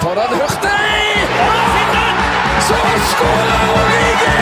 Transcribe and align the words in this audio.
Foran 0.00 0.28
Hurtig! 0.28 1.28
Så 2.66 2.74
skårer 3.10 3.62
Origi! 3.74 4.40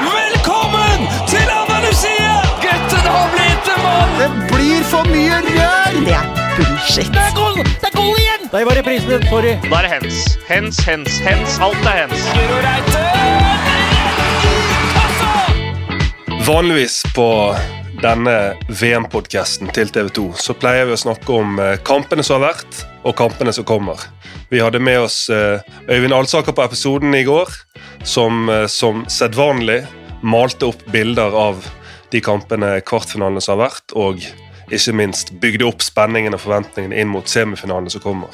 Velkommen 0.00 0.98
til 1.28 1.48
Andalusia! 1.60 2.32
Gutten 2.62 3.04
har 3.16 3.28
blitt 3.34 3.68
en 3.74 3.82
mann! 3.84 4.14
Det 4.20 4.30
blir 4.52 4.80
for 4.88 5.04
mye 5.12 5.42
rør! 5.44 5.98
Det 6.06 6.16
er 6.16 6.26
bullshit. 6.56 7.12
Det 7.12 7.20
er 7.26 7.36
goal! 7.36 7.60
Det 7.64 7.90
er 7.90 7.94
goal 7.98 8.16
igjen! 8.22 8.48
Der 8.52 8.64
var 8.64 8.80
reprisen, 8.80 9.28
sorry. 9.28 9.54
Da 9.68 9.76
er 9.82 9.88
det 9.88 9.92
hens. 9.98 10.16
Hens, 10.48 10.76
hens, 10.88 11.20
hens. 11.28 11.60
Alt 11.68 11.84
er 11.92 11.96
hens. 12.06 12.20
Guro 12.32 12.56
Reite! 12.64 13.04
Vanligvis 16.48 17.02
på 17.14 17.28
denne 18.02 18.54
VM-podkasten 18.68 19.70
til 19.74 19.90
TV 19.92 20.08
2 20.16 20.24
så 20.40 20.54
pleier 20.58 20.88
vi 20.88 20.94
å 20.96 21.00
snakke 21.00 21.34
om 21.34 21.58
eh, 21.62 21.76
kampene 21.86 22.24
som 22.26 22.40
har 22.40 22.54
vært, 22.54 22.80
og 23.04 23.16
kampene 23.18 23.52
som 23.54 23.66
kommer. 23.68 24.00
Vi 24.50 24.62
hadde 24.62 24.80
med 24.82 25.04
oss 25.04 25.28
eh, 25.32 25.62
Øyvind 25.88 26.16
Alsaker 26.16 26.56
på 26.56 26.64
episoden 26.64 27.14
i 27.14 27.24
går, 27.26 27.52
som 28.04 28.48
eh, 28.50 28.66
som 28.70 29.04
sedvanlig 29.10 29.82
malte 30.24 30.70
opp 30.72 30.82
bilder 30.92 31.36
av 31.36 31.66
de 32.10 32.22
kampene, 32.24 32.78
kvartfinalene 32.86 33.42
som 33.44 33.56
har 33.56 33.68
vært, 33.68 33.94
og 33.94 34.24
ikke 34.72 34.96
minst 34.96 35.34
bygde 35.42 35.66
opp 35.68 35.84
spenningen 35.84 36.34
og 36.34 36.42
forventningene 36.42 36.98
inn 37.00 37.12
mot 37.12 37.28
semifinalene 37.28 37.92
som 37.92 38.02
kommer. 38.04 38.32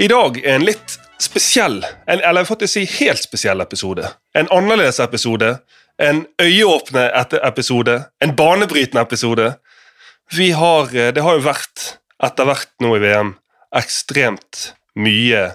I 0.00 0.08
dag 0.08 0.38
er 0.40 0.56
en 0.56 0.64
litt 0.64 0.96
spesiell, 1.20 1.82
eller 2.08 2.48
å 2.48 2.68
si 2.70 2.86
helt 2.98 3.20
spesiell 3.20 3.60
episode. 3.60 4.08
En 4.34 4.48
annerledes 4.54 5.00
episode. 5.04 5.58
En 6.00 6.26
øyeåpne 6.40 7.10
episode. 7.44 8.04
En 8.22 8.36
banebrytende 8.36 9.00
episode. 9.00 9.54
Vi 10.32 10.50
har, 10.50 10.82
eh, 10.82 11.14
det 11.14 11.22
har 11.22 11.32
jo 11.32 11.44
vært, 11.44 11.98
etter 12.22 12.44
hvert 12.44 12.72
nå 12.80 12.96
i 12.96 13.00
VM, 13.00 13.34
ekstremt 13.76 14.74
mye 14.96 15.54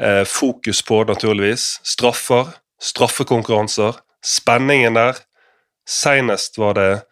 eh, 0.00 0.24
fokus 0.24 0.82
på, 0.82 1.04
naturligvis. 1.04 1.80
Straffer, 1.82 2.46
straffekonkurranser, 2.80 4.00
spenningen 4.24 4.94
der. 4.94 5.20
Senest 5.86 6.58
var 6.58 6.72
det 6.74 7.02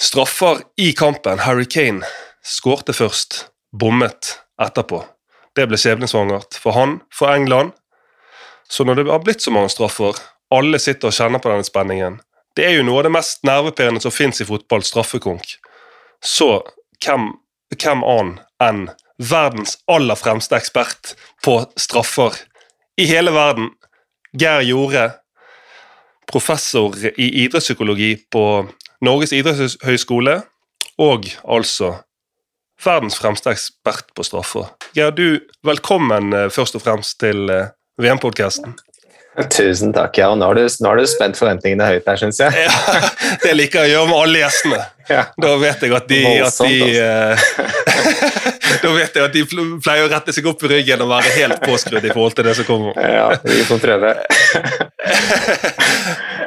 straffer 0.00 0.62
i 0.76 0.92
kampen. 0.92 1.38
Harry 1.38 1.64
Kane 1.64 2.02
skårte 2.42 2.92
først, 2.92 3.46
bommet 3.78 4.40
etterpå. 4.60 5.04
Det 5.56 5.68
ble 5.68 5.78
skjebnesvangert 5.78 6.58
for 6.58 6.72
han, 6.72 7.00
for 7.12 7.30
England. 7.30 7.72
Så 8.68 8.84
når 8.84 8.94
det 8.94 9.10
har 9.12 9.22
blitt 9.22 9.42
så 9.42 9.50
mange 9.50 9.70
straffer, 9.70 10.18
alle 10.54 10.78
sitter 10.82 11.10
og 11.10 11.16
kjenner 11.16 11.42
på 11.42 11.50
denne 11.50 11.66
spenningen 11.66 12.20
Det 12.54 12.66
er 12.68 12.76
jo 12.76 12.84
noe 12.86 13.00
av 13.00 13.08
det 13.08 13.14
mest 13.16 13.42
nervepirrende 13.46 14.02
som 14.02 14.14
fins 14.14 14.38
i 14.40 14.46
fotball, 14.46 14.84
straffekonk. 14.86 15.56
Så 16.22 16.62
hvem, 17.02 17.32
annen 17.82 18.36
enn 18.62 18.84
verdens 19.18 19.80
aller 19.90 20.14
fremste 20.14 20.54
ekspert 20.54 21.16
på 21.42 21.56
straffer 21.74 22.38
i 22.94 23.08
hele 23.10 23.34
verden, 23.34 23.72
Geir 24.38 24.62
Jorde, 24.62 25.08
professor 26.30 26.94
i 27.10 27.26
idrettspsykologi 27.42 28.14
på 28.30 28.44
Norges 29.04 29.34
idrettshøgskole, 29.34 30.40
og 31.02 31.26
altså 31.42 31.96
verdens 32.84 33.18
fremste 33.18 33.50
ekspert 33.50 34.14
på 34.14 34.26
straffer. 34.26 34.70
Geir, 34.94 35.10
du, 35.10 35.42
velkommen 35.66 36.32
eh, 36.32 36.50
først 36.54 36.78
og 36.78 36.86
fremst 36.86 37.18
til 37.22 37.50
eh, 37.50 37.72
VM-podkasten. 37.98 38.78
Tusen 39.34 39.92
takk. 39.94 40.18
ja, 40.18 40.28
og 40.30 40.38
Nå 40.38 40.46
har 40.46 40.58
du, 40.58 40.62
nå 40.62 40.90
har 40.92 41.00
du 41.00 41.06
spent 41.10 41.38
forventningene 41.38 41.88
høyt 41.88 42.06
her, 42.06 42.18
syns 42.20 42.38
jeg. 42.38 42.54
Ja, 42.54 43.00
det 43.42 43.54
liker 43.56 43.82
jeg 43.82 43.90
å 43.90 43.98
gjøre 43.98 44.10
med 44.12 44.20
alle 44.20 44.42
gjestene. 44.44 44.80
Ja. 45.10 45.24
Da 45.42 45.50
vet 45.60 45.82
jeg 45.84 45.92
at 45.92 46.06
de, 46.08 46.20
at 46.40 46.60
de 46.64 46.76
eh, 46.96 47.42
Da 48.84 48.92
vet 48.94 49.18
jeg 49.18 49.26
at 49.26 49.34
de 49.34 49.42
pleier 49.84 50.06
å 50.06 50.08
rette 50.12 50.32
seg 50.32 50.46
opp 50.48 50.62
i 50.64 50.70
ryggen 50.70 51.02
og 51.04 51.10
være 51.10 51.34
helt 51.34 51.60
påskrudd 51.66 52.06
i 52.06 52.14
forhold 52.14 52.38
til 52.38 52.48
det 52.48 52.54
som 52.56 52.68
kommer. 52.68 52.96
Ja, 52.96 53.26
vi 53.42 53.66
får 53.68 53.82
prøve. 53.82 54.14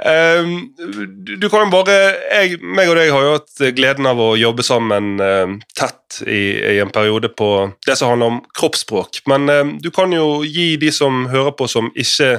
Um, 0.08 0.52
du, 1.28 1.36
du 1.38 1.48
kan 1.52 1.66
jo 1.66 1.70
bare 1.76 1.96
jeg, 2.32 2.60
meg 2.64 2.90
og 2.90 2.98
deg 3.00 3.14
har 3.14 3.28
jo 3.28 3.38
hatt 3.38 3.64
gleden 3.78 4.10
av 4.10 4.22
å 4.24 4.34
jobbe 4.40 4.66
sammen 4.66 5.16
um, 5.22 5.58
tett 5.78 6.22
i, 6.26 6.42
i 6.76 6.78
en 6.84 6.94
periode 6.94 7.30
på 7.36 7.52
det 7.88 8.00
som 8.00 8.14
handler 8.14 8.38
om 8.38 8.44
kroppsspråk. 8.58 9.26
Men 9.30 9.50
um, 9.52 9.74
du 9.84 9.92
kan 9.94 10.14
jo 10.16 10.46
gi 10.48 10.76
de 10.80 10.94
som 10.96 11.28
hører 11.32 11.56
på 11.58 11.68
som 11.72 11.92
ikke 11.96 12.38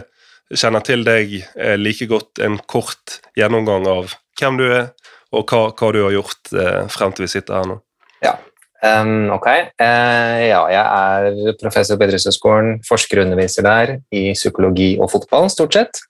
kjenner 0.54 0.84
til 0.84 1.04
deg 1.06 1.34
eh, 1.40 1.76
like 1.78 2.08
godt, 2.08 2.40
en 2.44 2.58
kort 2.70 3.18
gjennomgang 3.38 3.86
av 3.90 4.14
hvem 4.38 4.60
du 4.60 4.66
er, 4.70 4.90
og 5.34 5.50
hva, 5.50 5.68
hva 5.76 5.90
du 5.92 6.02
har 6.06 6.14
gjort 6.14 6.52
eh, 6.56 6.84
frem 6.92 7.14
til 7.14 7.26
vi 7.26 7.32
sitter 7.34 7.58
her 7.58 7.68
nå. 7.68 7.78
Ja, 8.24 8.34
um, 8.82 9.28
ok. 9.36 9.48
Uh, 9.78 10.38
ja, 10.48 10.62
jeg 10.72 10.84
er 10.84 11.58
professor 11.60 11.98
på 11.98 12.08
Idrettshøgskolen, 12.08 12.78
forsker 12.88 13.20
og 13.20 13.28
underviser 13.28 13.66
der 13.66 13.98
i 14.14 14.30
psykologi 14.32 14.94
og 14.98 15.12
fotball, 15.12 15.50
stort 15.52 15.76
sett. 15.76 16.00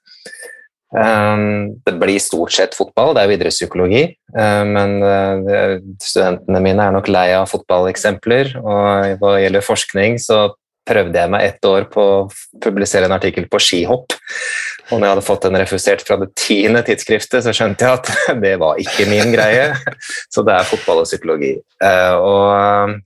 Um, 0.89 1.75
det 1.85 1.99
blir 2.01 2.17
stort 2.23 2.55
sett 2.55 2.73
fotball, 2.73 3.13
det 3.13 3.21
er 3.21 3.29
jo 3.29 3.37
idrettspsykologi, 3.37 4.07
uh, 4.39 4.63
men 4.65 4.95
uh, 5.05 5.83
studentene 6.01 6.63
mine 6.65 6.87
er 6.87 6.95
nok 6.95 7.11
lei 7.13 7.27
av 7.37 7.51
fotballeksempler, 7.51 8.55
og 8.63 9.19
hva 9.21 9.35
gjelder 9.37 9.67
forskning, 9.67 10.17
så 10.23 10.47
prøvde 10.89 11.21
jeg 11.21 11.33
meg 11.33 11.45
ett 11.47 11.69
år 11.69 11.89
på 11.93 12.03
å 12.03 12.23
publisere 12.65 13.09
en 13.09 13.17
artikkel 13.17 13.49
på 13.51 13.61
skihopp. 13.63 14.17
Og 14.89 14.97
når 14.97 15.05
jeg 15.05 15.13
hadde 15.13 15.27
fått 15.27 15.45
den 15.45 15.61
refusert 15.61 16.05
fra 16.07 16.17
det 16.21 16.31
tiende 16.39 16.81
tidsskriftet, 16.87 17.45
så 17.45 17.53
skjønte 17.53 17.85
jeg 17.85 18.01
at 18.01 18.39
det 18.45 18.55
var 18.63 18.81
ikke 18.81 19.09
min 19.11 19.35
greie. 19.35 19.75
Så 20.33 20.45
det 20.47 20.55
er 20.57 20.69
fotball 20.69 21.05
og 21.05 21.11
psykologi. 21.11 21.55
Uh, 21.85 22.17
og 22.17 22.97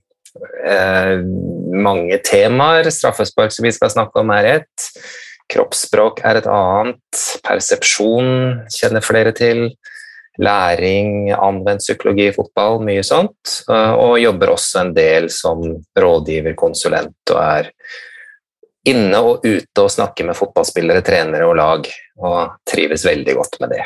mange 1.83 2.17
temaer, 2.25 2.89
straffespark 2.93 3.53
som 3.53 3.67
vi 3.67 3.73
skal 3.75 3.91
snakke 3.93 4.23
om, 4.23 4.31
er 4.33 4.49
ett. 4.57 4.87
Kroppsspråk 5.51 6.23
er 6.25 6.39
et 6.39 6.47
annet. 6.49 7.23
Persepsjon 7.45 8.63
kjenner 8.73 9.03
flere 9.05 9.33
til. 9.35 9.67
Læring, 10.41 11.31
anvendt 11.31 11.83
psykologi 11.83 12.27
i 12.31 12.33
fotball, 12.33 12.79
mye 12.81 13.03
sånt. 13.05 13.59
Og 13.69 14.15
jobber 14.17 14.55
også 14.55 14.81
en 14.81 14.93
del 14.95 15.29
som 15.29 15.61
rådgiver, 15.99 16.55
konsulent, 16.57 17.19
og 17.29 17.41
er 17.41 17.69
inne 18.89 19.19
og 19.21 19.45
ute 19.45 19.83
og 19.83 19.91
snakker 19.93 20.25
med 20.27 20.35
fotballspillere, 20.35 21.03
trenere 21.05 21.45
og 21.47 21.55
lag, 21.59 21.85
og 22.17 22.57
trives 22.67 23.05
veldig 23.05 23.35
godt 23.37 23.59
med 23.61 23.75
det. 23.75 23.85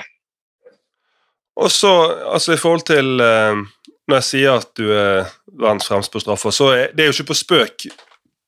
Og 1.58 1.72
så, 1.74 1.92
altså 2.32 2.54
i 2.54 2.60
forhold 2.62 2.84
til 2.86 3.20
eh, 3.24 3.60
Når 4.08 4.20
jeg 4.20 4.26
sier 4.28 4.60
at 4.62 4.68
du 4.78 4.92
er 4.94 5.26
verdens 5.52 5.88
fremste 5.90 6.14
på 6.14 6.22
straffer, 6.22 6.54
så 6.54 6.68
er 6.72 6.92
det 6.96 7.10
jo 7.10 7.16
ikke 7.16 7.32
på 7.34 7.40
spøk. 7.42 7.88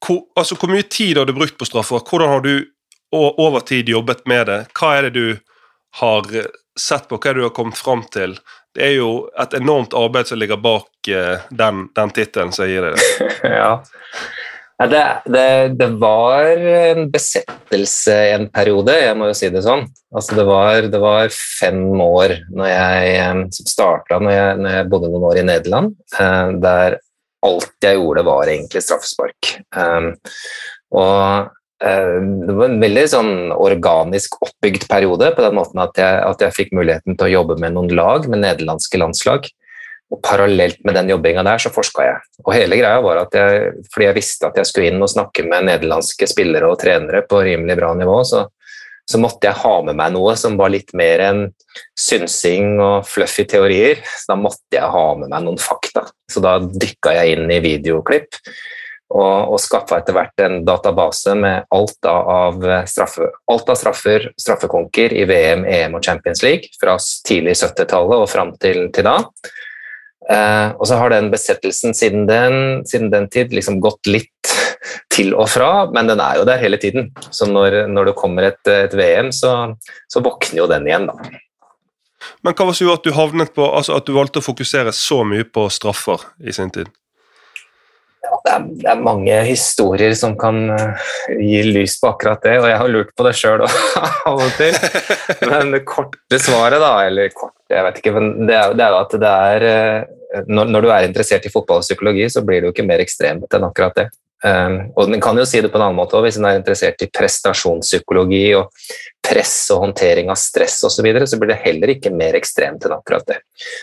Hvor, 0.06 0.22
altså, 0.40 0.56
hvor 0.56 0.72
mye 0.72 0.86
tid 0.88 1.18
har 1.18 1.28
du 1.28 1.34
brukt 1.36 1.58
på 1.60 1.68
straffer? 1.68 2.00
Hvordan 2.00 2.32
har 2.32 2.46
du 2.46 2.54
over 3.12 3.60
tid 3.60 3.90
jobbet 3.90 4.26
med 4.26 4.48
det. 4.48 4.60
Hva 4.78 4.96
er 4.98 5.08
det 5.08 5.14
du 5.18 5.38
har 6.00 6.28
sett 6.80 7.08
på, 7.10 7.20
hva 7.22 7.36
du 7.36 7.44
har 7.46 7.54
kommet 7.56 7.80
fram 7.80 8.04
til? 8.14 8.38
Det 8.76 8.86
er 8.86 8.96
jo 9.00 9.12
et 9.40 9.56
enormt 9.58 9.96
arbeid 9.98 10.30
som 10.30 10.40
ligger 10.40 10.60
bak 10.62 11.10
uh, 11.12 11.48
den, 11.50 11.88
den 11.98 12.14
tittelen 12.16 12.54
som 12.56 12.70
gir 12.70 12.86
deg. 12.90 13.02
ja. 13.44 13.74
Det, 14.80 15.02
det, 15.28 15.48
det, 15.76 15.88
var 16.00 16.46
en 16.56 17.10
besettelse 17.12 18.14
en 18.32 18.46
periode, 18.48 18.94
jeg 18.96 19.18
må 19.20 19.28
jo 19.28 19.36
si 19.36 19.50
det 19.52 19.66
sånn. 19.66 19.84
Altså 20.16 20.38
det, 20.38 20.46
var, 20.48 20.88
det 20.94 21.02
var 21.04 21.34
fem 21.36 21.84
år 22.00 22.38
når 22.48 22.70
jeg 22.72 23.66
starta 23.68 24.22
når 24.24 24.32
jeg, 24.32 24.54
når 24.64 24.78
jeg 24.78 24.88
bodde 24.94 25.12
noen 25.12 25.28
år 25.34 25.42
i 25.42 25.46
Nederland, 25.50 25.98
uh, 26.16 26.56
der 26.64 27.00
alt 27.46 27.76
jeg 27.84 28.00
gjorde, 28.00 28.24
var 28.28 28.52
egentlig 28.52 28.84
straffespark. 28.84 29.52
Um, 29.76 30.14
og 30.96 31.52
det 31.80 32.56
var 32.58 32.66
en 32.68 32.82
veldig 32.82 33.06
sånn 33.08 33.32
organisk 33.56 34.36
oppbygd 34.44 34.90
periode, 34.92 35.32
på 35.36 35.46
den 35.46 35.56
måten 35.56 35.80
at 35.80 35.96
jeg, 36.00 36.18
at 36.28 36.44
jeg, 36.44 36.56
fikk 36.58 36.76
muligheten 36.76 37.16
til 37.16 37.30
å 37.30 37.34
jobbe 37.38 37.56
med 37.64 37.78
noen 37.78 37.94
lag, 37.96 38.28
med 38.28 38.44
nederlandske 38.44 39.00
landslag. 39.00 39.48
Og 40.10 40.20
parallelt 40.26 40.80
med 40.84 40.98
den 40.98 41.12
jobbinga 41.14 41.44
der, 41.46 41.62
så 41.62 41.72
forska 41.72 42.04
jeg. 42.04 42.22
Og 42.44 42.56
hele 42.56 42.80
greia 42.80 43.00
var 43.06 43.22
at 43.22 43.36
jeg, 43.38 43.84
fordi 43.94 44.08
jeg 44.08 44.18
visste 44.18 44.50
at 44.50 44.58
jeg 44.58 44.68
skulle 44.68 44.90
inn 44.90 45.06
og 45.06 45.12
snakke 45.12 45.46
med 45.46 45.68
nederlandske 45.70 46.28
spillere 46.28 46.72
og 46.72 46.80
trenere 46.82 47.22
på 47.30 47.44
rimelig 47.46 47.78
bra 47.78 47.92
nivå, 47.96 48.18
så, 48.28 48.42
så 49.06 49.22
måtte 49.22 49.48
jeg 49.48 49.62
ha 49.62 49.76
med 49.86 50.00
meg 50.02 50.16
noe 50.18 50.34
som 50.42 50.58
var 50.60 50.74
litt 50.74 50.92
mer 50.98 51.24
enn 51.28 51.44
synsing 51.94 52.82
og 52.82 53.06
fluffy 53.08 53.46
teorier. 53.54 54.02
Så 54.02 54.34
da 54.34 54.40
måtte 54.42 54.82
jeg 54.82 54.92
ha 54.98 55.06
med 55.22 55.30
meg 55.30 55.46
noen 55.46 55.62
fakta. 55.62 56.08
Så 56.28 56.42
da 56.44 56.58
dykka 56.60 57.14
jeg 57.22 57.38
inn 57.38 57.54
i 57.54 57.62
videoklipp 57.64 58.42
og, 59.10 59.54
og 59.56 59.62
skaffa 59.62 60.00
etter 60.00 60.14
hvert 60.14 60.44
en 60.46 60.60
database 60.68 61.34
med 61.38 61.66
alt 61.74 62.10
av, 62.10 62.62
straffe, 62.90 63.30
alt 63.50 63.72
av 63.74 63.80
straffer, 63.80 64.28
straffekonker 64.38 65.16
i 65.18 65.26
VM, 65.30 65.66
EM 65.66 65.98
og 65.98 66.06
Champions 66.06 66.44
League 66.46 66.70
fra 66.80 66.98
tidlig 67.26 67.58
70-tallet 67.58 68.26
og 68.26 68.30
fram 68.30 68.54
til, 68.62 68.86
til 68.94 69.10
da. 69.10 69.18
Eh, 70.30 70.70
og 70.78 70.86
så 70.86 71.00
har 71.00 71.10
den 71.10 71.32
besettelsen 71.34 71.96
siden 71.98 72.28
den, 72.30 72.86
siden 72.86 73.10
den 73.10 73.26
tid 73.34 73.54
liksom 73.56 73.80
gått 73.82 74.10
litt 74.10 74.54
til 75.10 75.34
og 75.34 75.50
fra, 75.50 75.90
men 75.90 76.10
den 76.12 76.22
er 76.22 76.38
jo 76.40 76.46
der 76.48 76.62
hele 76.62 76.78
tiden. 76.82 77.10
Så 77.34 77.50
når, 77.50 77.86
når 77.90 78.12
det 78.12 78.18
kommer 78.20 78.52
et, 78.52 78.62
et 78.70 78.94
VM, 78.94 79.34
så, 79.36 79.74
så, 80.12 80.22
våkner 80.24 80.62
jo 80.62 80.70
den 80.70 80.86
igjen, 80.88 81.10
da. 81.10 81.18
Men 82.44 82.54
hva 82.54 82.68
var 82.68 82.76
det 82.76 82.78
som 82.78 82.86
gjorde 82.86 83.00
at 83.00 83.08
du 83.08 83.16
havnet 83.16 83.54
på, 83.56 83.66
altså 83.66 83.96
at 83.98 84.06
du 84.06 84.14
valgte 84.16 84.42
å 84.42 84.46
fokusere 84.46 84.94
så 84.96 85.24
mye 85.28 85.48
på 85.48 85.66
straffer 85.74 86.30
i 86.46 86.54
sin 86.56 86.72
tid? 86.76 86.92
Det 88.20 88.52
er, 88.52 88.66
det 88.82 88.90
er 88.92 89.02
mange 89.04 89.36
historier 89.48 90.14
som 90.18 90.36
kan 90.40 90.62
uh, 90.74 91.10
gi 91.40 91.62
lys 91.66 91.98
på 92.02 92.12
akkurat 92.12 92.44
det, 92.44 92.58
og 92.62 92.68
jeg 92.70 92.80
har 92.82 92.92
lurt 92.92 93.12
på 93.16 93.26
det 93.26 93.34
sjøl 93.40 93.66
av 94.30 94.40
og 94.40 94.56
til. 94.60 94.76
Men 95.50 95.74
det 95.76 95.84
korte 95.88 96.42
svaret, 96.42 96.82
da, 96.84 96.94
eller 97.08 97.32
kort, 97.36 97.56
jeg 97.72 97.86
vet 97.86 98.00
ikke, 98.02 98.16
men 98.16 98.32
det 98.50 98.56
er, 98.58 98.72
det 98.74 98.86
er 98.86 98.96
at 98.98 99.14
det 99.22 99.34
er 99.50 99.68
uh, 99.70 100.44
når, 100.50 100.72
når, 100.74 100.86
du 100.86 100.92
er 100.94 101.06
interessert 101.08 101.46
i 101.46 101.52
fotballpsykologi, 101.54 102.28
så 102.30 102.44
blir 102.46 102.62
det 102.62 102.70
jo 102.70 102.74
ikke 102.76 102.88
mer 102.88 103.02
ekstremt 103.02 103.56
enn 103.56 103.68
akkurat 103.70 103.96
det. 103.98 104.10
Um, 104.40 104.94
og 104.96 105.10
den 105.12 105.20
kan 105.20 105.36
jo 105.36 105.44
si 105.44 105.60
det 105.60 105.68
på 105.68 105.76
en 105.76 105.84
annen 105.84 105.98
måte 105.98 106.16
også, 106.16 106.24
Hvis 106.24 106.38
en 106.40 106.46
er 106.48 106.60
interessert 106.62 107.02
i 107.04 107.10
prestasjonspsykologi 107.12 108.44
og 108.56 108.70
press 109.26 109.56
og 109.76 109.82
håndtering 109.84 110.32
av 110.32 110.40
stress 110.40 110.78
osv., 110.88 110.96
så, 110.96 111.04
videre, 111.04 111.28
så 111.28 111.40
blir 111.42 111.52
det 111.52 111.60
heller 111.66 111.92
ikke 111.92 112.14
mer 112.16 112.38
ekstremt 112.40 112.88
enn 112.88 112.96
akkurat 112.96 113.28
det. 113.28 113.42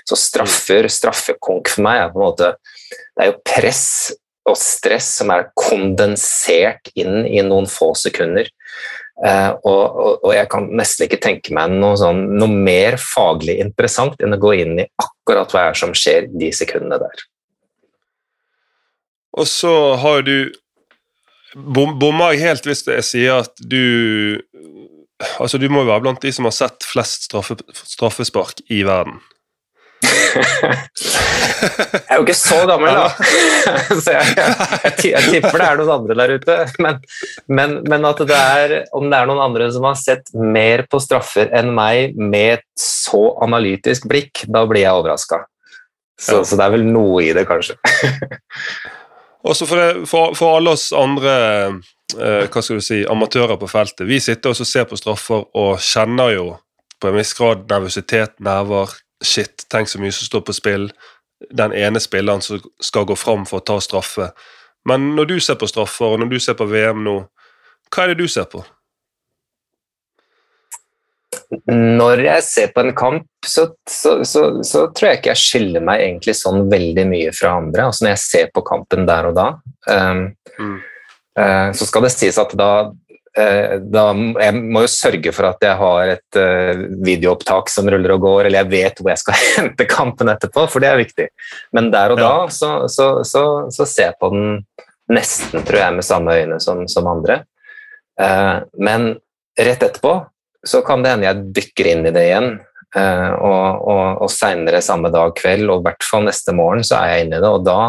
Så 0.09 0.17
straffer, 0.17 0.89
straffekonk 0.89 1.69
for 1.75 1.85
meg 1.85 2.01
er 2.01 2.15
på 2.15 2.23
en 2.23 2.25
måte 2.25 2.55
Det 2.87 3.27
er 3.27 3.31
jo 3.35 3.43
press 3.45 3.85
og 4.47 4.59
stress 4.61 5.09
som 5.19 5.33
er 5.35 5.49
kondensert 5.59 6.93
inn 6.99 7.25
i 7.27 7.43
noen 7.45 7.67
få 7.71 7.93
sekunder. 7.99 8.49
Eh, 9.25 9.51
og, 9.65 9.83
og, 9.97 10.11
og, 10.21 10.33
jeg 10.37 10.49
kan 10.53 10.69
nesten 10.77 11.07
ikke 11.07 11.23
tenke 11.25 11.55
meg 11.57 11.73
noe, 11.73 11.97
sånn, 11.97 12.21
noe 12.37 12.53
mer 12.53 12.99
faglig 13.01 13.57
interessant 13.65 14.21
enn 14.21 14.37
å 14.37 14.41
gå 14.41 14.53
inn 14.61 14.83
i 14.83 14.89
akkurat 15.01 15.55
hva 15.57 15.71
som 15.79 15.95
skjer 15.97 16.29
de 16.37 16.51
sekundene 16.55 17.01
der. 17.01 17.25
Og 19.37 19.49
så 19.49 19.73
har 20.01 20.25
du 20.27 20.53
Bomma 21.57 22.35
jeg 22.35 22.43
helt 22.43 22.67
hvis 22.69 22.83
jeg 22.85 23.05
sier 23.07 23.39
at 23.41 23.63
du 23.65 24.37
Altså, 25.41 25.57
du 25.57 25.71
må 25.73 25.81
jo 25.81 25.89
være 25.89 26.03
blant 26.05 26.21
de 26.21 26.29
som 26.35 26.45
har 26.45 26.53
sett 26.53 26.85
flest 26.85 27.31
straffe, 27.31 27.55
straffespark 27.73 28.59
i 28.69 28.83
verden. 28.85 29.23
Jeg 30.37 32.03
er 32.11 32.19
jo 32.19 32.25
ikke 32.25 32.37
så 32.37 32.59
gammel, 32.69 32.93
da. 32.97 33.09
så 34.05 34.15
jeg, 34.15 34.35
jeg, 34.37 35.13
jeg, 35.13 35.23
tipper 35.33 35.59
det 35.63 35.69
er 35.69 35.81
noen 35.81 35.93
andre 35.97 36.17
der 36.21 36.35
ute. 36.37 36.59
Men, 36.83 37.01
men, 37.49 37.77
men 37.89 38.09
at 38.09 38.23
det 38.29 38.39
er, 38.39 38.77
om 38.97 39.09
det 39.11 39.19
er 39.19 39.31
noen 39.31 39.43
andre 39.49 39.69
som 39.75 39.87
har 39.89 39.99
sett 40.01 40.33
mer 40.37 40.85
på 40.91 41.01
straffer 41.03 41.53
enn 41.57 41.73
meg 41.77 42.17
med 42.19 42.59
et 42.59 42.67
så 42.81 43.25
analytisk 43.45 44.09
blikk, 44.11 44.45
da 44.53 44.65
blir 44.69 44.85
jeg 44.85 45.01
overraska. 45.01 45.45
Så, 46.17 46.45
så, 46.45 46.57
det 46.57 46.65
er 46.65 46.77
vel 46.79 46.87
noe 46.89 47.21
i 47.27 47.33
det, 47.37 47.45
kanskje. 47.49 47.77
Også 49.47 49.67
for, 49.69 49.79
det, 49.79 50.07
for, 50.11 50.33
for, 50.35 50.57
alle 50.57 50.73
oss 50.75 50.89
andre 50.97 51.35
eh, 52.17 52.47
hva 52.51 52.63
skal 52.63 52.81
du 52.81 52.85
si, 52.85 53.03
amatører 53.07 53.59
på 53.61 53.69
feltet. 53.71 54.07
Vi 54.09 54.19
sitter 54.23 54.55
og 54.55 54.69
ser 54.69 54.89
på 54.89 54.99
straffer 54.99 55.45
og 55.55 55.83
kjenner 55.85 56.33
jo 56.35 56.47
på 57.03 57.11
en 57.11 57.19
viss 57.19 57.35
grad 57.37 57.67
nervøsitet, 57.71 58.39
nerver. 58.43 58.97
Shit, 59.25 59.67
tenk 59.73 59.89
så 59.89 60.01
mye 60.03 60.15
som 60.15 60.29
står 60.29 60.45
på 60.47 60.57
spill. 60.57 60.91
Den 61.53 61.73
ene 61.77 62.01
spilleren 62.01 62.45
som 62.45 62.61
skal 62.83 63.07
gå 63.09 63.17
fram 63.17 63.47
for 63.49 63.61
å 63.63 63.67
ta 63.67 63.79
straffe. 63.85 64.31
Men 64.89 65.15
når 65.17 65.33
du 65.33 65.37
ser 65.43 65.59
på 65.61 65.69
straffer, 65.69 66.15
og 66.15 66.23
når 66.23 66.35
du 66.35 66.39
ser 66.41 66.57
på 66.59 66.69
VM 66.71 67.05
nå, 67.05 67.19
hva 67.91 68.05
er 68.05 68.15
det 68.15 68.25
du 68.25 68.29
ser 68.31 68.49
på? 68.51 68.65
når 71.71 72.23
jeg 72.25 72.45
ser 72.47 72.73
på 72.75 72.83
en 72.83 72.93
kamp, 72.97 73.27
så, 73.47 73.69
så, 73.91 74.19
så, 74.27 74.43
så, 74.67 74.87
tror 74.95 75.11
jeg 75.11 75.21
ikke 75.21 75.33
jeg 75.33 75.43
skiller 75.43 75.85
meg 75.85 76.03
egentlig 76.03 76.35
sånn 76.39 76.67
veldig 76.71 77.07
mye 77.11 77.33
fra 77.37 77.57
andre. 77.61 77.87
Altså 77.87 78.07
når 78.07 78.15
jeg 78.15 78.23
ser 78.25 78.53
på 78.55 78.65
kampen 78.67 79.07
der 79.09 79.31
og 79.31 79.37
da, 79.39 79.47
um, 79.91 80.23
mm. 80.59 80.77
uh, 81.39 81.69
så 81.77 81.89
skal 81.89 82.07
det 82.07 82.13
sies 82.17 82.41
at 82.43 82.55
da, 82.59 82.71
da 83.37 84.05
Jeg 84.41 84.53
må 84.57 84.81
jo 84.87 84.89
sørge 84.89 85.33
for 85.37 85.51
at 85.51 85.65
jeg 85.65 85.77
har 85.77 86.13
et 86.15 86.39
uh, 86.41 86.85
videoopptak 87.05 87.69
som 87.73 87.89
ruller 87.93 88.15
og 88.15 88.23
går, 88.25 88.47
eller 88.47 88.63
jeg 88.63 88.71
vet 88.73 89.03
hvor 89.03 89.13
jeg 89.13 89.23
skal 89.23 89.43
hente 89.59 89.89
kampen 89.91 90.33
etterpå, 90.33 90.65
for 90.73 90.85
det 90.85 90.89
er 90.91 91.03
viktig. 91.03 91.27
Men 91.77 91.91
der 91.93 92.15
og 92.15 92.23
da 92.23 92.33
så, 92.53 93.85
ser 93.85 94.07
jeg 94.07 94.17
på 94.21 94.33
den 94.33 94.63
nesten, 95.13 95.67
tror 95.69 95.83
jeg, 95.83 95.99
med 95.99 96.07
samme 96.07 96.35
øyne 96.35 96.57
som, 96.63 96.87
som 96.91 97.07
andre. 97.07 97.45
men 98.75 99.05
rett 99.61 99.83
etterpå 99.85 100.15
så 100.67 100.81
kan 100.83 101.05
det 101.05 101.13
hende 101.13 101.29
jeg 101.29 101.45
dykker 101.55 101.91
inn 101.93 102.09
i 102.09 102.13
det 102.15 102.25
igjen. 102.27 102.49
Og 102.97 103.87
og, 103.87 104.23
og 104.25 104.31
seinere 104.33 104.81
samme 104.83 105.13
dag 105.15 105.35
kveld, 105.37 105.69
og 105.71 105.83
i 105.83 105.87
hvert 105.87 106.07
fall 106.07 106.27
neste 106.27 106.55
morgen, 106.57 106.83
så 106.87 106.99
er 106.99 107.13
jeg 107.13 107.27
inne 107.27 107.39
i 107.39 107.45
det. 107.45 107.53
Og 107.53 107.67
da, 107.67 107.81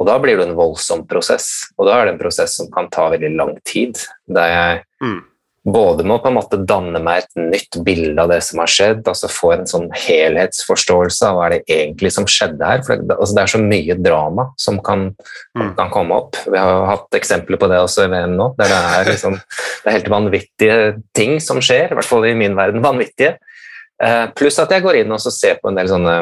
og 0.00 0.08
da, 0.08 0.16
blir 0.22 0.40
det 0.40 0.48
en 0.48 0.56
voldsom 0.56 1.04
prosess. 1.10 1.50
Og 1.76 1.84
da 1.88 1.98
er 1.98 2.08
det 2.08 2.14
en 2.14 2.22
prosess 2.22 2.56
som 2.56 2.70
kan 2.72 2.88
ta 2.92 3.10
veldig 3.12 3.34
lang 3.36 3.52
tid. 3.68 4.00
Der 4.32 4.48
jeg 4.54 4.80
mm 5.04 5.20
både 5.64 6.06
må 6.08 6.16
på 6.22 6.30
en 6.30 6.36
måte 6.38 6.58
danne 6.64 7.00
meg 7.04 7.24
et 7.24 7.40
nytt 7.52 7.78
bilde 7.84 8.22
av 8.22 8.30
det 8.32 8.38
som 8.46 8.62
har 8.62 8.70
skjedd, 8.72 9.02
altså 9.10 9.28
få 9.28 9.52
en 9.54 9.66
sånn 9.68 9.90
helhetsforståelse 9.92 11.28
av 11.28 11.36
hva 11.36 11.46
er 11.46 11.54
det 11.54 11.76
egentlig 11.76 12.12
som 12.14 12.28
skjedde 12.30 12.64
her. 12.64 12.80
For 12.86 12.96
det, 12.96 13.16
altså 13.18 13.36
det 13.36 13.42
er 13.42 13.52
så 13.52 13.60
mye 13.62 13.98
drama 14.00 14.48
som 14.60 14.80
kan, 14.84 15.10
mm. 15.58 15.74
kan, 15.76 15.92
komme 15.92 16.16
opp. 16.16 16.40
Vi 16.46 16.56
har 16.56 16.88
hatt 16.88 17.20
eksempler 17.20 17.60
på 17.60 17.68
det 17.70 17.82
også 17.82 18.06
i 18.06 18.12
VM 18.12 18.38
nå, 18.40 18.50
der 18.60 18.72
det 18.72 18.80
er, 18.80 19.12
liksom, 19.12 19.36
det 19.36 19.90
er 19.90 19.98
helt 19.98 20.12
vanvittige 20.16 20.80
ting 21.16 21.36
som 21.44 21.60
skjer, 21.64 21.90
i 21.90 21.98
hvert 21.98 22.08
fall 22.08 22.24
i 22.28 22.36
min 22.38 22.56
verden 22.58 22.84
vanvittige. 22.84 23.36
Eh, 24.00 24.26
pluss 24.32 24.56
at 24.62 24.72
jeg 24.72 24.84
går 24.86 25.02
inn 25.02 25.12
og 25.12 25.20
ser 25.28 25.60
på 25.60 25.68
en 25.68 25.76
del 25.76 25.92
sånne 25.92 26.20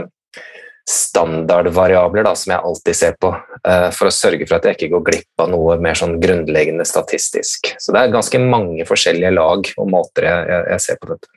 standardvariabler 0.88 2.24
da, 2.24 2.32
som 2.38 2.54
jeg 2.54 2.64
alltid 2.64 2.96
ser 2.96 3.16
på, 3.20 3.32
uh, 3.36 3.88
for 3.94 4.08
å 4.08 4.14
sørge 4.14 4.46
for 4.48 4.56
at 4.58 4.68
jeg 4.68 4.78
ikke 4.78 4.92
går 4.94 5.04
glipp 5.10 5.42
av 5.44 5.50
noe 5.52 5.76
mer 5.84 5.98
sånn 5.98 6.16
grunnleggende 6.22 6.86
statistisk. 6.88 7.74
Så 7.76 7.92
det 7.92 8.02
er 8.02 8.14
ganske 8.14 8.40
mange 8.40 8.86
forskjellige 8.88 9.34
lag 9.36 9.68
og 9.76 9.90
måter 9.92 10.28
jeg, 10.28 10.46
jeg, 10.48 10.68
jeg 10.72 10.84
ser 10.86 11.00
på 11.02 11.10
dette. 11.12 11.32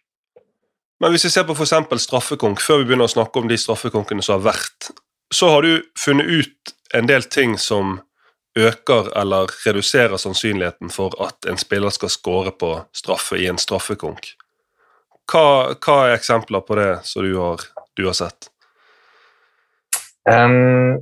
Men 1.02 1.16
hvis 1.16 1.26
vi 1.26 1.34
ser 1.34 1.48
på 1.50 1.56
f.eks. 1.58 1.74
straffekonk, 2.06 2.62
før 2.62 2.82
vi 2.82 2.92
begynner 2.92 3.10
å 3.10 3.12
snakke 3.12 3.42
om 3.42 3.50
de 3.50 3.58
straffekonkene 3.58 4.24
som 4.24 4.38
har 4.38 4.54
vært, 4.54 4.92
så 5.34 5.50
har 5.50 5.66
du 5.66 5.82
funnet 6.00 6.30
ut 6.30 6.74
en 6.94 7.10
del 7.10 7.26
ting 7.26 7.58
som 7.60 7.98
øker 8.60 9.10
eller 9.18 9.52
reduserer 9.66 10.20
sannsynligheten 10.20 10.92
for 10.94 11.16
at 11.24 11.48
en 11.50 11.58
spiller 11.58 11.90
skal 11.96 12.12
skåre 12.12 12.52
på 12.52 12.74
straffe 12.94 13.40
i 13.40 13.48
en 13.50 13.60
straffekonk. 13.60 14.34
Hva, 15.32 15.74
hva 15.80 15.98
er 16.06 16.18
eksempler 16.18 16.64
på 16.68 16.78
det 16.78 16.92
som 17.08 17.26
du 17.26 17.34
har, 17.40 17.64
du 17.98 18.06
har 18.06 18.18
sett? 18.18 18.51
Um, 20.30 21.02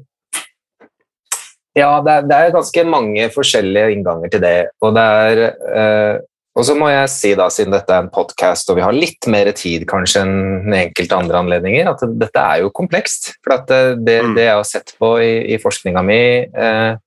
ja, 1.78 1.92
det 2.04 2.14
er, 2.14 2.26
det 2.28 2.38
er, 2.38 2.56
ganske 2.56 2.84
mange 2.88 3.30
forskjellige 3.34 3.94
innganger 3.96 4.34
til 4.34 4.44
det. 4.44 4.58
Og 4.84 4.96
det 4.98 5.06
er 5.06 5.46
uh, 5.70 6.26
og 6.60 6.66
så 6.68 6.74
må 6.76 6.90
jeg 6.90 7.10
si, 7.14 7.30
da, 7.40 7.46
siden 7.54 7.72
dette 7.72 7.94
er 7.94 8.04
en 8.04 8.12
podkast 8.12 8.72
og 8.72 8.80
vi 8.80 8.84
har 8.84 8.96
litt 8.96 9.28
mer 9.32 9.48
tid 9.56 9.86
kanskje 9.88 10.26
enn 10.26 10.74
enkelte 10.76 11.16
andre 11.16 11.44
anledninger, 11.44 11.88
at 11.88 12.02
dette 12.20 12.42
er 12.42 12.64
jo 12.66 12.74
komplekst. 12.76 13.30
For 13.46 13.56
at 13.56 13.70
det, 13.70 13.84
det, 14.04 14.18
mm. 14.26 14.34
det 14.36 14.48
jeg 14.48 14.58
har 14.58 14.68
sett 14.68 14.96
på 15.00 15.14
i, 15.24 15.32
i 15.54 15.60
forskninga 15.62 16.04
mi, 16.04 16.20
eh, 16.50 16.98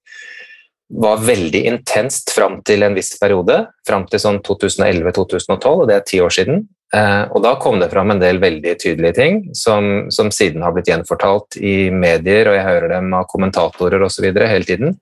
var 1.02 1.24
veldig 1.24 1.62
intenst 1.68 2.32
fram 2.32 2.60
til 2.64 2.86
en 2.86 2.96
viss 2.96 3.12
periode. 3.20 3.58
Fram 3.88 4.06
til 4.08 4.22
sånn 4.22 4.40
2011-2012, 4.46 5.68
og 5.68 5.84
det 5.90 5.98
er 5.98 6.08
ti 6.08 6.22
år 6.24 6.32
siden. 6.32 6.64
Eh, 6.92 7.22
og 7.32 7.40
da 7.44 7.54
kom 7.60 7.78
det 7.80 7.88
fram 7.92 8.12
en 8.12 8.20
del 8.20 8.40
veldig 8.42 8.74
tydelige 8.80 9.16
ting 9.16 9.38
som, 9.56 10.10
som, 10.12 10.28
siden 10.34 10.64
har 10.64 10.74
blitt 10.76 10.90
gjenfortalt 10.90 11.56
i 11.56 11.88
medier, 11.88 12.50
og 12.50 12.58
jeg 12.58 12.68
hører 12.68 12.94
dem 12.98 13.08
av 13.16 13.26
kommentatorer 13.30 14.04
osv. 14.04 14.28
hele 14.28 14.68
tiden. 14.68 14.98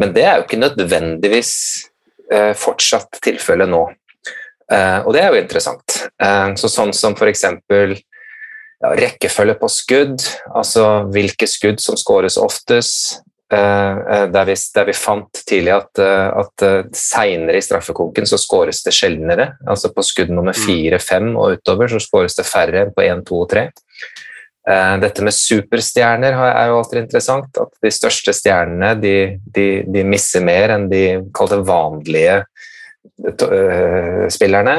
Men 0.00 0.14
det 0.16 0.26
er 0.26 0.38
jo 0.38 0.48
ikke 0.48 0.60
nødvendigvis 0.64 1.54
eh, 2.32 2.52
fortsatt 2.58 3.20
tilfellet 3.22 3.70
nå. 3.70 3.84
Eh, 4.72 4.98
og 5.04 5.14
det 5.14 5.22
er 5.22 5.34
jo 5.34 5.42
interessant. 5.42 5.98
Så 6.60 6.68
sånn 6.70 6.92
som 6.96 7.16
f.eks. 7.16 7.46
Ja, 8.80 8.94
rekkefølge 8.96 9.58
på 9.60 9.68
skudd, 9.68 10.22
altså 10.56 10.84
hvilke 11.12 11.44
skudd 11.50 11.82
som 11.84 11.98
skåres 12.00 12.38
oftest, 12.40 13.18
der 13.50 14.46
vi, 14.46 14.54
der 14.74 14.86
vi, 14.86 14.94
fant 14.94 15.40
tidlig 15.48 15.72
at, 15.74 15.98
eh, 15.98 16.28
at 16.42 16.64
seinere 16.94 17.58
i 17.58 17.64
straffekonken 17.64 18.28
så 18.28 18.38
skåres 18.38 18.84
det 18.86 18.94
sjeldnere. 18.94 19.48
Altså 19.66 19.90
på 19.94 20.04
skudd 20.06 20.30
nummer 20.30 20.54
mm. 20.54 20.60
fire, 20.66 21.00
fem 21.02 21.32
og 21.34 21.58
utover 21.58 21.90
så 21.90 21.98
skåres 22.02 22.38
det 22.38 22.46
færre 22.46 22.84
enn 22.84 22.94
på 22.94 23.06
én, 23.08 23.24
to 23.26 23.42
og 23.42 23.50
tre. 23.50 23.70
Dette 25.00 25.24
med 25.24 25.34
superstjerner 25.34 26.36
er 26.36 26.68
jo 26.68 26.76
alltid 26.78 27.00
interessant. 27.00 27.56
At 27.58 27.72
de 27.82 27.90
største 27.90 28.34
stjernene 28.36 28.92
de, 29.00 29.14
de, 29.42 29.66
de 29.88 30.04
misser 30.06 30.44
mer 30.46 30.76
enn 30.76 30.84
de 30.92 31.02
vanlige 31.66 32.36
spillerne. 34.30 34.76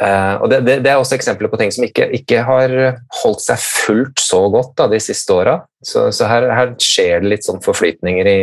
Uh, 0.00 0.40
og 0.40 0.46
det, 0.48 0.62
det, 0.64 0.74
det, 0.80 0.88
er 0.88 0.96
også 0.96 1.18
eksempler 1.18 1.50
på 1.52 1.58
ting 1.60 1.72
som 1.74 1.84
ikke, 1.84 2.06
ikke 2.16 2.40
har 2.46 2.72
holdt 3.20 3.42
seg 3.44 3.60
fullt 3.60 4.22
så 4.22 4.40
godt 4.52 4.72
da, 4.80 4.86
de 4.88 5.00
siste 5.02 5.34
åra. 5.36 5.58
Så, 5.84 6.06
så 6.16 6.28
her, 6.30 6.48
her, 6.56 6.72
skjer 6.80 7.20
det 7.20 7.34
litt 7.34 7.48
sånn 7.48 7.60
forflytninger 7.64 8.30
i, 8.30 8.40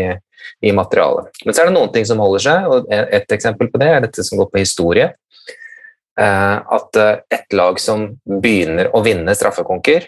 i, 0.61 0.73
materialet. 0.75 1.31
Men 1.45 1.55
så 1.55 1.63
er 1.63 1.71
det 1.71 1.77
noen 1.79 1.93
ting 1.95 2.05
som 2.05 2.21
holder 2.21 2.45
seg, 2.45 2.67
og 2.69 2.91
et 2.93 3.33
eksempel 3.33 3.71
på 3.73 3.81
det 3.81 3.89
er 3.89 4.05
dette 4.05 4.25
som 4.25 4.37
går 4.41 4.51
på 4.53 4.61
historie. 4.61 5.09
Uh, 6.17 6.61
at 6.77 7.01
uh, 7.01 7.17
et 7.33 7.57
lag 7.57 7.81
som 7.81 8.07
begynner 8.25 8.89
å 8.93 9.01
vinne 9.05 9.33
straffekonker, 9.37 10.07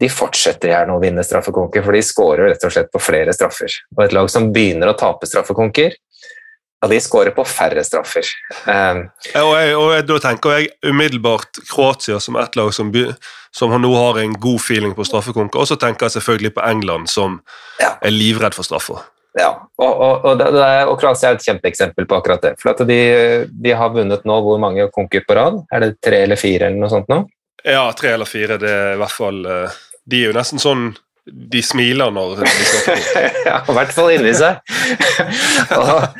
de 0.00 0.08
fortsetter 0.12 0.72
gjerne 0.72 0.96
å 0.96 1.00
vinne 1.00 1.24
straffekonker, 1.24 1.84
for 1.84 1.96
de 1.96 2.02
skårer 2.04 2.50
rett 2.50 2.64
og 2.68 2.72
slett 2.72 2.90
på 2.92 3.00
flere 3.00 3.32
straffer. 3.32 3.72
Og 3.96 4.02
et 4.04 4.16
lag 4.16 4.28
som 4.32 4.50
begynner 4.52 4.92
å 4.92 4.96
tape 4.98 5.28
straffekonker, 5.28 5.96
Ja, 6.82 6.88
de 6.92 6.98
skårer 7.00 7.32
på 7.32 7.44
færre 7.48 7.82
straffer. 7.86 8.28
Um, 8.68 9.06
og, 9.40 9.52
jeg, 9.56 9.76
og 9.78 9.90
jeg, 9.94 10.04
da 10.10 10.18
tenker 10.20 10.56
jeg 10.58 10.70
umiddelbart 10.84 11.62
Kroatia 11.70 12.18
som 12.20 12.36
et 12.36 12.56
lag 12.58 12.68
som, 12.76 12.92
som 13.56 13.72
nå 13.80 13.92
har 13.96 14.20
en 14.20 14.36
god 14.40 14.60
feeling 14.60 14.92
på 14.96 15.06
straffekonker. 15.08 15.62
Og 15.62 15.70
så 15.70 15.78
tenker 15.80 16.06
jeg 16.06 16.18
selvfølgelig 16.18 16.52
på 16.58 16.64
England, 16.68 17.08
som 17.08 17.40
ja. 17.80 17.94
er 18.04 18.12
livredd 18.12 18.56
for 18.56 18.68
straffer. 18.68 19.00
Ja, 19.36 19.50
og, 19.76 19.88
og, 20.00 20.24
og, 20.24 20.38
det, 20.40 20.66
og 20.88 20.94
Kroatia 21.00 21.32
er 21.32 21.38
et 21.38 21.44
kjempeeksempel 21.44 22.06
på 22.08 22.20
akkurat 22.20 22.44
det. 22.44 22.54
For 22.60 22.84
de, 22.88 23.00
de, 23.52 23.72
har 23.76 23.92
vunnet 23.92 24.24
nå 24.28 24.36
hvor 24.44 24.60
mange 24.60 24.88
konker 24.92 25.24
på 25.28 25.36
rad? 25.36 25.58
Er 25.72 25.84
det 25.84 25.96
tre 26.04 26.22
eller 26.24 26.40
fire 26.40 26.70
eller 26.70 26.80
noe 26.80 26.92
sånt 26.92 27.08
nå? 27.12 27.22
Ja, 27.64 27.88
tre 27.96 28.14
eller 28.16 28.28
fire. 28.28 28.56
Det 28.60 28.70
er 28.72 28.94
i 28.94 29.00
hvert 29.00 29.12
fall 29.12 29.42
eh, 29.48 29.76
De 30.06 30.22
er 30.22 30.30
jo 30.30 30.36
nesten 30.36 30.62
sånn 30.62 30.86
de 31.26 31.60
smiler 31.64 32.12
når 32.14 32.42
de 32.44 32.48
skal 32.70 32.98
Ja, 33.48 33.58
i 33.66 33.74
hvert 33.74 33.92
fall 33.94 34.12
inni 34.14 34.32
seg. 34.36 34.60
og, 35.74 36.18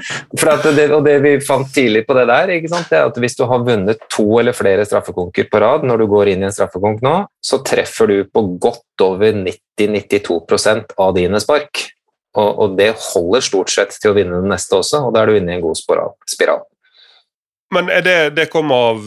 det, 0.74 0.86
og, 0.90 1.00
det, 1.06 1.16
vi 1.22 1.34
fant 1.46 1.70
tidlig 1.74 2.02
på 2.08 2.16
det 2.18 2.26
der, 2.30 2.52
ikke 2.56 2.70
sant? 2.72 2.88
det 2.90 2.98
er 2.98 3.10
at 3.10 3.20
hvis 3.22 3.38
du 3.38 3.44
har 3.46 3.62
vunnet 3.66 4.02
to 4.12 4.26
eller 4.40 4.56
flere 4.56 4.86
straffekonker 4.88 5.46
på 5.50 5.62
rad 5.62 5.86
når 5.86 6.02
du 6.02 6.08
går 6.10 6.32
inn 6.32 6.42
i 6.42 6.48
en 6.48 6.54
straffekonk 6.54 7.04
nå, 7.06 7.16
så 7.38 7.60
treffer 7.66 8.10
du 8.10 8.16
på 8.26 8.42
godt 8.62 9.06
over 9.06 9.38
90-92% 9.44 10.96
av 10.98 11.14
dine 11.16 11.42
spark. 11.42 11.86
Og, 12.36 12.50
og, 12.50 12.74
det 12.76 12.90
holder 13.00 13.44
stort 13.44 13.72
sett 13.72 13.94
til 13.96 14.12
å 14.12 14.16
vinne 14.16 14.42
den 14.42 14.50
neste 14.52 14.76
også, 14.76 15.06
og 15.06 15.14
da 15.14 15.22
er 15.22 15.30
du 15.30 15.38
inne 15.38 15.54
i 15.54 15.56
en 15.56 15.64
god 15.64 15.78
spiral. 15.78 16.66
Men 17.74 17.88
er 17.90 18.02
det, 18.04 18.18
det 18.36 18.50
kommer 18.52 18.90
av 18.92 19.06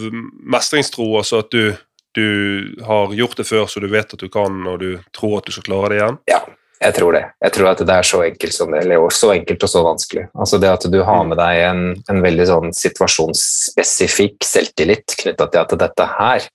mestringstro, 0.56 1.12
altså 1.20 1.44
at 1.44 1.52
du, 1.54 1.76
du, 2.20 2.86
har 2.86 3.16
gjort 3.16 3.40
det 3.40 3.48
før 3.48 3.68
så 3.72 3.82
du 3.84 3.90
vet 3.92 4.16
at 4.16 4.22
du 4.22 4.30
kan, 4.32 4.62
og 4.68 4.80
du 4.84 4.90
tror 5.16 5.40
at 5.40 5.48
du 5.48 5.56
skal 5.56 5.68
klare 5.70 5.94
det 5.94 6.02
igjen? 6.02 6.20
Ja, 6.30 6.42
jeg 6.80 6.96
tror 6.96 7.16
det. 7.16 7.24
Jeg 7.44 7.54
tror 7.56 7.72
at 7.74 7.82
det 7.84 7.96
er 7.96 8.08
så 8.08 8.22
enkelt 8.24 8.56
som 8.56 8.76
eller 8.78 9.10
så 9.12 9.34
enkelt 9.34 9.66
og 9.66 9.72
så 9.72 9.82
vanskelig. 9.84 10.28
Altså 10.32 10.60
det 10.64 10.70
at 10.72 10.86
du 10.92 11.02
har 11.04 11.26
med 11.28 11.40
deg 11.40 11.64
en, 11.66 11.82
en 12.12 12.22
veldig 12.24 12.46
sånn 12.48 12.72
situasjonsspesifikk 12.76 14.48
selvtillit 14.48 15.18
knytta 15.20 15.50
til 15.52 15.64
at 15.66 15.76
dette 15.84 16.08
her, 16.14 16.48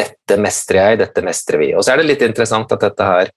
dette 0.00 0.38
mestrer 0.40 0.80
jeg, 0.80 1.02
dette 1.04 1.24
mestrer 1.26 1.60
vi. 1.60 1.74
Og 1.76 1.84
så 1.84 1.92
er 1.92 2.00
det 2.00 2.08
litt 2.08 2.24
interessant 2.24 2.72
at 2.72 2.88
dette 2.88 3.10
her 3.10 3.30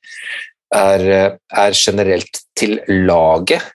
er, 0.75 1.35
er 1.35 1.75
generelt 1.75 2.41
til 2.57 2.79
laget, 2.87 3.67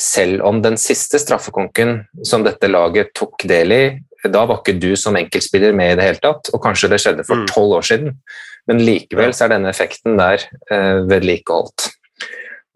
selv 0.00 0.44
om 0.48 0.60
den 0.64 0.78
siste 0.80 1.18
straffekonken 1.20 1.98
som 2.24 2.44
dette 2.44 2.68
laget 2.70 3.14
tok 3.16 3.48
del 3.48 3.74
i, 3.74 3.84
da 4.28 4.44
var 4.44 4.60
ikke 4.60 4.76
du 4.80 4.92
som 5.00 5.16
enkeltspiller 5.16 5.72
med 5.76 5.94
i 5.94 5.98
det 6.00 6.08
hele 6.08 6.22
tatt, 6.22 6.50
og 6.52 6.62
kanskje 6.64 6.90
det 6.92 7.00
skjedde 7.00 7.24
for 7.24 7.40
mm. 7.40 7.46
tolv 7.54 7.78
år 7.78 7.86
siden, 7.88 8.18
men 8.68 8.82
likevel 8.84 9.32
så 9.34 9.46
er 9.46 9.54
denne 9.54 9.70
effekten 9.72 10.18
der 10.20 10.44
eh, 10.70 11.00
vedlikeholdt. 11.08 11.88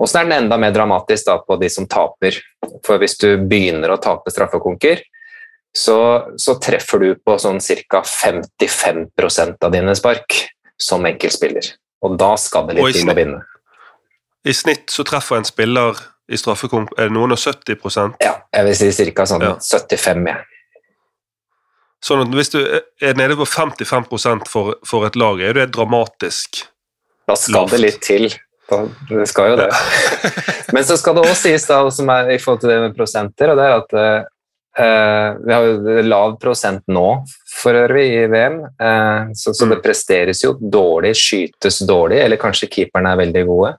Og 0.00 0.10
så 0.10 0.20
er 0.20 0.28
den 0.28 0.44
enda 0.44 0.58
mer 0.58 0.72
dramatisk 0.74 1.28
da 1.28 1.36
på 1.44 1.58
de 1.60 1.68
som 1.70 1.86
taper, 1.90 2.40
for 2.86 3.02
hvis 3.02 3.18
du 3.20 3.28
begynner 3.38 3.92
å 3.94 4.00
tape 4.02 4.32
straffekonker, 4.32 5.04
så, 5.74 5.98
så 6.38 6.56
treffer 6.62 7.02
du 7.02 7.08
på 7.18 7.36
sånn 7.42 7.60
ca. 7.90 8.02
55% 8.06 9.66
av 9.66 9.74
dine 9.74 9.94
spark 9.98 10.38
som 10.80 11.06
enkeltspiller, 11.06 11.74
og 12.06 12.16
da 12.18 12.34
skal 12.40 12.68
det 12.70 12.78
litt 12.78 12.98
til 13.00 13.10
å 13.10 13.18
vinne. 13.18 13.42
I 14.44 14.52
snitt 14.54 14.92
så 14.92 15.06
treffer 15.08 15.40
en 15.40 15.48
spiller 15.48 15.98
i 16.28 16.36
straffekonk 16.40 16.94
Er 16.98 17.08
det 17.08 17.14
noen 17.16 17.32
og 17.32 17.40
70% 17.40 18.20
Ja, 18.24 18.34
jeg 18.52 18.66
vil 18.66 18.76
si 18.76 19.06
ca. 19.12 19.26
sånn 19.28 19.44
ja. 19.44 19.54
75. 19.60 20.28
Ja. 20.28 20.36
Sånn 22.04 22.24
at 22.26 22.34
hvis 22.36 22.52
du 22.52 22.60
er 22.60 23.16
nede 23.16 23.36
på 23.38 23.46
55% 23.48 24.48
for, 24.50 24.74
for 24.84 25.08
et 25.08 25.16
lag, 25.16 25.40
er 25.40 25.56
det 25.56 25.70
dramatisk 25.76 26.64
Da 27.28 27.36
skal 27.38 27.70
det 27.72 27.80
litt 27.80 28.02
til. 28.04 28.28
det 29.08 29.28
skal 29.30 29.54
jo 29.54 29.62
det. 29.62 29.70
Men 30.74 30.84
så 30.84 30.98
skal 31.00 31.16
det 31.16 31.24
også 31.24 31.40
sies, 31.46 31.66
da, 31.70 31.80
som 31.94 32.12
er 32.12 32.34
i 32.34 32.38
forhold 32.42 32.64
til 32.64 32.74
det 32.74 32.80
med 32.82 32.96
prosenter, 32.96 33.52
og 33.52 33.60
det 33.60 33.68
er 33.68 33.76
at 33.78 33.96
uh, 33.96 35.40
vi 35.40 35.54
har 35.54 35.68
jo 35.68 36.04
lav 36.04 36.36
prosent 36.42 36.84
nå 36.92 37.06
for 37.54 37.78
øvrig 37.78 38.04
i 38.18 38.26
VM, 38.28 38.60
uh, 38.82 39.32
så, 39.32 39.54
så, 39.54 39.64
det 39.64 39.78
mm. 39.78 39.84
presteres 39.86 40.44
jo 40.44 40.56
dårlig, 40.60 41.14
skytes 41.16 41.80
dårlig, 41.88 42.20
eller 42.26 42.40
kanskje 42.40 42.68
keeperne 42.72 43.14
er 43.14 43.22
veldig 43.22 43.46
gode. 43.48 43.72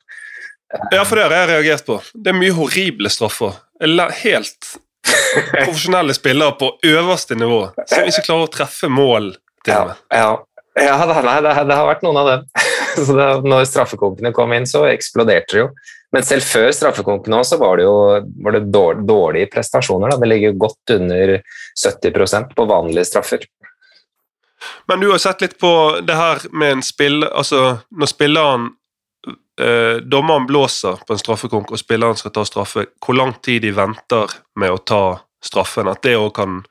Ja, 0.92 1.04
for 1.06 1.20
det 1.20 1.28
har 1.28 1.36
jeg 1.44 1.52
reagert 1.52 1.86
på. 1.88 2.00
Det 2.18 2.34
er 2.34 2.40
mye 2.40 2.56
horrible 2.58 3.12
straffer. 3.14 3.54
Helt 4.24 4.74
profesjonelle 5.66 6.14
spillere 6.14 6.56
på 6.60 6.72
øverste 6.84 7.38
nivå 7.38 7.62
som 7.86 8.10
ikke 8.10 8.26
klarer 8.28 8.48
å 8.48 8.54
treffe 8.54 8.90
mål. 8.92 9.34
til 9.66 9.74
ja, 9.74 9.96
ja. 10.14 10.30
ja 10.80 10.96
det, 11.06 11.20
nei, 11.26 11.36
det, 11.46 11.54
det, 11.68 11.76
har 11.76 11.90
vært 11.90 12.06
noen 12.06 12.22
av 12.22 12.32
dem. 12.32 12.48
Så 12.96 13.12
det, 13.12 13.28
når 13.44 13.68
straffekonkene 13.68 14.32
kom 14.36 14.54
inn, 14.56 14.68
så 14.70 14.86
eksploderte 14.88 15.58
det 15.58 15.64
jo. 15.66 15.70
Men 16.16 16.24
selv 16.24 16.48
før 16.48 16.70
straffekonkene 16.72 17.42
så 17.44 17.58
var 17.60 17.76
det 17.76 17.84
jo 17.84 17.96
var 18.46 18.56
det 18.56 18.62
dårlig, 18.72 19.04
dårlige 19.10 19.50
prestasjoner. 19.52 20.14
Da. 20.14 20.22
Det 20.22 20.30
ligger 20.32 20.56
godt 20.62 20.94
under 20.96 21.34
70% 21.76 22.56
på 22.56 22.68
vanlige 22.70 23.10
straffer. 23.10 23.44
Men 24.88 25.04
du 25.04 25.10
har 25.12 25.20
sett 25.20 25.44
litt 25.44 25.58
på 25.60 25.72
det 26.08 26.16
her 26.16 26.46
med 26.56 26.78
en 26.78 26.86
spill, 26.86 27.26
altså 27.28 27.82
når 27.92 28.12
spilleren 28.14 28.70
eh, 29.62 30.02
dommeren 30.02 30.48
blåser 30.50 31.02
på 31.08 31.16
en 31.16 31.22
straffekonk 31.22 31.72
og 31.72 31.82
spilleren 31.82 32.20
skal 32.20 32.34
ta 32.36 32.46
straffe, 32.48 32.88
hvor 33.04 33.18
lang 33.18 33.36
tid 33.46 33.64
de 33.66 33.74
venter 33.76 34.32
med 34.60 34.74
å 34.74 34.82
ta 34.82 35.04
straffen, 35.46 35.90
at 35.92 36.02
det 36.06 36.18
òg 36.18 36.32
kan 36.36 36.62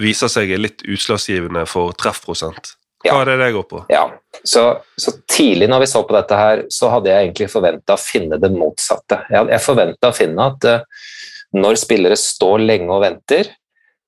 vise 0.00 0.28
seg 0.32 0.54
litt 0.58 0.84
utslagsgivende 0.88 1.66
for 1.68 1.92
treffprosent. 1.98 2.74
Hva 3.02 3.22
er 3.22 3.32
det 3.32 3.38
det 3.40 3.48
går 3.56 3.64
på? 3.66 3.80
Ja, 3.90 4.04
så, 4.46 4.62
så, 4.96 5.12
tidlig 5.30 5.66
når 5.70 5.82
vi 5.82 5.88
så 5.90 6.04
på 6.06 6.14
dette 6.14 6.38
her, 6.38 6.62
så 6.70 6.90
hadde 6.92 7.10
jeg 7.10 7.26
egentlig 7.26 7.48
forventa 7.50 7.96
å 7.96 8.00
finne 8.00 8.38
det 8.38 8.52
motsatte. 8.54 9.24
Jeg, 9.32 9.48
jeg 9.50 9.64
forventa 9.64 10.10
å 10.12 10.14
finne 10.14 10.46
at 10.52 10.68
uh, 10.70 11.08
når 11.58 11.80
spillere 11.82 12.18
står 12.18 12.62
lenge 12.62 12.94
og 12.94 13.02
venter, 13.02 13.50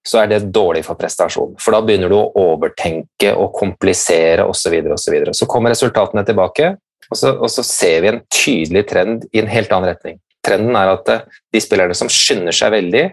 så 0.04 0.20
er 0.20 0.30
det 0.30 0.40
dårlig 0.54 0.84
for 0.87 1.00
prestasjon. 1.00 1.56
For 1.61 1.75
da 1.75 1.80
begynner 1.84 2.12
du 2.12 2.18
å 2.18 2.30
overtenke 2.52 3.32
og 3.40 3.54
komplisere 3.56 4.44
osv. 4.44 4.61
Så, 4.62 4.73
videre, 4.73 4.96
og 4.96 5.00
så, 5.00 5.14
videre. 5.14 5.37
så 5.37 5.49
kommer 5.50 5.73
resultatene 5.75 6.25
tilbake, 6.28 6.75
og 7.14 7.18
så, 7.18 7.30
og 7.38 7.50
så, 7.52 7.62
ser 7.62 8.00
vi 8.02 8.11
en 8.11 8.23
tydelig 8.26 8.88
trend 8.90 9.28
i 9.30 9.38
en 9.38 9.50
helt 9.50 9.71
annen 9.71 9.92
retning. 9.92 10.18
Trenden 10.44 10.75
er 10.75 10.90
at 10.97 11.11
eh, 11.12 11.23
de 11.54 11.62
spillerne 11.62 11.94
som 11.94 12.11
skynder 12.11 12.56
seg 12.56 12.75
veldig, 12.75 13.04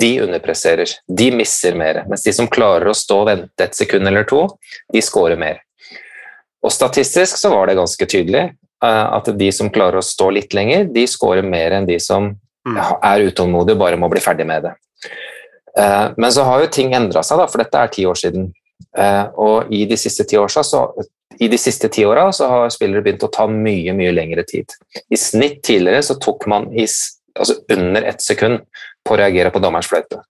de 0.00 0.10
underpresserer. 0.24 0.94
De 1.06 1.28
misser 1.36 1.76
mer. 1.76 2.00
Mens 2.08 2.24
de 2.24 2.32
som 2.32 2.48
klarer 2.48 2.88
å 2.88 2.96
stå 2.96 3.20
og 3.20 3.28
vente 3.28 3.66
et 3.66 3.76
sekund 3.76 4.08
eller 4.08 4.24
to, 4.30 4.46
de 4.94 5.02
scorer 5.04 5.36
mer. 5.38 5.60
Og 6.64 6.72
statistisk 6.72 7.36
så 7.36 7.52
var 7.52 7.68
det 7.68 7.76
ganske 7.76 8.08
tydelig 8.08 8.46
uh, 8.48 9.12
at 9.12 9.28
de 9.36 9.50
som 9.52 9.68
klarer 9.70 10.00
å 10.00 10.06
stå 10.06 10.30
litt 10.32 10.56
lenger, 10.56 10.88
de 10.88 11.04
scorer 11.04 11.44
mer 11.44 11.76
enn 11.76 11.86
de 11.86 11.98
som 12.00 12.30
mm. 12.32 12.78
er 13.04 13.26
utålmodige 13.28 13.76
og 13.76 13.82
bare 13.84 14.00
må 14.00 14.08
bli 14.10 14.24
ferdig 14.24 14.48
med 14.48 14.64
det. 14.64 14.72
Uh, 15.76 16.16
men 16.16 16.32
så 16.32 16.48
har 16.48 16.64
jo 16.64 16.72
ting 16.72 16.96
endra 16.96 17.20
seg, 17.20 17.44
da, 17.44 17.46
for 17.52 17.60
dette 17.60 17.84
er 17.84 17.92
ti 17.92 18.08
år 18.08 18.18
siden. 18.18 18.48
Og 19.38 19.70
i 19.74 19.84
de 19.90 19.96
siste 19.98 20.24
ti 20.26 20.38
åra 20.38 20.62
så 20.66 20.80
i 21.40 21.48
de 21.48 21.58
siste 21.58 21.88
ti 21.92 22.04
åra 22.06 22.28
har 22.30 22.70
spillere 22.72 23.02
begynt 23.04 23.24
å 23.26 23.32
ta 23.32 23.46
mye 23.50 23.94
mye 23.96 24.12
lengre 24.14 24.44
tid. 24.48 24.70
I 25.10 25.18
snitt 25.18 25.62
tidligere 25.66 26.02
så 26.06 26.18
tok 26.22 26.46
man 26.50 26.68
i, 26.72 26.86
altså 27.38 27.58
under 27.72 28.06
ett 28.10 28.22
sekund 28.22 28.62
på 29.04 29.14
å 29.14 29.18
reagere 29.20 29.52
på 29.54 29.62
dommerens 29.62 29.90
fløyte. 29.90 30.22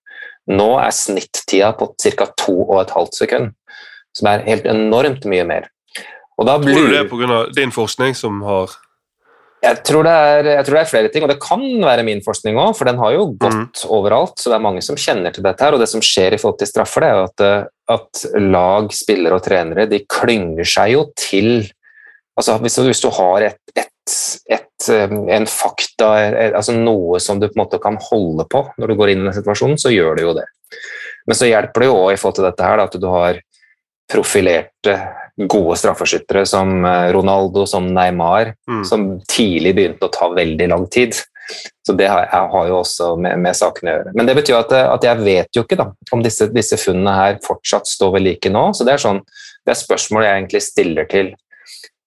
Nå 0.50 0.74
er 0.80 0.92
snittida 0.92 1.72
på 1.78 1.92
ca. 1.96 2.28
to 2.36 2.56
og 2.64 2.80
et 2.82 2.94
halvt 2.94 3.16
sekund, 3.16 3.52
som 4.16 4.28
er 4.30 4.44
helt 4.48 4.66
enormt 4.68 5.24
mye 5.30 5.44
mer. 5.48 5.70
Og 6.38 6.48
da 6.48 6.58
blir, 6.58 6.74
Tror 6.76 6.90
du 6.90 6.96
det 6.96 7.04
er 7.04 7.12
pga. 7.12 7.44
din 7.54 7.72
forskning 7.74 8.16
som 8.18 8.42
har 8.42 8.74
jeg 9.64 9.80
tror, 9.86 10.04
er, 10.04 10.44
jeg 10.58 10.64
tror, 10.66 10.76
det 10.76 10.80
er, 10.82 10.88
flere 10.90 11.10
ting, 11.12 11.24
og 11.24 11.30
det 11.32 11.40
kan 11.40 11.62
være 11.80 12.04
min 12.04 12.20
forskning 12.24 12.58
òg, 12.60 12.74
for 12.76 12.84
den 12.84 12.98
har 13.00 13.14
jo 13.14 13.30
gått 13.32 13.84
mm. 13.84 13.86
overalt. 13.96 14.36
Så 14.36 14.50
det 14.52 14.58
er 14.58 14.66
mange 14.66 14.82
som 14.84 14.98
kjenner 15.00 15.32
til 15.32 15.46
dette 15.46 15.64
her. 15.64 15.72
Og 15.72 15.80
det 15.80 15.88
som 15.88 16.02
skjer 16.04 16.36
i 16.36 16.40
forhold 16.40 16.58
til 16.60 16.68
straffer, 16.68 17.00
det 17.00 17.08
er 17.08 17.16
jo 17.16 17.28
at, 17.30 17.44
eh, 17.46 17.70
at 17.92 18.24
lag, 18.40 18.88
spillere 18.96 19.38
og 19.38 19.44
trenere 19.44 19.88
de 19.90 20.00
klynger 20.08 20.68
seg 20.68 20.94
jo 20.94 21.08
til 21.18 21.50
altså 22.34 22.56
Hvis, 22.58 22.80
hvis 22.82 23.02
du 23.04 23.12
har 23.14 23.44
et, 23.46 23.60
et, 23.78 24.14
et, 24.50 24.86
eh, 24.90 25.12
en 25.36 25.44
fakta, 25.46 26.08
altså 26.48 26.74
noe 26.74 27.20
som 27.22 27.38
du 27.38 27.46
på 27.46 27.54
en 27.54 27.60
måte 27.62 27.78
kan 27.78 27.98
holde 28.08 28.42
på 28.50 28.64
når 28.74 28.90
du 28.90 28.94
går 28.98 29.12
inn 29.12 29.22
i 29.22 29.28
den 29.28 29.36
situasjonen, 29.36 29.78
så 29.78 29.92
gjør 29.94 30.18
du 30.18 30.24
jo 30.24 30.32
det. 30.40 30.48
Men 31.30 31.38
så 31.38 31.46
hjelper 31.46 31.84
det 31.84 31.90
jo 31.92 32.00
òg 32.00 32.08
i 32.10 32.18
forhold 32.18 32.40
til 32.40 32.48
dette 32.48 32.66
her, 32.66 32.82
at 32.82 32.96
du 32.98 33.06
har 33.12 33.38
profilerte 34.10 34.96
gode 35.50 35.76
straffeskyttere 35.78 36.42
som 36.46 36.84
eh, 36.84 37.12
Ronaldo, 37.14 37.68
som 37.70 37.86
Neymar, 37.94 38.52
mm. 38.66 38.82
som 38.90 39.06
tidlig 39.30 39.76
begynte 39.78 40.08
å 40.08 40.12
ta 40.14 40.28
veldig 40.34 40.68
lang 40.74 40.88
tid. 40.90 41.16
Så 41.86 41.92
det 41.92 42.08
har, 42.08 42.26
har 42.32 42.68
jo 42.68 42.78
også 42.80 43.14
med, 43.20 43.38
med, 43.44 43.56
saken 43.56 43.88
å 43.88 43.94
gjøre. 43.94 44.12
Men 44.16 44.28
det 44.28 44.36
betyr 44.38 44.58
at, 44.58 44.72
at 44.72 45.06
jeg 45.06 45.20
vet 45.24 45.56
jo 45.56 45.64
ikke 45.66 45.78
da, 45.80 45.90
om 46.16 46.24
disse, 46.24 46.48
disse, 46.54 46.78
funnene 46.80 47.14
her 47.16 47.40
fortsatt 47.44 47.88
står 47.90 48.16
ved 48.16 48.26
like 48.26 48.52
nå. 48.52 48.66
Så 48.76 48.86
det 48.86 48.96
er, 48.96 49.04
sånn, 49.04 49.22
det 49.66 49.74
er 49.74 49.80
spørsmål 49.82 50.26
jeg 50.26 50.40
egentlig 50.40 50.64
stiller 50.64 51.08
til, 51.10 51.32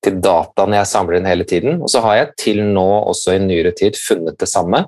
til 0.05 0.19
dataene 0.23 0.79
jeg 0.79 0.91
samler 0.91 1.19
inn 1.19 1.29
hele 1.29 1.47
tiden. 1.47 1.81
Og 1.81 1.91
så 1.93 2.01
har 2.05 2.21
jeg 2.21 2.35
til 2.41 2.63
nå 2.65 2.87
også 2.99 3.37
i 3.37 3.41
nyere 3.45 3.75
tid 3.77 3.99
funnet 4.01 4.39
det 4.41 4.49
samme. 4.49 4.85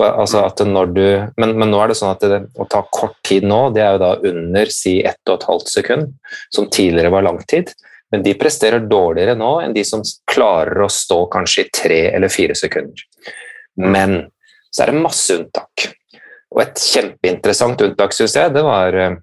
Altså 0.00 0.44
at 0.46 0.60
når 0.64 0.92
du, 0.96 1.04
men, 1.36 1.54
men, 1.58 1.68
nå 1.68 1.80
er 1.82 1.90
det 1.90 1.98
sånn 1.98 2.14
at 2.14 2.22
det, 2.24 2.40
å 2.56 2.64
ta 2.70 2.80
kort 2.92 3.18
tid 3.26 3.44
nå, 3.44 3.66
det 3.74 3.82
er 3.84 3.96
jo 3.96 4.00
da 4.00 4.14
under 4.30 4.72
si 4.72 5.00
ett 5.04 5.20
og 5.28 5.36
et 5.36 5.46
halvt 5.50 5.72
sekund, 5.72 6.12
som 6.54 6.68
tidligere 6.72 7.12
var 7.12 7.26
lang 7.26 7.40
tid. 7.50 7.72
Men 8.10 8.24
de 8.24 8.34
presterer 8.38 8.88
dårligere 8.90 9.36
nå 9.38 9.52
enn 9.62 9.74
de 9.76 9.84
som 9.86 10.02
klarer 10.30 10.82
å 10.82 10.90
stå 10.90 11.22
kanskje 11.30 11.66
i 11.66 11.70
tre 11.82 12.00
eller 12.10 12.32
fire 12.32 12.56
sekunder. 12.58 13.04
Men 13.76 14.30
så 14.70 14.84
er 14.84 14.92
det 14.92 15.02
masse 15.02 15.36
unntak. 15.36 15.88
Og 16.50 16.62
et 16.64 16.82
kjempeinteressant 16.82 17.82
unntak, 17.86 18.14
syns 18.14 18.36
jeg, 18.38 18.52
det 18.54 18.62
var 18.66 18.96
eh, 18.98 19.16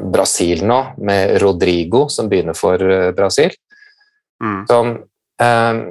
Brasil 0.00 0.64
nå, 0.66 0.80
med 1.04 1.36
Rodrigo 1.42 2.06
som 2.12 2.28
begynner 2.30 2.56
for 2.56 2.80
eh, 2.80 3.10
Brasil. 3.16 3.52
Mm. 4.42 4.64
Som 4.68 4.90
eh, 5.40 5.84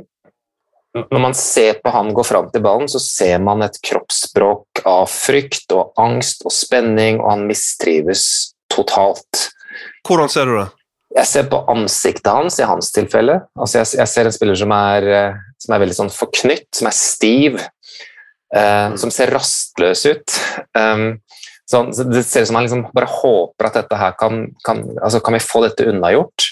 Når 0.94 1.22
man 1.22 1.34
ser 1.34 1.80
på 1.82 1.90
han 1.90 2.14
gå 2.14 2.26
fram 2.26 2.52
til 2.54 2.62
ballen, 2.62 2.90
så 2.90 3.02
ser 3.02 3.40
man 3.42 3.66
et 3.66 3.80
kroppsspråk 3.82 4.84
av 4.86 5.08
frykt 5.10 5.74
og 5.74 5.98
angst 5.98 6.46
og 6.46 6.54
spenning, 6.54 7.18
og 7.22 7.32
han 7.32 7.48
mistrives 7.50 8.54
totalt. 8.70 9.48
Hvordan 10.06 10.30
ser 10.30 10.50
du 10.50 10.58
det? 10.60 10.70
Jeg 11.14 11.30
ser 11.30 11.50
på 11.50 11.60
ansiktet 11.70 12.30
hans 12.34 12.58
i 12.62 12.66
hans 12.66 12.90
tilfelle. 12.94 13.40
Altså 13.54 13.82
jeg, 13.82 13.90
jeg 14.00 14.10
ser 14.10 14.30
en 14.30 14.34
spiller 14.34 14.58
som 14.58 14.74
er, 14.74 15.10
eh, 15.18 15.42
som 15.64 15.76
er 15.76 15.84
veldig 15.84 15.98
sånn 15.98 16.12
forknytt, 16.14 16.68
som 16.76 16.90
er 16.90 16.98
stiv, 16.98 17.60
eh, 18.56 18.90
som 19.00 19.14
ser 19.14 19.32
rastløs 19.34 20.06
ut. 20.10 20.40
Um, 20.78 21.08
så 21.70 21.86
det 22.12 22.26
ser 22.28 22.44
ut 22.44 22.50
som 22.52 22.58
han 22.60 22.68
liksom 22.68 22.84
bare 22.94 23.08
håper 23.10 23.70
at 23.70 23.78
dette 23.80 23.98
her 23.98 24.18
kan, 24.20 24.50
kan, 24.68 24.84
altså 25.00 25.24
kan 25.24 25.38
vi 25.38 25.42
få 25.42 25.64
dette 25.64 25.88
unnagjort. 25.90 26.50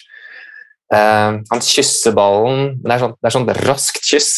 Uh, 0.91 1.37
han 1.47 1.61
kysser 1.63 2.11
ballen, 2.15 2.73
men 2.81 2.89
det 2.89 2.95
er 2.97 3.03
sånn, 3.03 3.13
det 3.15 3.29
er 3.29 3.35
sånn 3.35 3.51
raskt 3.67 4.07
kyss. 4.07 4.31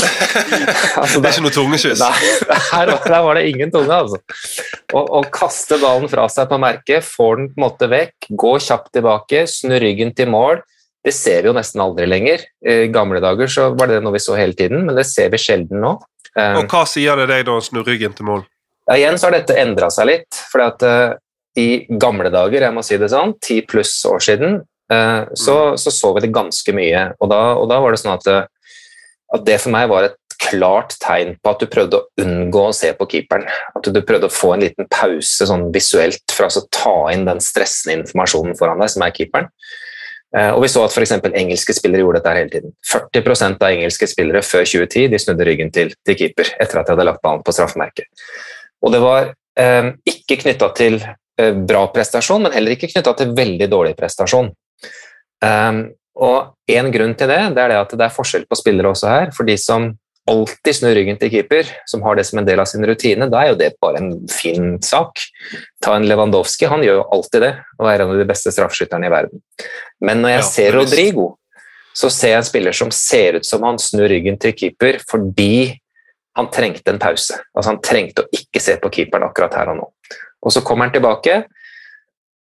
altså, 0.98 1.20
Det 1.20 1.28
er 1.28 1.34
ikke 1.36 1.44
noe 1.44 1.54
tungekyss. 1.54 2.02
Nei, 2.02 2.32
her, 2.72 2.90
var- 2.90 3.06
der 3.12 3.22
var 3.28 3.38
det 3.38 3.44
ingen 3.52 3.70
tunge, 3.74 4.00
altså. 4.00 4.18
Å, 4.90 5.04
og 5.20 5.28
kaste 5.34 5.78
ballen 5.82 6.10
fra 6.10 6.26
seg 6.32 6.50
på 6.50 6.58
merket, 6.62 7.06
får 7.06 7.38
den 7.38 7.52
på 7.52 7.60
en 7.60 7.66
måte 7.68 7.90
vekk, 7.92 8.30
gå 8.42 8.56
kjapt 8.66 8.90
tilbake, 8.98 9.44
snur 9.50 9.82
ryggen 9.84 10.10
til 10.18 10.32
mål. 10.34 10.62
Det 11.04 11.12
ser 11.16 11.42
vi 11.42 11.48
jo 11.48 11.56
nesten 11.56 11.80
aldri 11.80 12.06
lenger. 12.08 12.42
I 12.66 12.86
gamle 12.92 13.22
dager 13.24 13.48
så 13.48 13.70
var 13.78 13.88
det 13.88 14.02
noe 14.04 14.12
vi 14.12 14.20
så 14.22 14.36
hele 14.36 14.52
tiden, 14.56 14.82
men 14.86 14.98
det 14.98 15.06
ser 15.08 15.30
vi 15.32 15.40
sjelden 15.40 15.80
nå. 15.80 15.94
Eh, 16.36 16.58
Og 16.60 16.68
hva 16.70 16.84
sier 16.86 17.16
det 17.16 17.28
deg 17.30 17.46
da 17.48 17.56
å 17.56 17.64
snu 17.64 17.82
ryggen 17.86 18.12
til 18.16 18.28
mål? 18.28 18.46
ja, 18.90 18.96
igjen 18.98 19.18
så 19.20 19.28
har 19.28 19.36
dette 19.38 19.54
endra 19.60 19.86
seg 19.94 20.08
litt. 20.08 20.38
fordi 20.50 20.64
at 20.66 20.82
eh, 20.88 21.10
i 21.60 21.68
gamle 22.00 22.30
dager, 22.30 22.62
jeg 22.66 22.74
må 22.74 22.82
si 22.86 22.96
det 22.98 23.08
sånn, 23.12 23.36
ti 23.42 23.60
pluss 23.66 23.92
år 24.06 24.22
siden, 24.22 24.60
eh, 24.92 25.24
så, 25.38 25.56
så 25.78 25.92
så 25.94 26.12
vi 26.16 26.24
det 26.24 26.32
ganske 26.34 26.74
mye. 26.74 27.04
Og 27.20 27.30
da, 27.30 27.40
og 27.58 27.68
da 27.70 27.78
var 27.82 27.94
det 27.94 28.00
sånn 28.02 28.16
at, 28.16 28.28
at 29.34 29.44
det 29.46 29.60
for 29.62 29.72
meg 29.74 29.88
var 29.90 30.08
et 30.08 30.16
klart 30.40 30.94
tegn 31.02 31.34
på 31.42 31.52
at 31.52 31.60
du 31.60 31.66
prøvde 31.70 31.98
å 32.00 32.06
unngå 32.24 32.62
å 32.70 32.74
se 32.74 32.90
på 32.96 33.06
keeperen. 33.12 33.46
At 33.76 33.86
du 33.92 34.00
prøvde 34.02 34.30
å 34.30 34.32
få 34.32 34.54
en 34.54 34.62
liten 34.64 34.88
pause 34.90 35.46
sånn 35.46 35.68
visuelt 35.74 36.32
for 36.34 36.48
å 36.48 36.64
ta 36.72 36.94
inn 37.12 37.26
den 37.28 37.42
stressende 37.44 37.98
informasjonen 38.00 38.56
foran 38.58 38.80
deg, 38.80 38.90
som 38.94 39.04
er 39.06 39.14
keeperen. 39.14 39.50
Eh, 40.36 40.50
Og 40.54 40.62
vi 40.62 40.70
så 40.70 40.84
at 40.86 40.94
f.eks. 40.94 41.16
engelske 41.34 41.74
spillere 41.74 42.04
gjorde 42.04 42.20
dette 42.20 42.34
hele 42.36 42.52
tiden. 42.52 42.74
40% 42.92 43.64
av 43.64 43.70
engelske 43.70 44.08
spillere 44.10 44.42
før 44.46 44.64
2010 44.64 45.08
de 45.10 45.22
snudde 45.22 45.46
ryggen 45.48 45.72
til, 45.74 45.94
til 46.06 46.18
keeper 46.18 46.52
etter 46.60 46.80
at 46.80 46.86
de 46.86 46.94
hadde 46.94 47.08
lagt 47.08 47.22
ballen 47.24 47.42
på 47.46 47.54
straffemerket. 47.54 48.06
Og 48.84 48.94
det 48.94 49.02
var 49.02 49.32
eh, 49.58 49.92
ikke 50.08 50.40
knytta 50.44 50.70
til 50.78 51.00
eh, 51.02 51.54
bra 51.54 51.86
prestasjon, 51.94 52.46
men 52.46 52.54
heller 52.54 52.76
ikke 52.76 52.92
knytta 52.92 53.16
til 53.18 53.34
veldig 53.36 53.70
dårlig 53.72 53.96
prestasjon. 53.98 54.52
Um, 55.40 55.86
og 56.20 56.52
en 56.68 56.90
grunn 56.92 57.14
til 57.16 57.30
det, 57.30 57.40
det 57.56 57.62
er 57.62 57.72
det 57.72 57.80
at 57.80 57.92
det 57.96 58.04
er 58.04 58.12
forskjell 58.12 58.44
på 58.48 58.58
spillere 58.58 58.90
også 58.92 59.08
her. 59.08 59.30
For 59.32 59.48
de 59.48 59.56
som 59.58 59.88
alltid 60.30 60.76
snur 60.76 60.94
ryggen 60.94 61.18
til 61.18 61.30
keeper, 61.32 61.68
som 61.88 62.02
har 62.04 62.18
det 62.18 62.26
som 62.28 62.40
en 62.40 62.46
del 62.46 62.60
av 62.60 62.68
sin 62.70 62.84
rutine, 62.86 63.28
da 63.32 63.42
er 63.42 63.52
jo 63.52 63.60
det 63.60 63.70
bare 63.82 64.02
en 64.02 64.10
fin 64.30 64.74
sak. 64.84 65.22
Ta 65.82 65.96
en 65.96 66.06
Lewandowski, 66.06 66.68
han 66.70 66.84
gjør 66.84 67.00
jo 67.00 67.06
alltid 67.16 67.46
det, 67.46 67.52
og 67.78 67.88
er 67.88 68.04
en 68.04 68.12
av 68.12 68.20
de 68.20 68.28
beste 68.28 68.52
straffeskytterne 68.54 69.08
i 69.08 69.14
verden. 69.14 69.42
Men 70.00 70.22
når 70.22 70.34
jeg 70.34 70.40
Ja, 70.40 70.48
ser. 70.48 70.72
Rodrigo, 70.78 71.26
så 71.96 72.10
ser 72.10 72.34
jeg 72.34 72.40
en 72.40 72.48
spiller 72.48 72.76
som 72.76 72.90
ser 72.94 73.40
ut 73.40 73.46
som 73.46 73.62
han 73.66 73.78
snur 73.78 74.08
ryggen 74.08 74.38
til 74.40 74.54
keeper 74.56 75.00
fordi 75.08 75.80
han 76.38 76.48
trengte 76.50 76.92
en 76.92 77.00
pause. 77.02 77.36
Altså 77.54 77.72
Han 77.72 77.80
trengte 77.82 78.22
å 78.22 78.30
ikke 78.32 78.62
se 78.62 78.76
på 78.80 78.90
keeperen 78.94 79.26
akkurat 79.26 79.56
her 79.58 79.72
og 79.72 79.80
nå. 79.80 79.88
Og 80.40 80.54
så 80.54 80.62
kommer 80.64 80.86
han 80.86 80.94
tilbake, 80.94 81.42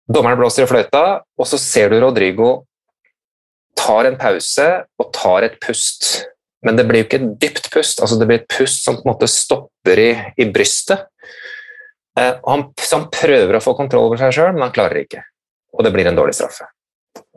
dommeren 0.06 0.38
blåser 0.38 0.66
i 0.66 0.70
fløyta, 0.70 1.22
og 1.24 1.48
så 1.48 1.58
ser 1.58 1.90
du 1.90 2.00
Rodrigo 2.04 2.68
tar 3.78 4.10
en 4.10 4.18
pause 4.20 4.68
og 5.00 5.12
tar 5.16 5.48
et 5.48 5.58
pust. 5.64 6.28
Men 6.66 6.78
det 6.78 6.88
blir 6.90 7.04
jo 7.04 7.08
ikke 7.08 7.20
et 7.22 7.34
dypt 7.42 7.70
pust, 7.74 8.02
altså 8.02 8.18
det 8.20 8.28
blir 8.30 8.42
et 8.42 8.50
pust 8.52 8.84
som 8.86 8.98
på 8.98 9.06
en 9.06 9.12
måte 9.14 9.30
stopper 9.30 10.02
i, 10.02 10.10
i 10.42 10.48
brystet. 10.52 11.06
Eh, 12.18 12.34
han, 12.44 12.66
så 12.82 13.00
han 13.00 13.10
prøver 13.14 13.58
å 13.58 13.64
få 13.64 13.76
kontroll 13.78 14.10
over 14.10 14.22
seg 14.22 14.34
sjøl, 14.36 14.56
men 14.56 14.66
han 14.68 14.74
klarer 14.76 15.04
ikke. 15.04 15.22
Og 15.78 15.86
det 15.86 15.94
blir 15.94 16.10
en 16.10 16.18
dårlig 16.18 16.36
straffe. 16.38 16.66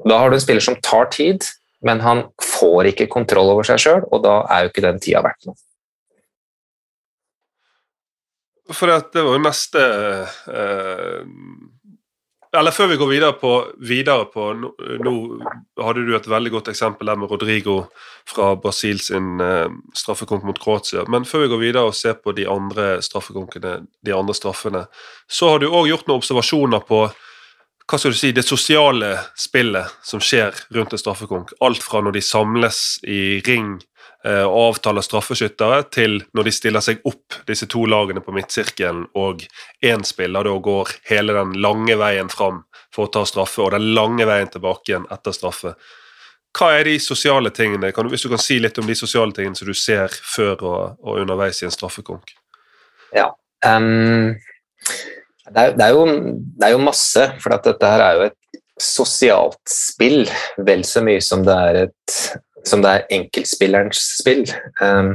Da 0.08 0.20
har 0.22 0.30
du 0.30 0.36
en 0.38 0.42
spiller 0.42 0.64
som 0.64 0.78
tar 0.84 1.10
tid, 1.14 1.46
men 1.84 2.00
han 2.04 2.26
får 2.60 2.92
ikke 2.92 3.10
kontroll 3.12 3.52
over 3.54 3.66
seg 3.66 3.80
sjøl, 3.82 4.06
og 4.12 4.24
da 4.24 4.40
er 4.52 4.64
jo 4.64 4.72
ikke 4.72 4.86
den 4.86 5.00
tida 5.02 5.24
verdt 5.24 5.48
noe. 5.48 5.58
For 8.70 8.86
det, 8.86 9.18
var 9.18 9.34
jo 9.34 9.42
neste 9.42 9.80
eh, 10.54 11.22
Eller 12.54 12.74
før 12.74 12.90
vi 12.92 12.98
går 13.00 13.08
videre 13.10 13.34
på, 13.38 13.50
videre 13.82 14.28
på 14.30 14.44
nå, 14.58 14.70
nå 15.02 15.14
hadde 15.82 16.04
du 16.06 16.12
et 16.14 16.28
veldig 16.30 16.52
godt 16.54 16.70
eksempel 16.70 17.10
der 17.10 17.18
med 17.18 17.30
Rodrigo 17.32 17.76
fra 18.30 18.52
Brasil 18.62 19.02
sin 19.02 19.42
eh, 19.42 19.70
straffekonk 19.96 20.46
mot 20.46 20.58
Kroatia. 20.62 21.02
Men 21.10 21.26
før 21.26 21.44
vi 21.44 21.50
går 21.52 21.62
videre 21.64 21.90
og 21.90 21.98
ser 21.98 22.18
på 22.18 22.34
de 22.36 22.46
andre 22.50 23.00
straffekonkene, 23.06 23.80
de 24.06 24.14
andre 24.14 24.38
straffene, 24.38 24.84
så 25.30 25.50
har 25.52 25.62
du 25.62 25.70
òg 25.70 25.90
gjort 25.90 26.06
noen 26.10 26.22
observasjoner 26.22 26.86
på 26.86 27.04
hva 27.90 27.98
skal 27.98 28.12
du 28.14 28.18
si, 28.18 28.30
det 28.30 28.44
sosiale 28.46 29.14
spillet 29.38 29.94
som 30.06 30.22
skjer 30.22 30.54
rundt 30.76 30.92
en 30.94 31.00
straffekonk. 31.00 31.54
Alt 31.64 31.82
fra 31.82 32.02
når 32.04 32.14
de 32.14 32.22
samles 32.22 33.00
i 33.02 33.40
ring 33.46 33.72
eh, 34.24 34.44
og 34.44 34.76
avtaler 34.76 35.02
straffeskyttere, 35.02 35.82
til 35.90 36.20
når 36.36 36.46
de 36.46 36.52
stiller 36.54 36.84
seg 36.86 37.02
opp, 37.08 37.40
disse 37.50 37.66
to 37.70 37.82
lagene 37.90 38.22
på 38.22 38.34
midtsirkelen, 38.36 39.08
og 39.18 39.42
én 39.82 40.06
spiller 40.06 40.46
da 40.46 40.54
går 40.70 40.92
hele 41.10 41.34
den 41.34 41.56
lange 41.64 41.96
veien 41.98 42.30
fram 42.30 42.62
for 42.94 43.08
å 43.08 43.14
ta 43.18 43.24
straffe, 43.26 43.64
og 43.64 43.74
den 43.74 43.90
lange 43.96 44.28
veien 44.28 44.52
tilbake 44.52 44.92
igjen 44.92 45.08
etter 45.10 45.34
straffe. 45.34 45.74
Hva 46.54 46.72
er 46.78 46.86
de 46.86 46.96
sosiale 47.02 47.50
tingene, 47.54 47.90
du, 47.90 48.10
hvis 48.10 48.26
du 48.26 48.30
kan 48.30 48.42
si 48.42 48.58
litt 48.62 48.78
om 48.78 48.86
de 48.86 48.98
sosiale 48.98 49.34
tingene 49.34 49.58
som 49.58 49.66
du 49.66 49.74
ser 49.74 50.14
før 50.14 50.56
og, 50.62 50.80
og 51.02 51.22
underveis 51.24 51.62
i 51.62 51.66
en 51.66 51.74
straffekonk? 51.74 52.34
Um, 53.66 54.38
det, 55.48 55.56
er, 55.56 55.72
det, 55.76 55.86
er 55.86 55.94
jo, 55.96 56.04
det 56.60 56.68
er 56.68 56.74
jo 56.74 56.84
masse, 56.84 57.26
for 57.40 57.56
dette 57.56 57.92
her 57.92 58.04
er 58.04 58.18
jo 58.18 58.28
et 58.28 58.60
sosialt 58.80 59.60
spill 59.68 60.22
vel 60.64 60.84
så 60.88 61.02
mye 61.04 61.20
som 61.24 61.44
det 61.46 61.56
er, 61.56 61.80
et, 61.86 62.20
som 62.68 62.84
det 62.84 62.92
er 62.92 63.18
enkeltspillerens 63.18 64.00
spill. 64.20 64.46
Um, 64.80 65.14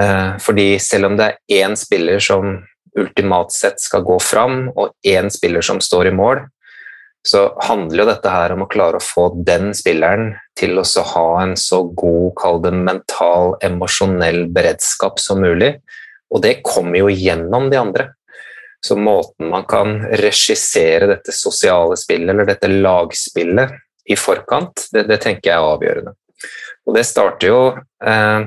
uh, 0.00 0.34
fordi 0.42 0.74
selv 0.82 1.10
om 1.10 1.18
det 1.18 1.30
er 1.30 1.62
én 1.62 1.76
spiller 1.78 2.22
som 2.22 2.58
ultimat 2.96 3.52
sett 3.52 3.82
skal 3.82 4.04
gå 4.06 4.18
fram, 4.22 4.70
og 4.74 4.94
én 5.06 5.30
spiller 5.32 5.64
som 5.64 5.82
står 5.84 6.10
i 6.10 6.16
mål, 6.16 6.46
så 7.26 7.48
handler 7.66 8.04
jo 8.04 8.08
dette 8.08 8.30
her 8.30 8.54
om 8.54 8.62
å 8.62 8.68
klare 8.70 9.00
å 9.00 9.02
få 9.02 9.28
den 9.46 9.72
spilleren 9.74 10.36
til 10.58 10.78
å 10.78 10.84
ha 11.10 11.26
en 11.42 11.56
så 11.58 11.82
god, 11.90 12.30
kall 12.38 12.60
det 12.62 12.72
mental, 12.76 13.56
emosjonell 13.66 14.44
beredskap 14.54 15.18
som 15.20 15.42
mulig. 15.42 15.74
Og 16.30 16.42
det 16.44 16.60
kommer 16.66 17.00
jo 17.02 17.10
gjennom 17.10 17.66
de 17.72 17.80
andre. 17.80 18.06
Så 18.84 18.96
måten 18.98 19.50
man 19.50 19.64
kan 19.68 19.98
regissere 20.20 21.08
dette 21.10 21.34
sosiale 21.34 21.96
spillet, 21.98 22.30
eller 22.34 22.48
dette 22.48 22.70
lagspillet, 22.70 23.74
i 24.06 24.14
forkant, 24.14 24.84
det, 24.94 25.08
det 25.08 25.16
tenker 25.24 25.50
jeg 25.50 25.58
er 25.58 25.72
avgjørende. 25.72 26.12
Og 26.86 26.94
det 26.94 27.02
starter 27.08 27.48
jo 27.48 27.60
eh, 27.74 28.44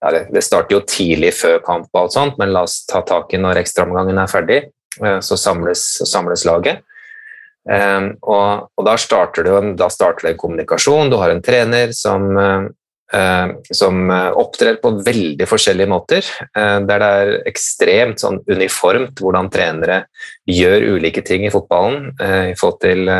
ja, 0.00 0.10
det, 0.12 0.26
det 0.34 0.42
starter 0.44 0.76
jo 0.76 0.82
tidlig 0.86 1.32
før 1.38 1.62
kamp, 1.64 1.88
og 1.92 2.02
alt 2.02 2.16
sånt, 2.16 2.36
men 2.40 2.52
la 2.54 2.66
oss 2.66 2.82
ta 2.88 3.00
tak 3.06 3.32
i 3.34 3.40
når 3.40 3.62
ekstraomgangen 3.62 4.20
er 4.20 4.30
ferdig. 4.30 4.58
Eh, 5.02 5.20
så, 5.24 5.38
samles, 5.40 5.84
samles 6.10 6.44
laget. 6.48 6.84
Eh, 7.70 8.10
og, 8.22 8.68
og 8.68 8.86
da, 8.86 8.98
starter 9.00 9.46
det, 9.46 9.56
da 9.80 9.90
starter 9.92 10.28
det 10.28 10.34
en 10.34 10.42
kommunikasjon. 10.44 11.10
Du 11.10 11.18
har 11.22 11.32
en 11.32 11.42
trener 11.44 11.94
som, 11.96 12.28
uh, 12.36 12.68
som 13.72 14.10
uh, 14.12 14.30
opptrer 14.36 14.76
på 14.82 14.90
veldig 15.00 15.46
forskjellige 15.48 15.88
måter. 15.88 16.26
uh, 16.58 16.78
der 16.84 17.00
det 17.00 17.08
er 17.08 17.30
ekstremt 17.48 18.20
sånn 18.20 18.40
uniformt 18.50 19.22
hvordan 19.22 19.48
trenere 19.52 20.02
gjør 20.44 20.98
ulike 20.98 21.22
ting 21.24 21.46
i 21.46 21.52
fotballen 21.52 22.10
i 22.50 22.56
forhold 22.58 22.80
til 22.82 23.10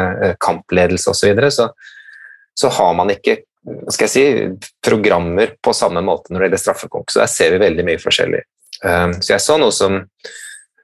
kampledelse 0.40 1.11
osv. 1.11 1.20
Så, 1.20 1.29
videre. 1.29 1.51
så 1.51 1.70
så 2.59 2.68
har 2.74 2.94
man 2.98 3.12
ikke 3.12 3.38
skal 3.92 4.09
jeg 4.09 4.12
si, 4.12 4.68
programmer 4.85 5.53
på 5.62 5.74
samme 5.77 6.01
måte 6.05 6.33
når 6.33 6.40
det 6.40 6.46
gjelder 6.46 6.62
straffekonk. 6.62 7.12
Så 7.12 7.20
der 7.20 7.31
ser 7.31 7.53
vi 7.53 7.61
veldig 7.62 7.85
mye 7.85 8.01
forskjellig. 8.01 8.40
Så 8.81 9.33
jeg 9.35 9.44
så 9.44 9.59
noe 9.61 9.74
som 9.74 9.98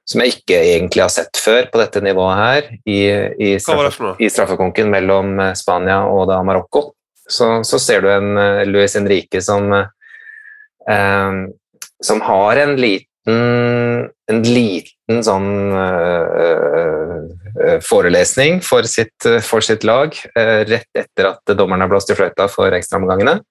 som 0.05 0.21
jeg 0.21 0.35
ikke 0.37 0.57
egentlig 0.61 1.01
har 1.01 1.11
sett 1.13 1.39
før 1.41 1.65
på 1.73 1.81
dette 1.81 2.01
nivået 2.05 2.37
her, 2.37 2.67
i, 2.85 2.99
i, 3.41 3.49
straffe, 3.61 4.13
i 4.21 4.29
straffekonken 4.29 4.91
mellom 4.93 5.39
eh, 5.41 5.55
Spania 5.57 6.03
og 6.11 6.27
da 6.29 6.41
Marokko. 6.45 6.91
Så, 7.27 7.63
så 7.65 7.79
ser 7.81 8.01
du 8.05 8.09
en 8.11 8.37
uh, 8.37 8.65
Luis 8.69 8.93
Henrique 8.97 9.41
som, 9.41 9.71
uh, 9.73 11.33
som 12.03 12.21
har 12.21 12.57
en 12.61 12.75
liten, 12.77 13.09
en 14.29 14.41
liten 14.45 15.23
sånn 15.25 15.73
eh, 15.73 17.23
forelesning 17.81 18.61
for 18.61 18.85
sitt, 18.85 19.25
for 19.41 19.65
sitt 19.65 19.81
lag 19.87 20.13
rett 20.69 20.93
etter 20.93 21.25
at 21.31 21.41
dommeren 21.57 21.81
har 21.81 21.89
blåst 21.89 22.11
i 22.13 22.17
fløyta 22.19 22.45
for 22.53 22.69
ekstraomgangene. 22.77 23.41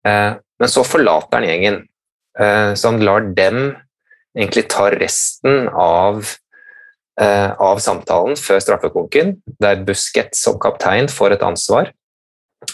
Men 0.00 0.72
så 0.72 0.80
forlater 0.88 1.36
han 1.36 1.48
gjengen, 1.50 1.76
så 2.40 2.88
han 2.88 3.04
lar 3.04 3.28
dem 3.36 3.76
egentlig 4.32 4.64
ta 4.72 4.88
resten 4.96 5.68
av, 5.68 6.24
av 7.20 7.76
samtalen 7.84 8.40
før 8.40 8.64
straffekonken, 8.64 9.36
der 9.60 9.84
Busquets 9.84 10.40
som 10.48 10.56
kaptein 10.62 11.12
får 11.12 11.36
et 11.36 11.44
ansvar. 11.44 11.92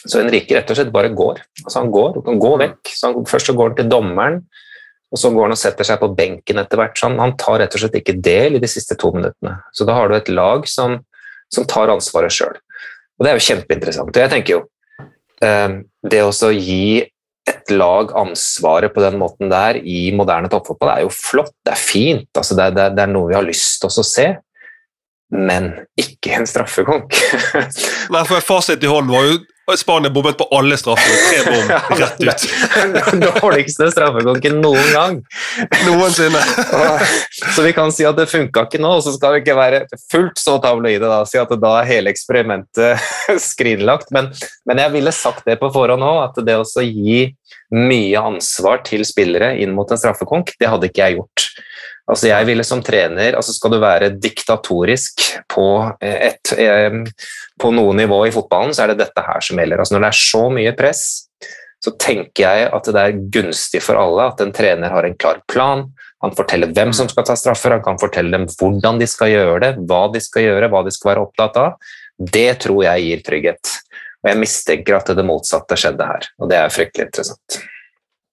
Så 0.02 0.20
Henrike 0.20 0.56
rett 0.56 0.70
og 0.70 0.78
slett 0.78 0.92
bare 0.94 1.12
går. 1.14 1.42
Altså 1.64 1.80
Han 1.80 1.92
går, 1.94 2.20
han 2.26 2.42
går 2.42 2.58
vekk. 2.66 2.92
Så 2.94 3.10
han, 3.10 3.24
først 3.28 3.50
så 3.50 3.56
går 3.58 3.72
han 3.72 3.78
til 3.80 3.90
dommeren, 3.90 4.42
og 5.12 5.20
så 5.20 5.30
går 5.34 5.48
han 5.48 5.54
og 5.56 5.60
setter 5.60 5.88
seg 5.88 6.00
på 6.00 6.10
benken 6.16 6.62
etter 6.62 6.80
hvert. 6.80 6.96
Så 6.98 7.08
han, 7.08 7.18
han 7.20 7.36
tar 7.40 7.60
rett 7.62 7.76
og 7.76 7.82
slett 7.84 7.98
ikke 8.00 8.18
del 8.22 8.58
i 8.58 8.62
de 8.62 8.70
siste 8.70 8.96
to 9.00 9.12
minuttene. 9.14 9.58
Så 9.74 9.86
da 9.88 9.96
har 9.98 10.08
du 10.08 10.16
et 10.16 10.30
lag 10.32 10.68
som, 10.70 11.00
som 11.52 11.68
tar 11.68 11.92
ansvaret 11.92 12.34
sjøl. 12.34 12.56
Og 13.18 13.26
det 13.26 13.32
er 13.32 13.38
jo 13.38 13.48
kjempeinteressant. 13.50 14.14
Og 14.14 14.22
jeg 14.22 14.32
tenker 14.32 14.56
jo 14.56 14.62
eh, 15.44 15.80
Det 16.10 16.22
å 16.24 16.52
gi 16.56 17.02
et 17.48 17.72
lag 17.74 18.12
ansvaret 18.18 18.92
på 18.94 19.02
den 19.02 19.18
måten 19.18 19.50
der 19.50 19.78
i 19.78 20.12
moderne 20.14 20.50
toppfotball 20.50 20.92
er 20.92 21.04
jo 21.04 21.10
flott, 21.14 21.54
det 21.66 21.74
er 21.74 21.80
fint, 21.80 22.28
altså 22.38 22.54
det, 22.58 22.68
det, 22.76 22.84
det, 22.94 23.02
er 23.02 23.10
noe 23.10 23.32
vi 23.32 23.34
har 23.34 23.46
lyst 23.46 23.80
til 23.82 23.90
å 23.90 24.04
se. 24.06 24.26
Men 25.32 25.72
ikke 25.96 26.34
en 26.36 26.46
straffekonk. 26.48 27.16
Nei, 28.12 28.22
for 28.28 28.44
Fasit 28.44 28.84
i 28.84 28.90
hånden 28.90 29.14
var 29.14 29.30
jo 29.30 29.40
Spania 29.78 30.10
bommet 30.10 30.36
på 30.36 30.44
alle 30.50 30.76
straffer. 30.76 31.12
Tre 31.30 31.52
bom 31.52 31.68
rett 32.00 32.20
ut. 32.20 32.46
Den 33.12 33.22
dårligste 33.22 33.86
straffekonken 33.94 34.58
noen 34.60 34.88
gang. 34.92 35.20
Noensinne. 35.86 36.42
så 37.54 37.64
vi 37.64 37.72
kan 37.76 37.94
si 37.94 38.04
at 38.04 38.18
det 38.18 38.26
funka 38.28 38.66
ikke 38.66 38.82
nå, 38.82 38.90
og 38.98 39.04
så 39.06 39.14
skal 39.14 39.36
vi 39.36 39.44
ikke 39.44 39.56
være 39.56 39.84
fullt 40.12 40.42
så 40.42 40.58
tabloide 40.62 41.06
da, 41.06 41.22
si 41.28 41.40
at 41.40 41.54
da 41.62 41.76
er 41.78 41.88
hele 41.88 42.12
eksperimentet 42.12 43.06
skrinlagt. 43.48 44.10
Men, 44.12 44.32
men, 44.68 44.82
jeg 44.82 44.96
ville 44.98 45.14
sagt 45.14 45.46
det 45.48 45.60
på 45.62 45.70
forhånd 45.72 46.04
òg, 46.10 46.24
at 46.26 46.42
det 46.44 46.58
å 46.58 46.84
gi 46.84 47.30
mye 47.72 48.20
ansvar 48.34 48.82
til 48.84 49.06
spillere 49.08 49.54
inn 49.62 49.72
mot 49.78 49.88
en 49.88 50.00
straffekonk, 50.00 50.56
det 50.60 50.68
hadde 50.68 50.90
ikke 50.90 51.06
jeg 51.06 51.20
gjort. 51.20 51.46
Altså 52.10 52.28
jeg 52.28 52.46
ville 52.48 52.64
som 52.66 52.82
trener, 52.84 53.36
altså 53.38 53.54
Skal 53.54 53.74
du 53.74 53.78
være 53.82 54.12
diktatorisk 54.18 55.22
på, 55.50 55.66
et, 56.02 56.54
på 57.60 57.74
noe 57.74 57.96
nivå 57.96 58.24
i 58.26 58.32
fotballen, 58.34 58.74
så 58.74 58.84
er 58.84 58.92
det 58.92 59.04
dette 59.04 59.22
her 59.26 59.44
som 59.44 59.60
gjelder. 59.60 59.82
Altså 59.82 59.96
når 59.96 60.06
det 60.06 60.10
er 60.10 60.22
så 60.22 60.42
mye 60.52 60.74
press, 60.78 61.04
så 61.82 61.92
tenker 61.98 62.44
jeg 62.44 62.68
at 62.70 62.90
det 62.94 63.02
er 63.02 63.20
gunstig 63.34 63.82
for 63.82 63.98
alle 63.98 64.28
at 64.30 64.42
en 64.42 64.52
trener 64.54 64.92
har 64.94 65.06
en 65.06 65.16
klar 65.18 65.40
plan. 65.50 65.88
Han 66.22 66.34
forteller 66.38 66.70
hvem 66.74 66.92
som 66.94 67.08
skal 67.10 67.26
ta 67.26 67.34
straffer, 67.38 67.74
han 67.74 67.82
kan 67.82 67.98
fortelle 67.98 68.30
dem 68.34 68.46
hvordan 68.50 69.00
de 69.00 69.08
skal 69.10 69.32
gjøre 69.32 69.58
det, 69.64 69.72
hva 69.90 70.04
de 70.14 70.22
skal 70.22 70.46
gjøre, 70.46 70.70
hva 70.70 70.84
de 70.86 70.94
skal 70.94 71.12
være 71.12 71.24
opptatt 71.26 71.58
av. 71.58 71.94
Det 72.22 72.50
tror 72.62 72.84
jeg 72.86 73.08
gir 73.08 73.24
trygghet. 73.26 73.72
Og 74.22 74.30
jeg 74.30 74.38
mistenker 74.38 74.98
at 75.00 75.10
det 75.18 75.26
motsatte 75.26 75.78
skjedde 75.78 76.06
her, 76.06 76.28
og 76.38 76.50
det 76.52 76.60
er 76.60 76.70
fryktelig 76.70 77.08
interessant. 77.08 77.58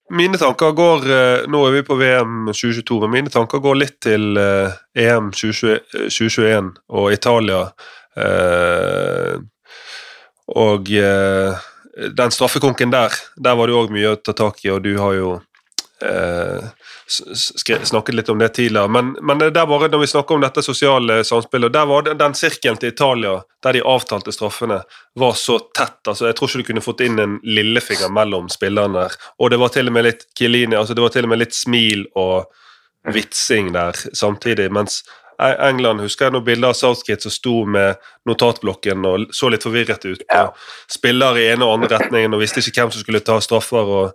Mine 0.09 0.37
tanker 0.37 0.71
går 0.73 1.05
eh, 1.13 1.47
Nå 1.51 1.61
er 1.67 1.75
vi 1.77 1.83
på 1.85 1.95
VM 1.99 2.49
2022, 2.49 2.99
men 3.03 3.11
mine 3.13 3.33
tanker 3.33 3.61
går 3.61 3.77
litt 3.77 3.99
til 4.01 4.39
eh, 4.41 4.73
EM 4.97 5.29
2021 5.35 6.71
og 6.89 7.13
Italia. 7.13 7.67
Eh, 8.17 9.35
og 10.49 10.89
den 10.89 12.33
straffekonken 12.33 12.89
der, 12.89 13.13
der 13.37 13.57
var 13.59 13.69
det 13.69 13.75
òg 13.77 13.91
mye 13.93 14.15
å 14.15 14.17
ta 14.17 14.33
tak 14.33 14.63
i, 14.65 14.71
og 14.73 14.81
du 14.81 14.95
har 14.97 15.13
jo 15.13 15.35
snakket 17.83 18.15
litt 18.15 18.29
om 18.29 18.39
det 18.39 18.49
tidligere. 18.49 18.87
Men, 18.87 19.15
men 19.21 19.39
det 19.41 19.49
der 19.49 19.67
bare 19.67 19.89
når 19.91 19.99
vi 19.99 20.07
snakker 20.07 20.35
om 20.35 20.41
dette 20.41 20.63
sosiale 20.63 21.23
samspillet, 21.23 21.73
der 21.73 21.85
var 21.85 22.05
det, 22.05 22.13
den 22.19 22.35
sirkelen 22.37 22.77
til 22.79 22.93
Italia 22.93 23.39
der 23.63 23.75
de 23.75 23.83
avtalte 23.83 24.31
straffene, 24.31 24.81
var 25.19 25.33
så 25.35 25.59
tett. 25.75 25.99
altså 26.07 26.29
Jeg 26.29 26.35
tror 26.39 26.49
ikke 26.49 26.63
du 26.63 26.67
kunne 26.71 26.85
fått 26.85 27.03
inn 27.03 27.19
en 27.19 27.39
lillefinger 27.43 28.11
mellom 28.13 28.49
spillerne 28.49 29.03
der. 29.03 29.17
Og 29.39 29.51
det 29.51 29.59
var 29.59 29.73
til 29.75 29.91
og 29.91 29.97
med 29.97 30.07
litt 30.07 30.27
Chiellini, 30.37 30.75
altså 30.75 30.95
det 30.95 31.03
var 31.03 31.15
til 31.15 31.27
og 31.27 31.33
med 31.33 31.43
litt 31.43 31.57
smil 31.57 32.05
og 32.15 32.47
vitsing 33.13 33.73
der 33.73 33.97
samtidig. 34.13 34.71
mens 34.71 35.03
e- 35.41 35.69
England 35.69 36.01
husker 36.01 36.25
jeg 36.25 36.33
noen 36.33 36.45
bilder 36.45 36.73
av 36.73 36.73
Southgate 36.73 37.21
som 37.21 37.31
sto 37.31 37.65
med 37.65 37.95
notatblokken 38.27 39.05
og 39.05 39.31
så 39.35 39.49
litt 39.49 39.63
forvirret 39.63 40.05
ut. 40.05 40.23
og 40.29 40.55
Spiller 40.87 41.37
i 41.37 41.47
ene 41.51 41.65
og 41.65 41.79
andre 41.79 41.97
retningen 41.97 42.33
og 42.33 42.43
visste 42.43 42.59
ikke 42.59 42.83
hvem 42.83 42.91
som 42.91 43.01
skulle 43.01 43.19
ta 43.23 43.39
straffer. 43.41 43.95
og 44.03 44.13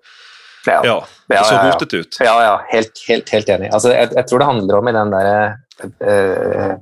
ja. 0.66 0.80
ja. 0.84 0.96
Det 1.28 1.44
så 1.44 1.60
rotete 1.60 2.02
ut. 2.02 2.18
Ja, 2.20 2.34
ja. 2.44 2.56
Helt, 2.72 3.04
helt, 3.08 3.30
helt 3.36 3.48
enig. 3.56 3.70
Altså, 3.72 3.92
jeg, 3.94 4.10
jeg, 4.16 4.26
tror 4.30 4.42
det 4.42 4.50
handler 4.50 4.80
om 4.80 4.90
i 4.90 4.96
den 4.96 5.14
derre 5.14 5.38
uh, 5.84 6.74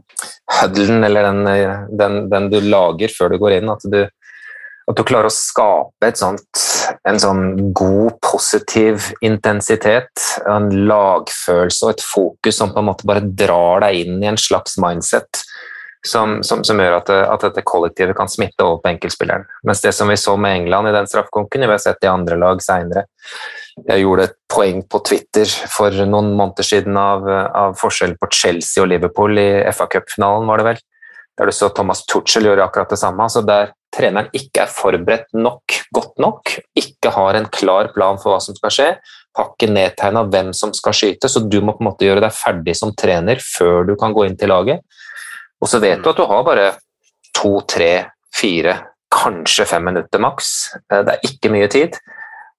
huddlen, 0.61 1.05
eller 1.05 1.29
den, 1.31 1.45
den, 1.99 2.19
den, 2.33 2.51
du 2.53 2.59
lager 2.67 3.15
før 3.15 3.33
du 3.33 3.39
går 3.43 3.59
inn, 3.59 3.73
at 3.73 3.87
du, 3.91 4.01
at 4.03 4.99
du 4.99 5.05
klarer 5.07 5.31
å 5.31 5.35
skape 5.35 6.13
sånt, 6.19 6.63
en 7.09 7.21
sånn 7.23 7.73
god, 7.75 8.19
positiv 8.25 9.13
intensitet, 9.25 10.27
en 10.51 10.71
lagfølelse 10.91 11.87
og 11.87 11.95
et 11.95 12.07
fokus 12.07 12.59
som 12.61 12.75
på 12.75 12.83
en 12.83 12.91
måte 12.91 13.09
bare 13.09 13.25
drar 13.25 13.87
deg 13.87 14.05
inn 14.05 14.23
i 14.23 14.31
en 14.31 14.41
slags 14.41 14.79
mindset 14.83 15.45
som, 16.07 16.43
som, 16.43 16.65
som 16.65 16.81
gjør 16.81 16.99
at, 16.99 17.11
at, 17.11 17.45
dette 17.47 17.65
kollektivet 17.67 18.17
kan 18.19 18.31
smitte 18.31 18.65
over 18.65 18.83
på 18.83 18.91
enkeltspilleren. 18.93 19.47
Mens 19.67 19.83
det 19.85 19.95
som 19.95 20.11
vi 20.11 20.19
så 20.19 20.35
med 20.37 20.63
England 20.63 20.91
i 20.91 20.95
den 20.97 21.09
straffekonken, 21.11 21.63
vi 21.63 21.71
har 21.71 21.83
sett 21.83 22.03
i 22.05 22.11
andre 22.11 22.39
lag 22.41 22.63
seinere, 22.65 23.07
jeg 23.81 24.03
gjorde 24.03 24.27
et 24.29 24.35
poeng 24.53 24.83
på 24.91 25.01
Twitter 25.09 25.49
for 25.73 25.95
noen 26.05 26.33
måneder 26.37 26.67
siden 26.67 26.97
av, 27.01 27.25
av 27.29 27.77
forskjellen 27.81 28.19
på 28.21 28.29
Chelsea 28.35 28.83
og 28.83 28.91
Liverpool 28.93 29.41
i 29.41 29.49
FA 29.73 29.89
Cup-finalen, 29.95 30.49
var 30.51 30.61
det 30.61 30.67
vel. 30.67 30.83
Der 31.41 31.49
du 31.49 31.55
så 31.57 31.71
Thomas 31.73 32.05
Tuchel 32.05 32.51
gjøre 32.51 32.67
akkurat 32.67 32.93
det 32.93 33.01
samme. 33.01 33.25
altså 33.25 33.41
Der 33.49 33.73
treneren 33.93 34.29
ikke 34.37 34.67
er 34.67 34.73
forberedt 34.73 35.33
nok, 35.33 35.79
godt 35.95 36.21
nok, 36.21 36.55
ikke 36.77 37.13
har 37.17 37.39
en 37.39 37.49
klar 37.53 37.89
plan 37.97 38.21
for 38.21 38.35
hva 38.35 38.41
som 38.45 38.57
skal 38.57 38.75
skje, 38.77 38.89
har 39.37 39.51
ikke 39.55 39.73
nedtegna 39.73 40.27
hvem 40.29 40.53
som 40.57 40.73
skal 40.77 40.97
skyte, 40.97 41.29
så 41.29 41.41
du 41.41 41.61
må 41.65 41.73
på 41.77 41.85
en 41.85 41.89
måte 41.89 42.05
gjøre 42.05 42.25
deg 42.25 42.37
ferdig 42.37 42.77
som 42.77 42.93
trener 42.97 43.41
før 43.41 43.89
du 43.89 43.95
kan 44.01 44.13
gå 44.13 44.27
inn 44.29 44.37
til 44.37 44.53
laget. 44.53 44.85
Og 45.63 45.71
så 45.71 45.81
vet 45.81 46.03
du 46.03 46.11
at 46.11 46.19
du 46.19 46.27
har 46.29 46.45
bare 46.45 46.73
to, 47.33 47.61
tre, 47.69 47.93
fire, 48.35 48.77
kanskje 49.13 49.69
fem 49.69 49.85
minutter 49.89 50.21
maks. 50.21 50.51
Det 50.91 51.05
er 51.15 51.29
ikke 51.29 51.53
mye 51.53 51.69
tid. 51.73 51.97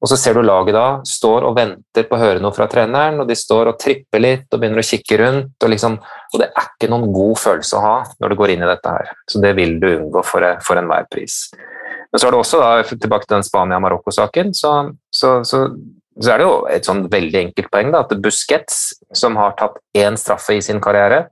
Og 0.04 0.10
så 0.12 0.18
ser 0.20 0.36
du 0.36 0.44
laget 0.44 0.76
da 0.76 0.88
står 1.08 1.46
og 1.48 1.56
venter 1.56 2.04
på 2.10 2.18
å 2.18 2.20
høre 2.20 2.42
noe 2.44 2.52
fra 2.56 2.68
treneren, 2.68 3.22
og 3.24 3.30
de 3.30 3.38
står 3.40 3.70
og 3.72 3.78
tripper 3.80 4.20
litt 4.20 4.50
og 4.52 4.60
begynner 4.60 4.84
å 4.84 4.88
kikke 4.88 5.20
rundt. 5.22 5.54
Og, 5.64 5.70
liksom, 5.72 5.96
og 5.96 6.42
det 6.42 6.50
er 6.50 6.68
ikke 6.74 6.90
noen 6.92 7.14
god 7.16 7.40
følelse 7.40 7.80
å 7.80 7.84
ha 7.86 7.94
når 8.20 8.34
du 8.34 8.40
går 8.42 8.54
inn 8.54 8.66
i 8.66 8.68
dette 8.68 8.98
her. 8.98 9.14
Så 9.32 9.40
det 9.44 9.54
vil 9.56 9.78
du 9.80 9.88
unngå 9.94 10.26
for, 10.28 10.44
for 10.68 10.82
enhver 10.82 11.08
pris. 11.08 11.46
Men 11.56 12.20
så 12.20 12.28
er 12.28 12.36
det 12.36 12.42
også, 12.44 12.60
da, 12.60 12.84
tilbake 12.92 13.30
til 13.30 13.38
den 13.38 13.48
Spania-Marokko-saken, 13.48 14.52
så, 14.54 14.74
så, 15.08 15.38
så, 15.48 15.64
så, 16.20 16.28
er 16.28 16.44
det 16.44 16.50
jo 16.50 16.58
et 16.76 16.86
sånn 16.86 17.08
veldig 17.10 17.40
enkelt 17.48 17.72
poeng 17.72 17.96
da, 17.96 18.04
at 18.04 18.14
Busquets, 18.22 18.84
som 19.16 19.40
har 19.40 19.56
tatt 19.58 19.80
én 19.98 20.20
straffe 20.20 20.60
i 20.60 20.62
sin 20.62 20.84
karriere, 20.84 21.30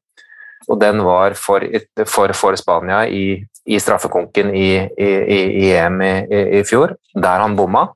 og 0.72 0.80
den 0.80 1.04
var 1.04 1.36
for, 1.36 1.68
for, 2.08 2.32
for 2.38 2.56
Spania 2.58 3.04
i, 3.04 3.36
i 3.68 3.84
straffekonken 3.84 4.56
i, 4.56 4.70
i, 4.80 5.10
i 5.36 5.72
EM 5.76 6.02
i, 6.02 6.62
fjor, 6.66 6.96
der 7.20 7.44
han 7.44 7.58
bomma 7.60 7.90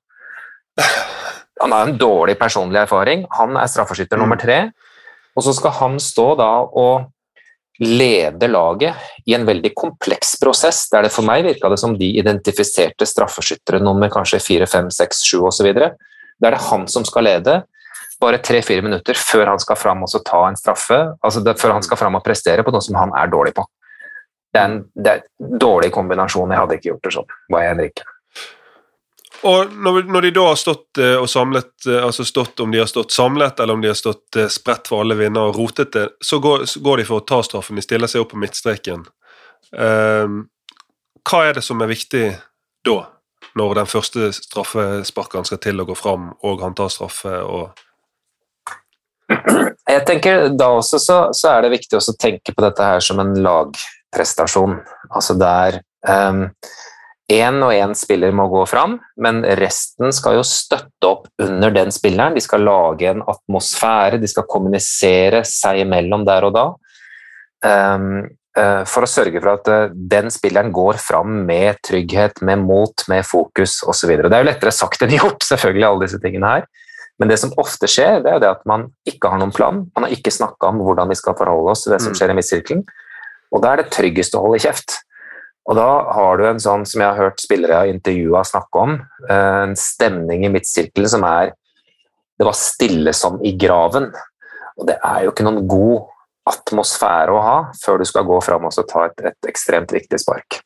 han 1.62 1.72
har 1.72 1.88
en 1.88 1.98
dårlig 1.98 2.38
personlig 2.40 2.82
erfaring. 2.84 3.26
Han 3.40 3.58
er 3.60 3.70
straffeskytter 3.72 4.20
nummer 4.20 4.40
tre. 4.40 4.70
Og 5.36 5.44
så 5.44 5.54
skal 5.56 5.76
han 5.80 6.00
stå 6.00 6.30
da 6.40 6.50
og 6.66 7.12
lede 7.84 8.48
laget 8.48 8.96
i 9.28 9.34
en 9.36 9.46
veldig 9.48 9.74
kompleks 9.76 10.38
prosess, 10.40 10.86
der 10.92 11.04
det 11.04 11.12
for 11.12 11.28
meg 11.28 11.44
virka 11.44 11.68
det 11.72 11.80
som 11.82 11.98
de 12.00 12.08
identifiserte 12.22 13.08
straffeskyttere 13.10 13.82
nummer 13.84 14.12
kanskje 14.12 14.40
fire, 14.40 14.68
fem, 14.70 14.88
seks, 14.94 15.26
sju 15.28 15.42
osv. 15.50 15.74
Der 15.76 15.92
er 16.48 16.56
det 16.56 16.64
han 16.70 16.88
som 16.92 17.08
skal 17.08 17.28
lede 17.28 17.62
bare 18.22 18.40
tre-fire 18.40 18.84
minutter 18.86 19.18
før 19.20 19.52
han 19.52 19.60
skal 19.60 19.76
fram 19.76 20.06
og 20.06 20.14
ta 20.24 20.46
en 20.48 20.56
straffe, 20.56 20.98
altså 21.20 21.44
det, 21.44 21.58
før 21.60 21.76
han 21.76 21.84
skal 21.84 22.00
fram 22.00 22.16
og 22.16 22.24
prestere 22.24 22.64
på 22.64 22.72
noe 22.72 22.84
som 22.84 22.96
han 23.00 23.12
er 23.20 23.32
dårlig 23.32 23.52
på. 23.58 23.66
Det 24.56 24.62
er 24.62 24.70
en, 24.70 24.78
det 24.96 25.12
er 25.12 25.24
en 25.24 25.58
dårlig 25.60 25.92
kombinasjon. 25.92 26.52
Jeg 26.54 26.62
hadde 26.62 26.78
ikke 26.78 26.94
gjort 26.94 27.08
det 27.10 27.16
sånn, 27.18 27.34
var 27.52 27.66
jeg 27.66 27.74
Henrike. 27.74 28.06
Og 29.44 29.74
når, 29.74 30.04
når, 30.10 30.22
de 30.22 30.32
da 30.38 30.48
har 30.48 30.58
stått 30.60 31.00
uh, 31.02 31.18
og 31.20 31.30
samlet, 31.30 31.74
uh, 31.88 32.06
altså 32.06 32.26
stått 32.26 32.60
om 32.64 32.72
de 32.72 32.80
har 32.82 32.90
stått 32.90 33.14
samlet 33.14 33.60
eller 33.60 33.78
om 33.78 33.84
de 33.84 33.92
har 33.92 34.00
stått 34.00 34.40
uh, 34.40 34.48
spredt 34.52 34.88
for 34.90 35.04
alle 35.04 35.18
vinder 35.20 35.52
og 35.52 35.60
rotete, 35.60 36.08
så 36.24 36.40
går, 36.40 36.66
så 36.70 36.82
går, 36.86 37.02
de 37.02 37.08
for 37.10 37.22
å 37.22 37.28
ta 37.28 37.42
straffen. 37.46 37.78
De 37.78 37.86
stiller 37.86 38.12
seg 38.12 38.24
opp 38.24 38.34
på 38.34 38.42
midtstreken. 38.42 39.06
Ehm, 39.78 40.46
hva 41.26 41.42
er 41.48 41.58
det 41.58 41.64
som 41.66 41.82
er 41.82 41.90
viktig 41.90 42.26
da, 42.86 42.98
når 43.58 43.80
den 43.80 43.90
første 43.90 44.30
straffesparkeren 44.36 45.48
skal 45.48 45.62
til 45.64 45.82
å 45.82 45.88
gå 45.88 45.96
fram, 45.98 46.30
og 46.46 46.64
han 46.64 46.78
tar 46.78 46.94
straffe 46.94 47.40
og 47.44 47.84
Jeg 49.90 50.02
tenker 50.06 50.52
Da 50.54 50.68
også 50.78 51.00
så, 51.02 51.16
så 51.34 51.56
er 51.56 51.66
det 51.66 51.72
viktig 51.74 51.98
å 51.98 52.14
tenke 52.22 52.54
på 52.54 52.62
dette 52.62 52.86
her 52.86 53.00
som 53.02 53.18
en 53.22 53.32
lagprestasjon. 53.42 54.76
Altså 55.10 55.34
der 55.42 55.80
um, 56.06 56.44
Én 57.32 57.58
og 57.66 57.74
én 57.74 57.96
spiller 57.98 58.34
må 58.38 58.46
gå 58.52 58.62
fram, 58.70 59.00
men 59.18 59.42
resten 59.58 60.14
skal 60.14 60.38
jo 60.38 60.44
støtte 60.46 61.10
opp 61.10 61.28
under 61.42 61.74
den 61.74 61.90
spilleren. 61.94 62.36
De 62.38 62.44
skal 62.44 62.62
lage 62.62 63.10
en 63.10 63.24
atmosfære, 63.26 64.20
de 64.22 64.30
skal 64.30 64.46
kommunisere 64.50 65.42
seg 65.50 65.82
imellom 65.82 66.26
der 66.28 66.46
og 66.46 66.54
da. 66.54 66.66
Um, 67.66 68.28
uh, 68.60 68.84
for 68.86 69.08
å 69.08 69.10
sørge 69.10 69.42
for 69.42 69.56
at 69.56 69.72
uh, 69.74 69.96
den 69.96 70.30
spilleren 70.30 70.70
går 70.76 71.02
fram 71.02 71.40
med 71.48 71.82
trygghet, 71.88 72.44
med 72.46 72.62
mot, 72.62 73.08
med 73.10 73.26
fokus 73.26 73.80
osv. 73.90 74.12
Det 74.22 74.30
er 74.30 74.46
jo 74.46 74.50
lettere 74.52 74.76
sagt 74.76 75.02
enn 75.02 75.18
gjort, 75.18 75.42
selvfølgelig, 75.50 75.88
alle 75.90 76.06
disse 76.06 76.22
tingene 76.22 76.52
her. 76.60 76.70
Men 77.18 77.32
det 77.32 77.40
som 77.42 77.56
ofte 77.58 77.90
skjer, 77.90 78.20
det 78.22 78.36
er 78.36 78.44
det 78.44 78.52
at 78.52 78.62
man 78.70 78.90
ikke 79.08 79.32
har 79.32 79.42
noen 79.42 79.56
plan. 79.56 79.82
Man 79.96 80.06
har 80.06 80.14
ikke 80.14 80.34
snakka 80.36 80.70
om 80.70 80.84
hvordan 80.84 81.10
vi 81.10 81.18
skal 81.18 81.38
forholde 81.40 81.74
oss 81.74 81.88
til 81.88 81.96
det 81.96 82.02
som 82.04 82.12
Mm. 82.14 82.20
skjer 82.20 82.30
i 82.34 82.38
midtsirkelen. 82.38 82.86
Og 83.56 83.62
da 83.64 83.72
er 83.72 83.82
det 83.82 83.92
tryggest 83.96 84.36
å 84.36 84.44
holde 84.44 84.60
kjeft. 84.60 85.00
Og 85.66 85.76
da 85.80 85.88
har 86.14 86.38
du 86.38 86.46
en 86.46 86.60
sånn 86.62 86.84
som 86.86 87.02
jeg 87.02 87.10
har 87.10 87.18
hørt 87.24 87.42
spillere 87.42 87.74
jeg 87.74 87.82
har 87.82 87.94
intervjua 87.96 88.44
snakke 88.46 88.82
om, 88.84 88.96
eh, 89.30 89.62
en 89.64 89.76
stemning 89.76 90.46
i 90.46 90.50
midtsirkelen 90.54 91.10
som 91.10 91.24
er 91.24 91.54
Det 92.38 92.44
var 92.44 92.52
stille 92.54 93.14
som 93.16 93.38
i 93.48 93.54
graven. 93.56 94.10
Og 94.78 94.86
det 94.88 94.98
er 95.02 95.24
jo 95.24 95.32
ikke 95.32 95.46
noen 95.46 95.66
god 95.72 96.02
atmosfære 96.52 97.32
å 97.32 97.42
ha 97.42 97.54
før 97.82 98.02
du 98.02 98.06
skal 98.06 98.26
gå 98.28 98.44
fram 98.44 98.66
og 98.68 98.74
ta 98.90 99.06
et, 99.06 99.22
et 99.32 99.48
ekstremt 99.48 99.94
viktig 99.96 100.20
spark. 100.20 100.60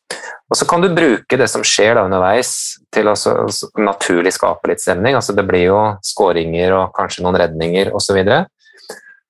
Og 0.49 0.57
så 0.57 0.65
kan 0.67 0.81
du 0.81 0.89
bruke 0.89 1.37
det 1.37 1.47
som 1.47 1.61
skjer 1.61 1.93
da 1.93 2.07
underveis 2.07 2.79
til 2.91 3.05
å 3.05 3.13
så- 3.15 3.45
så 3.53 3.69
naturlig 3.77 4.33
skape 4.33 4.67
litt 4.67 4.81
stemning. 4.81 5.13
Altså 5.13 5.35
det 5.35 5.45
blir 5.47 5.65
jo 5.67 5.97
skåringer 6.01 6.73
og 6.73 6.93
kanskje 6.97 7.21
noen 7.21 7.37
redninger 7.37 7.91
osv. 7.93 8.17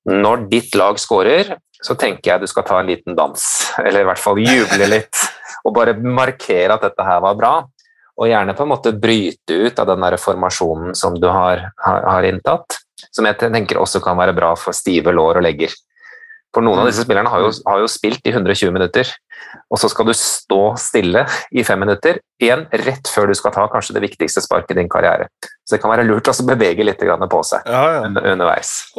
Når 0.08 0.48
ditt 0.48 0.74
lag 0.74 0.96
skårer, 0.96 1.58
så 1.84 1.94
tenker 1.94 2.32
jeg 2.32 2.40
du 2.40 2.46
skal 2.46 2.62
ta 2.62 2.80
en 2.80 2.86
liten 2.86 3.14
dans, 3.14 3.70
eller 3.78 4.00
i 4.00 4.04
hvert 4.08 4.18
fall 4.18 4.36
juble 4.36 4.88
litt, 4.88 5.29
og 5.64 5.74
bare 5.76 5.96
markere 6.00 6.76
at 6.76 6.86
dette 6.88 7.06
her 7.06 7.20
var 7.24 7.38
bra. 7.38 7.52
Og 8.20 8.28
gjerne 8.28 8.54
på 8.56 8.66
en 8.66 8.72
måte 8.72 8.92
bryte 9.00 9.56
ut 9.64 9.78
av 9.80 9.88
den 9.88 10.02
der 10.04 10.18
formasjonen 10.20 10.96
som 10.98 11.14
du 11.16 11.28
har, 11.30 11.70
har, 11.80 12.02
har 12.04 12.26
inntatt, 12.28 12.80
som 13.10 13.24
jeg 13.24 13.38
tenker 13.40 13.80
også 13.80 14.02
kan 14.04 14.18
være 14.20 14.36
bra 14.36 14.52
for 14.60 14.76
stive 14.76 15.14
lår 15.14 15.40
og 15.40 15.46
legger. 15.46 15.72
For 16.50 16.66
noen 16.66 16.82
av 16.82 16.88
disse 16.90 17.04
spillerne 17.06 17.30
har 17.30 17.44
jo, 17.44 17.50
har 17.68 17.78
jo 17.84 17.88
spilt 17.90 18.26
i 18.26 18.32
120 18.34 18.74
minutter, 18.74 19.08
og 19.70 19.78
så 19.78 19.88
skal 19.90 20.08
du 20.08 20.12
stå 20.18 20.58
stille 20.82 21.22
i 21.54 21.62
fem 21.66 21.78
minutter, 21.80 22.18
igjen 22.42 22.66
rett 22.82 23.10
før 23.10 23.30
du 23.30 23.36
skal 23.38 23.54
ta 23.54 23.68
kanskje 23.70 23.94
det 23.96 24.02
viktigste 24.08 24.42
sparket 24.42 24.74
i 24.74 24.80
din 24.80 24.90
karriere. 24.90 25.28
Så 25.62 25.76
det 25.76 25.82
kan 25.84 25.94
være 25.94 26.08
lurt 26.08 26.28
å 26.30 26.34
bevege 26.48 26.86
litt 26.86 27.00
på 27.00 27.42
seg 27.46 27.70
Ja, 27.70 27.84
ja. 28.00 28.02
underveis. 28.34 28.90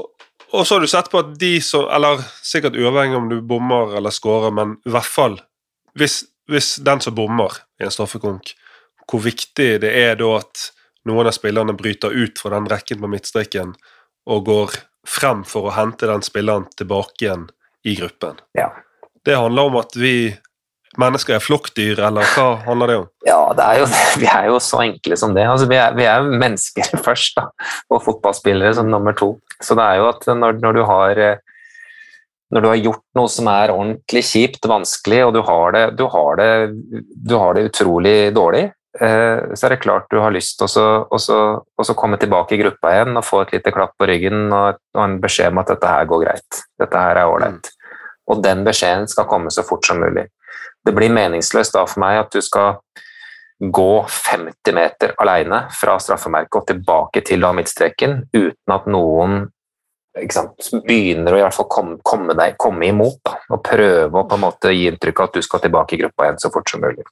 Og 0.52 0.66
så 0.66 0.76
har 0.76 0.84
du 0.84 0.92
sett 0.92 1.12
på 1.12 1.20
at 1.22 1.30
de 1.40 1.54
som 1.64 1.86
Eller 1.96 2.20
sikkert 2.44 2.76
uavhengig 2.76 3.16
om 3.16 3.30
du 3.32 3.38
bommer 3.42 3.96
eller 3.96 4.12
scorer, 4.12 4.52
men 4.52 4.78
i 4.88 4.92
hvert 4.92 5.08
fall 5.08 5.40
hvis, 6.00 6.22
hvis 6.50 6.76
den 6.84 7.02
som 7.04 7.16
bommer 7.16 7.62
i 7.80 7.86
en 7.86 7.94
straffekonk, 7.94 8.54
hvor 9.12 9.24
viktig 9.26 9.74
det 9.84 9.92
er 9.92 10.16
da 10.20 10.38
at 10.40 10.70
noen 11.10 11.28
av 11.28 11.36
spillerne 11.36 11.76
bryter 11.78 12.14
ut 12.14 12.40
fra 12.40 12.54
den 12.56 12.70
rekken 12.72 13.02
på 13.02 13.10
midtstreken 13.12 13.74
og 14.30 14.46
går 14.48 14.78
frem 15.08 15.44
for 15.48 15.70
å 15.70 15.76
hente 15.76 16.10
den 16.10 16.24
spilleren 16.26 16.68
tilbake 16.78 17.26
igjen 17.26 17.50
i 17.84 17.96
gruppen. 17.98 18.40
Ja. 18.58 18.70
Det 19.26 19.38
handler 19.38 19.70
om 19.70 19.80
at 19.82 19.98
vi 19.98 20.34
mennesker 21.00 21.38
er 21.38 21.44
flokkdyr, 21.44 22.02
eller 22.04 22.28
hva 22.36 22.48
handler 22.66 22.92
det 22.92 22.98
om? 23.02 23.08
Ja, 23.28 23.40
det 23.56 23.66
er 23.66 23.80
jo, 23.82 23.86
vi 24.20 24.28
er 24.30 24.48
jo 24.50 24.58
så 24.64 24.82
enkle 24.84 25.18
som 25.20 25.36
det. 25.38 25.46
Altså, 25.48 25.68
vi, 25.72 25.78
er, 25.80 25.96
vi 25.98 26.08
er 26.10 26.26
mennesker 26.26 26.92
først, 27.08 27.38
da, 27.40 27.48
og 27.92 28.04
fotballspillere 28.06 28.74
som 28.78 28.92
nummer 28.92 29.16
to. 29.18 29.34
Så 29.64 29.78
det 29.78 29.86
er 29.86 30.02
jo 30.02 30.10
at 30.12 30.28
når, 30.28 30.60
når, 30.64 30.78
du 30.78 30.84
har, 30.90 31.22
eh, 31.22 31.51
når 32.52 32.64
du 32.64 32.68
har 32.68 32.84
gjort 32.84 33.04
noe 33.16 33.32
som 33.32 33.48
er 33.52 33.72
ordentlig 33.72 34.24
kjipt, 34.28 34.68
vanskelig, 34.68 35.24
og 35.28 35.34
du 35.36 35.42
har 35.48 35.76
det, 35.76 35.84
du 36.00 36.06
har 36.12 36.40
det, 36.40 36.52
du 37.16 37.36
har 37.40 37.56
det 37.56 37.70
utrolig 37.70 38.16
dårlig, 38.36 38.66
eh, 39.00 39.54
så 39.56 39.68
er 39.68 39.76
det 39.76 39.82
klart 39.86 40.10
du 40.12 40.20
har 40.20 40.36
lyst 40.36 40.60
til 40.60 40.68
å 40.68 41.98
komme 41.98 42.20
tilbake 42.20 42.58
i 42.58 42.62
gruppa 42.62 42.92
igjen 42.96 43.16
og 43.16 43.28
få 43.28 43.46
et 43.46 43.56
lite 43.56 43.72
klapp 43.76 43.96
på 44.00 44.10
ryggen 44.12 44.50
og, 44.50 44.82
og 44.98 45.04
en 45.06 45.20
beskjed 45.24 45.54
om 45.54 45.64
at 45.64 45.72
dette 45.72 45.94
her 45.96 46.10
går 46.12 46.26
greit. 46.26 46.60
Dette 46.82 47.06
her 47.06 47.22
er 47.22 47.32
ålreit. 47.32 47.72
Og 48.32 48.44
den 48.44 48.66
beskjeden 48.68 49.08
skal 49.12 49.30
komme 49.32 49.52
så 49.52 49.64
fort 49.68 49.88
som 49.88 50.04
mulig. 50.04 50.28
Det 50.84 50.94
blir 50.98 51.14
meningsløst 51.14 51.76
da 51.78 51.86
for 51.88 52.04
meg 52.04 52.20
at 52.20 52.36
du 52.36 52.44
skal 52.44 52.82
gå 53.62 54.06
50 54.10 54.74
meter 54.74 55.14
alene 55.22 55.68
fra 55.78 56.00
straffemerket 56.02 56.58
og 56.58 56.68
tilbake 56.68 57.22
til 57.28 57.46
midtstreken 57.54 58.24
uten 58.34 58.74
at 58.74 58.88
noen 58.90 59.44
sant, 60.32 60.70
begynner 60.88 61.34
å 61.34 61.40
i 61.40 61.44
hvert 61.46 61.56
fall 61.56 61.70
komme, 61.72 61.98
komme, 62.04 62.36
deg, 62.38 62.58
komme 62.60 62.90
imot 62.90 63.22
da, 63.28 63.38
og 63.52 63.64
prøve 63.66 64.12
å 64.12 64.28
på 64.28 64.38
en 64.38 64.46
måte 64.46 64.74
gi 64.76 64.88
inntrykk 64.92 65.20
av 65.20 65.30
at 65.30 65.40
du 65.40 65.46
skal 65.46 65.64
tilbake 65.64 65.96
i 65.96 66.02
gruppa 66.04 66.28
igjen 66.28 66.42
så 66.42 66.52
fort 66.54 66.72
som 66.72 66.84
mulig. 66.84 67.06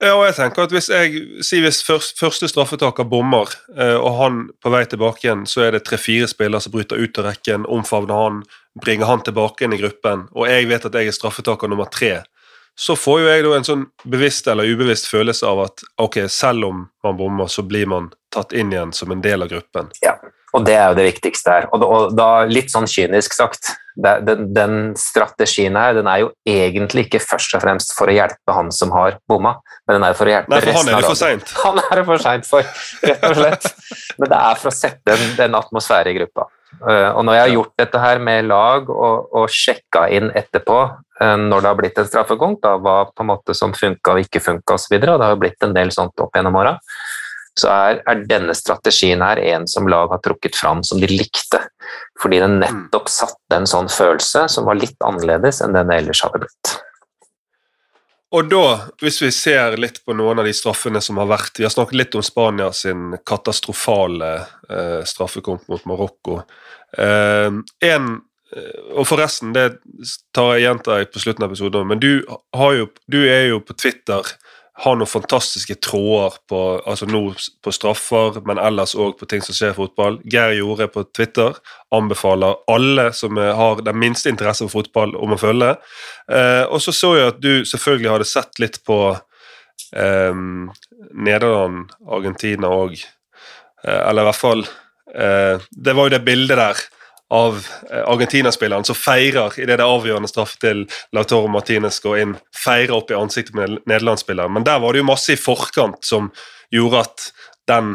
Ja, 0.00 0.14
og 0.16 0.22
jeg 0.24 0.38
tenker 0.38 0.64
at 0.64 0.72
Hvis 0.72 0.88
jeg, 0.88 1.18
si 1.44 1.58
hvis 1.60 1.82
først, 1.84 2.16
første 2.16 2.48
straffetaker 2.48 3.04
bommer, 3.04 3.52
eh, 3.76 3.98
og 4.00 4.16
han 4.16 4.38
på 4.62 4.72
vei 4.72 4.86
tilbake 4.88 5.26
igjen, 5.26 5.44
så 5.44 5.66
er 5.66 5.76
det 5.76 5.84
tre-fire 5.84 6.28
spillere 6.30 6.64
som 6.64 6.72
bryter 6.72 6.96
ut 6.96 7.20
av 7.20 7.28
rekken, 7.28 7.68
omfavner 7.68 8.16
han, 8.16 8.42
bringer 8.80 9.10
han 9.10 9.20
tilbake 9.26 9.66
inn 9.66 9.76
i 9.76 9.80
gruppen, 9.82 10.24
og 10.32 10.48
jeg 10.48 10.70
vet 10.70 10.86
at 10.88 10.96
jeg 10.96 11.10
er 11.10 11.18
straffetaker 11.18 11.68
nummer 11.68 11.90
tre, 11.92 12.22
så 12.80 12.96
får 12.96 13.20
jo 13.20 13.28
jeg 13.28 13.44
da 13.44 13.52
en 13.58 13.66
sånn 13.66 13.82
bevisst 14.08 14.46
eller 14.48 14.70
ubevisst 14.72 15.10
følelse 15.10 15.44
av 15.44 15.66
at 15.66 15.82
ok, 16.00 16.22
selv 16.32 16.70
om 16.70 16.86
man 17.04 17.18
bommer, 17.18 17.50
så 17.52 17.66
blir 17.66 17.90
man 17.90 18.08
tatt 18.32 18.54
inn 18.56 18.72
igjen 18.72 18.94
som 18.96 19.12
en 19.12 19.20
del 19.20 19.44
av 19.44 19.50
gruppen. 19.52 19.90
Ja, 20.00 20.14
og 20.56 20.66
det 20.66 20.74
er 20.74 20.90
jo 20.90 20.98
det 20.98 21.06
viktigste 21.06 21.52
her. 21.54 21.68
Og 21.70 21.82
da, 21.82 21.88
og 21.88 22.14
da 22.18 22.28
litt 22.50 22.72
sånn 22.72 22.88
kynisk 22.90 23.36
sagt, 23.36 23.72
det, 24.00 24.14
den, 24.26 24.46
den 24.54 24.76
strategien 24.98 25.76
her, 25.78 25.94
den 25.98 26.08
er 26.10 26.22
jo 26.24 26.30
egentlig 26.48 27.06
ikke 27.06 27.22
først 27.22 27.56
og 27.58 27.64
fremst 27.64 27.92
for 27.96 28.10
å 28.10 28.14
hjelpe 28.14 28.54
han 28.56 28.70
som 28.74 28.94
har 28.94 29.18
bomma, 29.30 29.56
men 29.86 29.98
den 29.98 30.06
er 30.08 30.16
for 30.18 30.30
å 30.30 30.34
hjelpe 30.34 30.54
Nei, 30.54 30.62
for 30.62 30.78
han 30.78 30.88
resten 30.88 30.94
er 30.94 31.10
av 31.10 31.18
laget. 31.18 31.52
Han 31.64 31.82
er 31.82 32.00
det 32.00 32.06
for 32.08 32.24
seint 32.24 32.48
for, 32.48 32.72
rett 33.04 33.28
og 33.28 33.36
slett. 33.36 33.68
Men 34.18 34.32
det 34.32 34.40
er 34.40 34.62
for 34.62 34.70
å 34.70 34.74
sette 34.74 35.14
en, 35.16 35.28
den 35.38 35.58
atmosfære 35.58 36.14
i 36.14 36.18
gruppa. 36.20 36.48
Eh, 36.80 37.10
og 37.10 37.24
når 37.26 37.36
jeg 37.36 37.42
har 37.42 37.54
gjort 37.56 37.72
dette 37.82 38.00
her 38.00 38.20
med 38.22 38.46
lag 38.48 38.90
og, 38.94 39.32
og 39.36 39.50
sjekka 39.52 40.06
inn 40.14 40.30
etterpå 40.38 40.76
eh, 40.86 41.34
når 41.40 41.64
det 41.64 41.68
har 41.68 41.78
blitt 41.80 41.98
en 42.00 42.08
straffekonk, 42.08 42.60
da 42.62 42.76
hva 42.80 42.96
på 43.10 43.24
en 43.24 43.30
måte 43.32 43.56
som 43.58 43.74
funka 43.76 44.14
og 44.14 44.22
ikke 44.24 44.42
funka 44.44 44.78
osv., 44.78 44.94
og 44.96 45.02
det 45.10 45.26
har 45.26 45.34
jo 45.34 45.40
blitt 45.42 45.66
en 45.66 45.74
del 45.76 45.92
sånt 45.94 46.22
opp 46.22 46.38
gjennom 46.38 46.56
åra, 46.62 46.76
så 47.60 47.70
er, 47.72 48.02
er 48.08 48.26
denne 48.28 48.54
strategien 48.56 49.22
her 49.24 49.40
en 49.52 49.66
som 49.70 49.88
lag 49.90 50.12
har 50.12 50.22
trukket 50.24 50.56
fram 50.58 50.84
som 50.86 51.00
de 51.02 51.10
likte. 51.10 51.62
Fordi 52.20 52.40
den 52.42 52.60
nettopp 52.62 53.08
satte 53.12 53.56
en 53.56 53.68
sånn 53.68 53.90
følelse 53.92 54.46
som 54.52 54.68
var 54.68 54.80
litt 54.80 54.98
annerledes 55.04 55.62
enn 55.64 55.76
den 55.76 55.92
ellers 55.94 56.22
hadde 56.24 56.44
blitt. 56.44 56.78
Og 58.30 58.46
da, 58.46 58.64
hvis 59.02 59.18
vi 59.24 59.30
ser 59.34 59.74
litt 59.82 60.04
på 60.06 60.14
noen 60.14 60.38
av 60.38 60.46
de 60.46 60.52
straffene 60.54 61.00
som 61.02 61.18
har 61.18 61.26
vært 61.32 61.58
Vi 61.58 61.66
har 61.66 61.72
snakket 61.74 61.98
litt 61.98 62.14
om 62.14 62.22
Spania 62.22 62.68
sin 62.76 63.16
katastrofale 63.26 64.28
eh, 64.70 65.00
straffekonk 65.08 65.66
mot 65.70 65.86
Marokko. 65.90 66.36
Eh, 66.94 67.50
en, 67.90 68.06
eh, 68.54 68.76
og 68.94 69.08
forresten, 69.10 69.50
det 69.56 69.80
tar 70.36 70.52
jeg 70.54 70.68
gjentar 70.68 71.02
jeg 71.02 71.10
på 71.10 71.24
slutten 71.24 71.46
av 71.46 71.50
episoden, 71.50 71.90
men 71.90 72.02
du, 72.02 72.22
har 72.54 72.78
jo, 72.78 72.86
du 73.10 73.18
er 73.24 73.48
jo 73.50 73.58
på 73.66 73.74
Twitter 73.74 74.30
har 74.80 74.96
noen 74.96 75.10
fantastiske 75.10 75.76
tråder 75.84 76.36
på 76.48 76.60
altså 76.88 77.06
nå 77.08 77.22
på 77.64 77.72
straffer, 77.74 78.38
men 78.48 78.60
ellers 78.60 78.94
òg 78.96 79.18
på 79.20 79.28
ting 79.28 79.42
som 79.44 79.56
skjer 79.56 79.74
i 79.74 79.76
fotball. 79.76 80.16
Geir 80.24 80.54
Jorde 80.56 80.88
på 80.92 81.04
Twitter 81.16 81.58
anbefaler 81.92 82.62
alle 82.70 83.10
som 83.16 83.36
har 83.36 83.82
den 83.84 83.98
minste 84.00 84.32
interesse 84.32 84.64
for 84.64 84.80
fotball, 84.80 85.12
om 85.20 85.36
å 85.36 85.40
følge. 85.40 85.74
Eh, 86.32 86.64
og 86.64 86.80
så 86.80 86.94
så 86.96 87.12
jeg 87.18 87.34
at 87.34 87.42
du 87.44 87.66
selvfølgelig 87.68 88.12
hadde 88.14 88.30
sett 88.30 88.62
litt 88.62 88.80
på 88.88 89.00
eh, 89.12 90.40
Nederland, 91.12 91.92
Argentina 92.08 92.72
òg. 92.72 92.96
Eh, 93.84 94.00
eller 94.00 94.24
i 94.24 94.28
hvert 94.28 94.36
fall 94.36 94.64
eh, 95.14 95.62
Det 95.72 95.94
var 95.96 96.08
jo 96.08 96.12
det 96.12 96.24
bildet 96.26 96.58
der 96.60 96.82
av 97.30 97.66
eh, 97.90 98.02
Argentina-spilleren 98.10 98.84
som 98.84 98.98
feirer 98.98 99.54
idet 99.60 99.78
det 99.78 99.86
avgjørende 99.86 100.30
straff 100.30 100.56
til 100.62 100.84
Lautaro 101.14 101.50
Martinez 101.52 102.00
går 102.02 102.18
inn. 102.22 102.36
Feirer 102.64 102.96
opp 102.96 103.12
i 103.12 103.18
ansiktet 103.18 103.54
med 103.54 103.78
nederlandsspilleren. 103.86 104.52
Men 104.56 104.66
der 104.66 104.80
var 104.82 104.92
det 104.92 105.02
jo 105.02 105.10
masse 105.10 105.34
i 105.34 105.40
forkant 105.40 106.02
som 106.06 106.32
gjorde 106.74 107.04
at 107.04 107.28
den, 107.70 107.94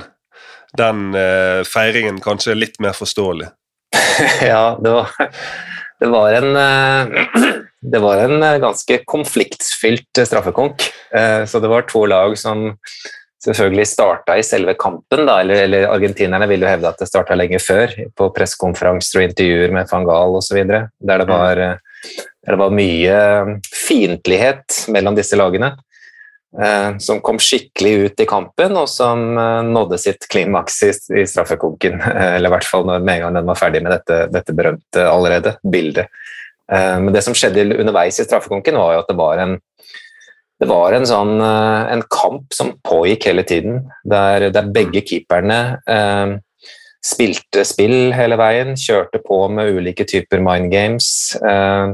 den 0.79 1.09
uh, 1.15 1.61
feiringen 1.67 2.21
kanskje 2.23 2.53
er 2.53 2.61
litt 2.61 2.79
mer 2.83 2.95
forståelig. 2.95 3.49
ja, 4.51 4.77
det 4.79 4.93
var, 4.95 5.11
det 5.99 6.11
var 6.11 6.39
en 6.39 6.51
uh, 6.55 7.53
Det 7.85 7.99
var 8.01 8.17
en 8.17 8.41
ganske 8.63 8.95
konfliktfylt 9.05 10.23
straffekonk. 10.25 10.87
Uh, 11.13 11.43
Så 11.45 11.59
det 11.61 11.69
var 11.69 11.85
to 11.85 12.05
lag 12.09 12.33
som 12.39 12.71
selvfølgelig 13.43 13.87
starta 13.87 14.37
i 14.37 14.43
selve 14.45 14.73
kampen, 14.79 15.25
da, 15.27 15.39
eller, 15.41 15.63
eller 15.67 15.87
argentinerne 15.91 16.47
vil 16.49 16.63
jo 16.63 16.69
hevde 16.69 16.87
at 16.89 17.01
det 17.01 17.07
starta 17.09 17.35
lenge 17.37 17.59
før, 17.59 17.91
på 18.15 18.29
pressekonferanser 18.33 19.19
og 19.21 19.27
intervjuer 19.29 19.73
med 19.75 19.89
van 19.91 20.05
Gaal 20.07 20.37
osv., 20.39 20.61
der, 20.65 20.87
det 21.01 21.27
var, 21.27 21.57
eh, 21.57 22.21
der 22.45 22.55
det 22.55 22.61
var 22.61 22.73
mye 22.77 23.17
fiendtlighet 23.73 24.85
mellom 24.93 25.17
disse 25.17 25.37
lagene. 25.37 25.75
eh, 26.61 26.97
Som 27.03 27.19
kom 27.21 27.37
skikkelig 27.37 27.93
ut 28.05 28.19
i 28.23 28.25
kampen, 28.29 28.77
og 28.77 28.87
som 28.89 29.37
eh, 29.37 29.61
nådde 29.67 29.97
sitt 29.99 30.27
klimaks 30.31 30.81
i, 30.83 30.93
i 31.21 31.25
straffekonken. 31.27 31.99
eh, 32.01 32.31
Eller 32.37 32.49
i 32.49 32.55
hvert 32.55 32.69
fall 32.69 32.85
når, 32.87 33.03
med 33.03 33.15
en 33.15 33.21
gang 33.27 33.33
den 33.41 33.45
var 33.51 33.59
ferdig 33.59 33.83
med 33.83 33.91
dette, 33.91 34.27
dette 34.31 34.53
berømte 34.55 35.05
allerede 35.09 35.57
bildet. 35.61 36.07
Eh, 36.71 36.99
Men 36.99 37.13
det 37.13 37.21
som 37.21 37.35
skjedde 37.35 37.67
underveis 37.77 38.19
i 38.19 38.25
straffekonken, 38.25 38.77
var 38.79 38.93
jo 38.95 39.03
at 39.03 39.09
det 39.11 39.17
var 39.19 39.37
en 39.43 39.59
det 40.61 40.67
var 40.69 40.95
en 40.95 41.07
sånn 41.07 41.35
eh, 41.43 41.93
en 41.95 42.03
kamp 42.11 42.53
som 42.55 42.75
pågikk 42.85 43.27
hele 43.29 43.43
tiden, 43.47 43.81
der, 44.07 44.49
der 44.55 44.69
begge 44.75 45.01
keeperne 45.03 45.59
eh, 45.89 46.37
spilte 47.05 47.65
spill 47.67 48.13
hele 48.15 48.37
veien, 48.39 48.73
kjørte 48.79 49.19
på 49.25 49.43
med 49.51 49.75
ulike 49.75 50.07
typer 50.09 50.41
mind 50.43 50.71
games. 50.73 51.09
Eh? 51.37 51.91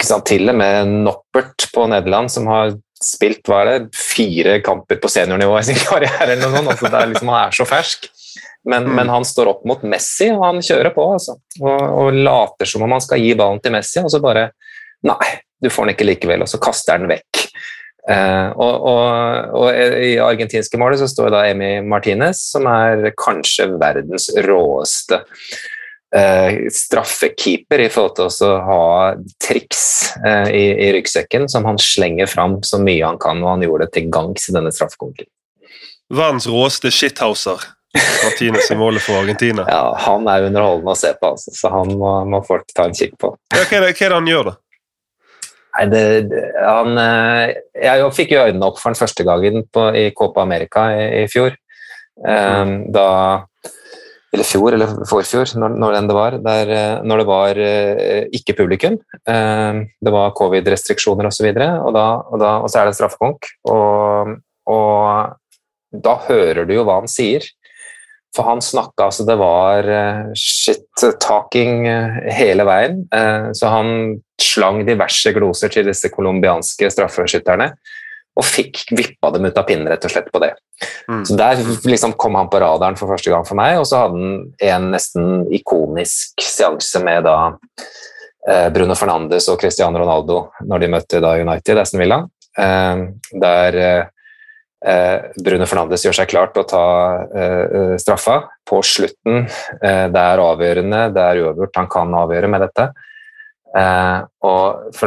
Til 0.00 0.52
og 0.52 0.56
med 0.56 0.94
Noppert 1.02 1.66
på 1.74 1.88
Nederland, 1.90 2.30
som 2.32 2.46
har 2.48 2.76
spilt 3.02 3.48
hva 3.48 3.64
er 3.64 3.70
det, 3.72 3.90
fire 3.96 4.58
kamper 4.64 5.00
på 5.02 5.10
seniornivå 5.10 5.58
i 5.58 5.66
sin 5.66 5.82
karriere, 5.88 6.22
eller 6.28 6.40
noe 6.40 6.56
sånt, 6.56 6.72
altså 6.76 6.88
det 6.88 7.02
er 7.02 7.12
liksom, 7.12 7.34
han 7.34 7.48
er 7.48 7.58
så 7.58 7.68
fersk. 7.68 8.10
Men, 8.68 8.84
Mm. 8.84 8.94
men 8.96 9.08
han 9.08 9.24
står 9.24 9.48
opp 9.48 9.62
mot 9.64 9.82
Messi, 9.88 10.26
og 10.34 10.42
han 10.44 10.58
kjører 10.60 10.92
på. 10.92 11.04
Altså. 11.16 11.38
Og, 11.62 11.80
og 11.80 12.12
later 12.12 12.68
som 12.68 12.84
om 12.84 12.92
han 12.92 13.00
skal 13.00 13.22
gi 13.22 13.30
ballen 13.34 13.60
til 13.64 13.72
Messi, 13.72 14.02
og 14.04 14.12
så 14.12 14.20
bare 14.22 14.50
Nei, 15.08 15.30
du 15.64 15.70
får 15.72 15.86
den 15.86 15.94
ikke 15.94 16.04
likevel, 16.04 16.42
og 16.44 16.48
så 16.52 16.58
kaster 16.60 16.92
han 16.92 17.06
den 17.06 17.14
vekk. 17.14 17.29
Eh, 18.08 18.48
og, 18.56 18.86
og, 18.88 19.50
og 19.60 19.74
i 20.00 20.14
argentinske 20.22 20.78
målet 20.80 21.02
så 21.02 21.08
står 21.10 21.34
da 21.34 21.42
Emi 21.50 21.72
Martinez, 21.84 22.40
som 22.54 22.68
er 22.70 23.10
kanskje 23.20 23.68
verdens 23.80 24.30
råeste 24.46 25.20
eh, 26.16 26.62
straffekeeper 26.72 27.84
i 27.84 27.90
forhold 27.92 28.16
til 28.38 28.46
å 28.48 28.54
ha 28.66 28.84
triks 29.42 29.82
eh, 30.24 30.48
i, 30.48 30.64
i 30.86 30.92
ryggsekken 30.96 31.48
som 31.52 31.68
han 31.68 31.80
slenger 31.80 32.30
fram 32.30 32.60
så 32.66 32.80
mye 32.82 33.04
han 33.04 33.20
kan, 33.20 33.42
og 33.44 33.54
han 33.54 33.66
gjorde 33.66 33.88
det 33.90 33.98
til 33.98 34.08
gangs 34.14 34.48
i 34.48 34.56
denne 34.56 34.72
straffekonkurransen. 34.74 35.36
Verdens 36.10 36.48
råeste 36.50 36.90
shithouser. 36.90 37.68
Martinez 38.24 38.70
i 38.70 38.76
målet 38.78 39.02
for 39.02 39.18
Argentina. 39.18 39.64
Ja, 39.70 39.94
han 40.06 40.26
er 40.30 40.46
underholdende 40.46 40.94
å 40.94 40.98
se 40.98 41.12
på, 41.18 41.34
altså, 41.34 41.54
så 41.54 41.70
han 41.74 41.94
må, 41.98 42.16
må 42.30 42.42
folk 42.46 42.66
ta 42.74 42.88
en 42.88 42.96
kikk 42.96 43.16
på. 43.20 43.34
Ja, 43.54 43.62
hva, 43.62 43.78
er 43.78 43.86
det, 43.86 43.94
hva 43.98 44.06
er 44.06 44.14
det 44.14 44.18
han 44.18 44.30
gjør, 44.30 44.50
da? 44.50 44.56
Nei, 45.70 45.86
det, 45.90 46.02
han, 46.58 46.98
eh, 46.98 47.52
jeg 47.78 48.08
fikk 48.16 48.34
jo 48.34 48.46
øynene 48.48 48.66
opp 48.66 48.80
for 48.80 48.90
den 48.90 48.98
første 48.98 49.26
gangen 49.26 49.62
på, 49.70 49.86
i 49.94 50.10
Copa 50.16 50.42
America 50.42 50.88
i, 50.96 51.04
i 51.22 51.28
fjor. 51.30 51.54
Eh, 52.20 52.74
da 52.92 53.06
Eller 54.30 54.46
fjor, 54.46 54.74
eller 54.76 54.92
forfjor, 55.10 55.56
når, 55.58 55.72
når 55.82 55.94
den 55.96 56.10
det 56.10 56.16
var. 56.16 56.38
Der, 56.42 56.74
eh, 56.74 56.98
når 57.02 57.22
det 57.22 57.26
var 57.26 57.58
uh, 57.58 58.20
ikke 58.38 58.54
publikum. 58.60 59.00
Um, 59.26 59.80
det 59.98 60.12
var 60.14 60.36
covid-restriksjoner 60.38 61.26
osv. 61.26 61.48
Og, 61.50 61.58
så 61.58 61.66
og, 61.80 61.98
og, 62.36 62.44
og 62.46 62.68
så 62.70 62.78
er 62.78 62.86
det 62.86 62.98
straffekonk. 62.98 63.48
Og, 63.74 64.36
og 64.70 65.98
da 66.06 66.14
hører 66.28 66.62
du 66.62 66.76
jo 66.76 66.86
hva 66.86 67.00
han 67.00 67.10
sier. 67.10 67.42
For 68.36 68.46
han 68.46 68.60
snakka 68.62 69.08
altså 69.08 69.26
Det 69.26 69.36
var 69.40 69.86
uh, 69.90 70.34
shit-talking 70.38 71.86
uh, 71.88 72.18
hele 72.30 72.66
veien. 72.68 73.02
Uh, 73.14 73.50
så 73.56 73.72
han 73.72 74.20
slang 74.40 74.84
diverse 74.86 75.32
gloser 75.34 75.72
til 75.72 75.88
disse 75.90 76.10
colombianske 76.14 76.90
straffeskytterne. 76.94 77.72
Og 78.38 78.46
fikk 78.46 78.84
vippa 78.94 79.32
dem 79.34 79.48
ut 79.50 79.58
av 79.58 79.66
pinnen 79.66 79.90
rett 79.90 80.06
og 80.06 80.12
slett 80.12 80.30
på 80.32 80.40
det. 80.42 80.52
Mm. 81.10 81.24
Så 81.26 81.36
Der 81.36 81.58
liksom 81.90 82.14
kom 82.14 82.38
han 82.38 82.48
på 82.52 82.60
radaren 82.62 82.96
for 82.96 83.10
første 83.10 83.32
gang 83.32 83.42
for 83.44 83.58
meg, 83.58 83.80
og 83.80 83.88
så 83.90 84.04
hadde 84.04 84.20
han 84.22 84.38
en 84.70 84.86
nesten 84.94 85.26
ikonisk 85.52 86.40
seanse 86.40 87.02
med 87.04 87.26
da 87.26 87.34
Bruno 88.72 88.94
Fernandes 88.96 89.50
og 89.52 89.58
Cristiano 89.60 90.00
Ronaldo 90.00 90.38
når 90.64 90.80
de 90.80 90.88
møtte 90.94 91.20
da 91.20 91.34
United, 91.42 91.82
Aston 91.82 92.00
Villa. 92.00 92.22
Der 92.56 93.76
Bruno 94.80 95.66
Fernandes 95.68 96.06
gjør 96.06 96.14
seg 96.16 96.30
klar 96.30 96.52
til 96.54 96.62
å 96.62 96.68
ta 96.70 96.84
uh, 97.28 97.94
straffa 98.00 98.36
på 98.64 98.78
slutten. 98.86 99.42
Det 99.76 100.22
er 100.22 100.40
avgjørende, 100.40 101.00
det 101.12 101.24
er 101.24 101.40
uavgjort, 101.42 101.76
han 101.76 101.88
kan 101.92 102.14
avgjøre 102.22 102.48
med 102.48 102.64
dette. 102.64 102.86
Og 104.46 105.00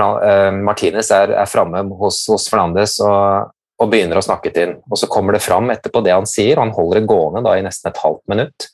Martinez 0.63 1.09
er, 1.15 1.33
er 1.41 1.49
framme 1.49 1.81
hos, 1.99 2.21
hos, 2.29 2.45
Fernandes 2.51 2.97
og, 3.03 3.49
og, 3.79 3.87
begynner 3.91 4.19
å 4.19 4.25
snakke 4.25 4.51
til 4.53 4.75
ham. 4.75 4.81
Og 4.91 4.99
så 4.99 5.09
kommer 5.11 5.35
det 5.35 5.43
fram 5.43 5.71
etterpå 5.73 6.03
det 6.05 6.13
han 6.13 6.27
sier, 6.29 6.57
og 6.57 6.67
han 6.67 6.75
holder 6.75 7.01
det 7.01 7.09
gående 7.09 7.43
da, 7.47 7.55
i 7.57 7.65
nesten 7.65 7.91
et 7.91 8.03
halvt 8.03 8.23
minutt. 8.31 8.67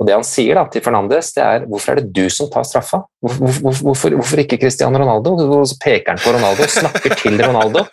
Og 0.00 0.08
det 0.08 0.16
han 0.16 0.26
sier 0.26 0.58
da, 0.58 0.64
til 0.70 0.82
Fernandes, 0.82 1.30
det 1.36 1.42
er 1.44 1.66
'hvorfor 1.66 1.92
er 1.92 2.00
det 2.00 2.12
du 2.12 2.28
som 2.30 2.50
tar 2.50 2.66
straffa'? 2.66 3.04
Hvorfor, 3.22 3.80
hvorfor, 3.82 4.10
hvorfor 4.18 4.42
ikke 4.42 4.58
Cristiano 4.58 4.98
Ronaldo? 4.98 5.36
Og 5.60 5.68
så 5.68 5.78
peker 5.78 6.12
han 6.12 6.18
på 6.18 6.34
Ronaldo 6.34 6.62
og 6.66 6.70
snakker 6.70 7.14
til 7.22 7.38
Ronaldo. 7.38 7.86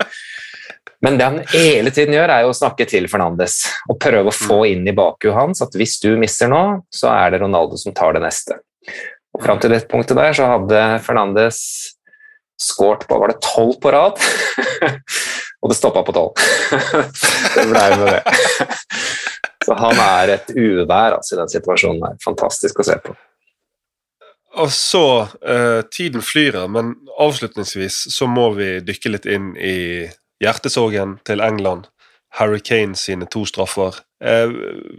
Men 1.01 1.17
det 1.17 1.27
han 1.27 1.39
hele 1.53 1.91
tiden 1.93 2.13
gjør, 2.13 2.29
er 2.29 2.43
jo 2.45 2.51
å 2.51 2.57
snakke 2.57 2.85
til 2.89 3.07
Fernandes 3.09 3.63
og 3.89 3.97
prøve 4.01 4.29
å 4.29 4.35
få 4.35 4.59
inn 4.69 4.85
i 4.85 4.93
bakhuet 4.95 5.33
hans 5.33 5.63
at 5.65 5.73
hvis 5.77 5.97
du 6.03 6.11
misser 6.21 6.51
nå, 6.51 6.61
så 6.93 7.09
er 7.15 7.33
det 7.33 7.41
Ronaldo 7.41 7.79
som 7.81 7.95
tar 7.97 8.13
det 8.17 8.21
neste. 8.21 8.59
Og 9.33 9.41
Fram 9.41 9.61
til 9.63 9.73
det 9.73 9.87
punktet 9.89 10.19
der 10.19 10.35
så 10.37 10.49
hadde 10.53 10.83
Fernandes 11.05 11.61
skåret 12.61 13.07
på 13.09 13.17
var 13.17 13.31
det 13.31 13.41
tolv 13.41 13.79
på 13.81 13.93
rad, 13.93 14.21
og 15.61 15.71
det 15.71 15.79
stoppa 15.79 16.05
på 16.05 16.13
tolv. 16.13 16.37
det 17.55 17.65
blei 17.71 17.89
med 17.97 18.07
det. 18.13 18.21
Så 19.65 19.77
han 19.77 19.97
er 20.05 20.35
et 20.37 20.53
uvær 20.53 21.17
altså, 21.17 21.35
i 21.35 21.41
den 21.41 21.51
situasjonen 21.53 22.05
her. 22.05 22.21
Fantastisk 22.23 22.81
å 22.81 22.85
se 22.85 22.97
på. 23.01 23.17
Og 24.61 24.71
så 24.75 25.05
uh, 25.25 25.81
Tiden 25.93 26.21
flyr, 26.25 26.57
men 26.69 26.95
avslutningsvis 27.21 28.03
så 28.11 28.27
må 28.27 28.49
vi 28.57 28.73
dykke 28.83 29.13
litt 29.13 29.29
inn 29.29 29.53
i 29.55 29.77
hjertesorgen 30.41 31.19
til 31.27 31.41
England, 31.43 31.87
Harry 32.39 32.59
Kane 32.63 32.95
sine 32.95 33.27
to 33.31 33.45
straffer. 33.45 33.97
Eh, 34.23 34.51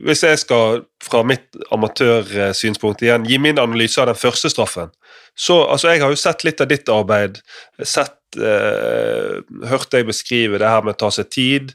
hvis 0.05 0.22
jeg 0.22 0.38
skal 0.42 0.83
fra 1.02 1.22
mitt 1.26 1.57
amatørsynspunkt 1.72 3.02
igjen 3.02 3.26
gi 3.28 3.38
min 3.38 3.61
analyse 3.62 4.00
av 4.02 4.11
den 4.11 4.18
første 4.18 4.50
straffen 4.52 4.90
så 5.35 5.62
altså 5.64 5.88
Jeg 5.88 6.02
har 6.02 6.12
jo 6.12 6.20
sett 6.20 6.44
litt 6.44 6.61
av 6.61 6.68
ditt 6.68 6.88
arbeid, 6.92 7.40
sett 7.81 8.37
eh, 8.37 9.40
hørt 9.68 9.90
deg 9.94 10.09
beskrive 10.09 10.61
det 10.61 10.68
her 10.68 10.85
med 10.85 10.96
å 10.96 11.02
ta 11.07 11.11
seg 11.14 11.31
tid, 11.33 11.72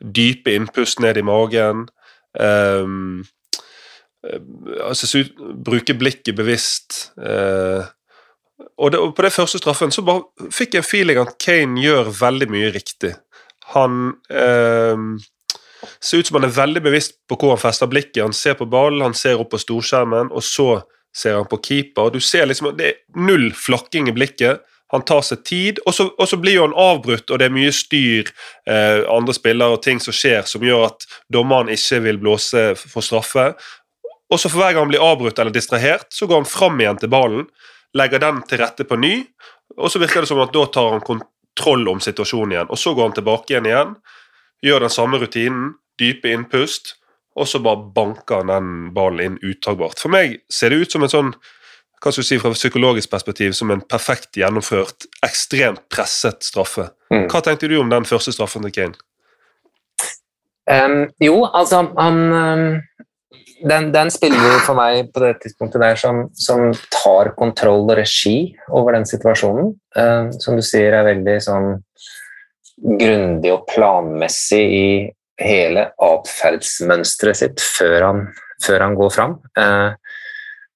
dype 0.00 0.54
innpust 0.54 1.00
ned 1.04 1.18
i 1.18 1.24
magen. 1.26 1.86
Eh, 2.38 2.86
altså 4.82 5.22
Bruke 5.38 5.94
blikket 5.94 6.34
bevisst. 6.36 7.12
Eh, 7.14 7.86
og, 8.56 8.90
det, 8.92 8.98
og, 8.98 9.14
på 9.16 9.24
det 9.24 9.32
første 9.34 9.60
straffen 9.60 9.92
så 9.92 10.04
bare 10.04 10.50
fikk 10.54 10.78
jeg 10.78 10.86
feeling 10.86 11.20
at 11.20 11.36
Kane 11.42 11.80
gjør 11.80 12.12
veldig 12.16 12.48
mye 12.52 12.70
riktig. 12.74 13.12
Han 13.74 14.14
eh, 14.30 15.02
ser 16.00 16.22
ut 16.22 16.30
som 16.30 16.38
han 16.38 16.48
er 16.48 16.56
veldig 16.56 16.82
bevisst 16.86 17.18
på 17.28 17.38
hvor 17.40 17.54
han 17.54 17.62
fester 17.62 17.90
blikket. 17.90 18.22
Han 18.24 18.36
ser 18.36 18.56
på 18.58 18.68
ballen, 18.70 19.04
han 19.04 19.16
ser 19.16 19.40
opp 19.42 19.52
på 19.52 19.60
storskjermen, 19.60 20.32
og 20.32 20.44
så 20.44 20.70
ser 21.16 21.38
han 21.38 21.48
på 21.50 21.60
keeper. 21.64 22.08
og 22.08 22.16
du 22.16 22.20
ser 22.20 22.46
liksom 22.46 22.76
Det 22.76 22.86
er 22.86 22.96
null 23.16 23.52
flakking 23.52 24.08
i 24.08 24.16
blikket. 24.16 24.64
Han 24.94 25.02
tar 25.02 25.22
seg 25.26 25.42
tid, 25.44 25.78
og 25.86 25.94
så, 25.96 26.06
og 26.14 26.28
så 26.30 26.36
blir 26.38 26.60
jo 26.60 26.66
han 26.68 26.76
avbrutt, 26.78 27.30
og 27.30 27.40
det 27.40 27.48
er 27.48 27.54
mye 27.54 27.72
styr, 27.74 28.28
eh, 28.70 29.02
andre 29.10 29.34
spillere 29.34 29.74
og 29.74 29.82
ting 29.82 29.98
som 29.98 30.14
skjer, 30.14 30.46
som 30.46 30.62
gjør 30.62 30.84
at 30.92 31.08
dommeren 31.32 31.72
ikke 31.74 32.04
vil 32.04 32.20
blåse 32.22 32.68
for 32.78 33.02
straffe. 33.02 33.48
Og 34.30 34.38
så 34.38 34.50
for 34.50 34.62
hver 34.62 34.76
gang 34.76 34.84
han 34.86 34.92
blir 34.92 35.02
avbrutt 35.02 35.40
eller 35.42 35.54
distrahert, 35.54 36.06
så 36.14 36.28
går 36.30 36.44
han 36.44 36.50
fram 36.50 36.78
igjen 36.80 37.02
til 37.02 37.10
ballen 37.10 37.48
legger 37.96 38.22
den 38.22 38.42
til 38.48 38.60
rette 38.62 38.86
på 38.88 38.98
ny, 39.00 39.14
og 39.76 39.90
så 39.90 40.00
virker 40.02 40.24
det 40.24 40.30
som 40.30 40.42
at 40.44 40.54
da 40.54 40.66
tar 40.72 40.92
han 40.94 41.04
kontroll 41.04 41.88
om 41.90 42.02
situasjonen 42.02 42.54
igjen. 42.54 42.70
Og 42.70 42.80
så 42.80 42.94
går 42.94 43.10
han 43.10 43.16
tilbake 43.16 43.54
igjen 43.54 43.68
igjen, 43.70 43.96
gjør 44.64 44.86
den 44.86 44.94
samme 44.94 45.20
rutinen, 45.22 45.74
dype 46.00 46.32
innpust, 46.32 46.96
og 47.36 47.48
så 47.48 47.60
bare 47.64 47.90
banker 47.96 48.42
han 48.42 48.52
den 48.52 48.72
ballen 48.96 49.36
inn 49.36 49.38
uttagbart. 49.44 50.00
For 50.00 50.12
meg 50.12 50.40
ser 50.52 50.72
det 50.72 50.84
ut 50.84 50.96
som 50.96 51.04
en 51.04 51.12
sånn 51.12 51.36
hva 51.96 52.12
skal 52.12 52.22
du 52.22 52.28
si 52.28 52.36
fra 52.38 52.50
et 52.52 52.58
psykologisk 52.58 53.10
perspektiv, 53.10 53.54
som 53.56 53.70
en 53.72 53.80
perfekt 53.80 54.36
gjennomført, 54.36 55.08
ekstremt 55.24 55.80
presset 55.90 56.44
straffe. 56.44 56.90
Mm. 57.08 57.24
Hva 57.32 57.40
tenkte 57.42 57.70
du 57.72 57.78
om 57.80 57.88
den 57.90 58.04
første 58.06 58.34
straffen 58.36 58.66
til 58.66 58.74
Kane? 58.76 58.98
Um, 60.68 61.06
jo, 61.22 61.46
altså 61.46 61.86
han 61.96 62.20
um 62.36 62.66
den, 63.64 63.90
den, 63.92 64.10
spiller 64.12 64.58
for 64.66 64.76
meg 64.78 65.10
på 65.14 65.22
det 65.24 65.36
tidspunktet 65.42 65.82
der 65.82 65.98
som, 66.00 66.26
som 66.36 66.70
tar 66.92 67.32
kontroll 67.38 67.86
og 67.86 67.96
regi 67.98 68.54
over 68.68 68.96
den 68.96 69.06
situasjonen. 69.08 69.72
Uh, 69.96 70.32
som 70.42 70.58
du 70.58 70.64
sier 70.64 70.96
er 70.96 71.08
veldig 71.08 71.36
sånn 71.44 71.70
grundig 73.00 73.52
og 73.54 73.64
planmessig 73.70 74.62
i 74.62 74.88
hele 75.40 75.90
atferdsmønsteret 76.02 77.40
sitt 77.40 77.62
før 77.64 77.98
han, 78.04 78.22
før 78.64 78.86
han 78.88 78.96
går 78.98 79.12
fram. 79.14 79.38
Uh, 79.58 79.96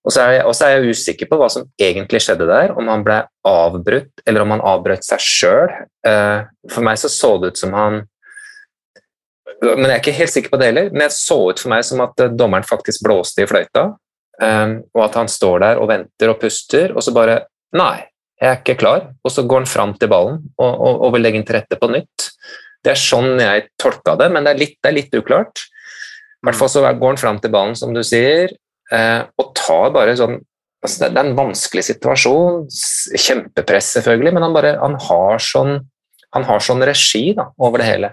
og 0.00 0.14
så 0.14 0.30
jeg, 0.32 0.44
er 0.48 0.70
jeg 0.72 0.94
usikker 0.94 1.28
på 1.28 1.36
hva 1.40 1.50
som 1.52 1.66
egentlig 1.80 2.22
skjedde 2.24 2.46
der, 2.48 2.72
om 2.72 2.88
han 2.88 3.04
ble 3.04 3.18
avbrutt 3.46 4.22
eller 4.24 4.46
om 4.46 4.54
han 4.56 4.64
avbrøt 4.64 5.04
seg 5.04 5.20
sjøl. 5.24 5.74
Uh, 6.06 6.48
for 6.72 6.84
meg 6.86 7.00
så 7.00 7.12
så 7.12 7.34
det 7.40 7.52
ut 7.52 7.60
som 7.60 7.76
han 7.76 8.00
men 9.60 9.88
Jeg 9.88 9.94
er 9.94 10.02
ikke 10.02 10.18
helt 10.18 10.32
sikker 10.34 10.52
på 10.52 10.60
det 10.60 10.70
heller, 10.70 10.92
men 10.92 11.04
jeg 11.06 11.16
så 11.16 11.38
ut 11.50 11.60
for 11.62 11.72
meg 11.72 11.84
som 11.86 12.02
at 12.04 12.22
dommeren 12.38 12.66
faktisk 12.66 13.04
blåste 13.06 13.44
i 13.44 13.48
fløyta, 13.50 13.90
um, 14.42 14.76
og 14.96 15.02
at 15.06 15.18
han 15.20 15.30
står 15.30 15.64
der 15.64 15.80
og 15.82 15.90
venter 15.90 16.32
og 16.32 16.40
puster, 16.42 16.94
og 16.94 17.04
så 17.04 17.14
bare 17.16 17.42
Nei, 17.76 18.00
jeg 18.40 18.48
er 18.48 18.56
ikke 18.58 18.80
klar. 18.80 19.04
Og 19.22 19.30
så 19.30 19.44
går 19.46 19.60
han 19.62 19.68
fram 19.70 19.92
til 19.94 20.08
ballen 20.10 20.40
og, 20.58 20.70
og, 20.72 21.04
og 21.06 21.12
vil 21.14 21.22
legge 21.22 21.38
den 21.38 21.44
til 21.46 21.54
rette 21.54 21.76
på 21.78 21.86
nytt. 21.92 22.24
Det 22.82 22.90
er 22.90 22.98
sånn 22.98 23.38
jeg 23.38 23.68
tolka 23.78 24.16
det, 24.18 24.26
men 24.34 24.42
det 24.42 24.54
er 24.54 24.58
litt, 24.58 24.74
det 24.80 24.90
er 24.90 24.96
litt 24.96 25.14
uklart. 25.14 25.62
I 26.40 26.48
hvert 26.48 26.58
fall 26.58 26.72
så 26.72 26.82
går 26.82 27.12
han 27.12 27.20
fram 27.20 27.38
til 27.38 27.52
ballen, 27.54 27.76
som 27.78 27.92
du 27.94 28.00
sier, 28.06 28.50
uh, 28.90 29.22
og 29.38 29.52
tar 29.58 29.92
bare 29.94 30.16
sånn 30.18 30.40
altså 30.80 31.10
Det 31.10 31.20
er 31.20 31.26
en 31.28 31.36
vanskelig 31.36 31.82
situasjon, 31.90 32.62
kjempepress 33.20 33.90
selvfølgelig, 33.98 34.30
men 34.32 34.46
han, 34.46 34.54
bare, 34.56 34.70
han, 34.80 34.94
har, 35.10 35.42
sånn, 35.44 35.74
han 36.32 36.46
har 36.48 36.64
sånn 36.64 36.80
regi 36.88 37.34
da, 37.36 37.50
over 37.60 37.82
det 37.82 37.88
hele. 37.90 38.10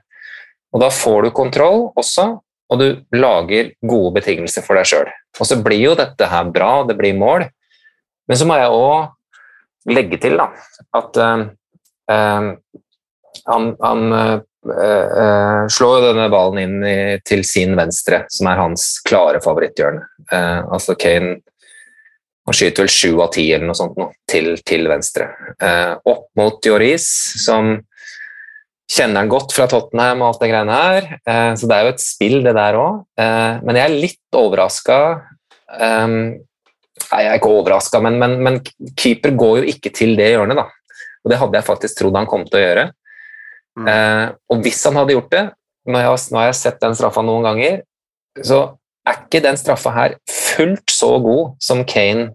Og 0.75 0.83
da 0.83 0.89
får 0.93 1.27
du 1.27 1.35
kontroll 1.35 1.87
også, 1.97 2.27
og 2.67 2.81
du 2.81 2.87
lager 3.15 3.71
gode 3.87 4.17
betingelser 4.19 4.65
for 4.65 4.79
deg 4.79 4.89
sjøl. 4.89 5.11
Og 5.39 5.47
så 5.47 5.59
blir 5.63 5.79
jo 5.79 5.95
dette 5.97 6.27
her 6.27 6.49
bra, 6.51 6.81
det 6.87 6.97
blir 6.99 7.17
mål, 7.17 7.47
men 8.27 8.39
så 8.39 8.47
må 8.47 8.57
jeg 8.59 8.73
òg 8.75 9.93
legge 9.95 10.19
til 10.19 10.35
da, 10.39 10.49
at 10.99 11.19
uh, 11.23 11.45
uh, 12.11 12.49
han, 13.47 13.67
han 13.79 14.13
eh, 14.17 15.65
slår 15.71 15.91
jo 15.93 16.07
denne 16.09 16.25
ballen 16.33 16.57
inn 16.59 16.81
i, 16.83 16.95
til 17.23 17.45
sin 17.47 17.75
venstre, 17.77 18.23
som 18.33 18.49
er 18.49 18.59
hans 18.59 18.87
klare 19.05 19.39
favoritthjørne. 19.43 20.01
Altså 20.33 20.97
Kane 20.99 21.37
han 22.47 22.57
skyter 22.57 22.83
vel 22.83 22.91
sju 22.91 23.11
av 23.21 23.29
ti 23.35 23.45
eller 23.53 23.69
noe 23.69 23.77
sånt 23.77 23.95
nå, 24.01 24.09
til, 24.27 24.55
til 24.67 24.89
venstre. 24.89 25.29
Opp 26.09 26.25
mot 26.39 26.65
Joris, 26.65 27.05
som 27.45 27.77
kjenner 28.87 29.23
han 29.23 29.31
godt 29.31 29.53
fra 29.55 29.67
Tottenham 29.69 30.21
og 30.23 30.29
alt 30.31 30.43
det 30.43 30.51
greiene 30.51 30.75
her. 30.79 31.07
Eh, 31.27 31.53
så 31.59 31.69
det 31.69 31.77
er 31.77 31.87
jo 31.87 31.93
et 31.95 32.03
spill, 32.03 32.37
det 32.45 32.55
der 32.57 32.77
òg. 32.79 33.01
Eh, 33.19 33.63
men 33.67 33.79
jeg 33.79 33.89
er 33.89 34.01
litt 34.05 34.37
overraska 34.37 34.99
Nei, 37.07 37.19
jeg 37.21 37.29
er 37.29 37.37
ikke 37.37 37.51
overraska, 37.53 37.99
men, 38.03 38.15
men, 38.19 38.33
men, 38.43 38.55
keeper 38.97 39.33
går 39.37 39.59
jo 39.59 39.73
ikke 39.73 39.91
til 39.95 40.15
det 40.17 40.31
hjørnet, 40.31 40.57
da. 40.57 40.65
Og 41.23 41.31
det 41.31 41.37
hadde 41.39 41.59
jeg 41.59 41.67
faktisk 41.67 41.99
trodd 41.99 42.17
han 42.17 42.27
kom 42.29 42.45
til 42.47 42.59
å 42.59 42.63
gjøre. 42.63 42.85
Mm. 43.77 43.87
Eh, 43.91 44.25
og 44.51 44.63
hvis 44.65 44.81
han 44.87 44.97
hadde 44.97 45.13
gjort 45.13 45.29
det, 45.33 45.43
nå 45.87 45.99
har, 45.99 46.09
jeg, 46.09 46.33
nå 46.33 46.41
har 46.41 46.49
jeg 46.49 46.59
sett 46.59 46.81
den 46.83 46.97
straffa 46.97 47.23
noen 47.23 47.45
ganger, 47.45 47.81
så 48.43 48.61
er 49.07 49.21
ikke 49.21 49.43
den 49.45 49.59
straffa 49.59 49.93
her 49.95 50.17
fullt 50.31 50.91
så 50.91 51.13
god 51.23 51.55
som 51.63 51.83
Kane 51.87 52.31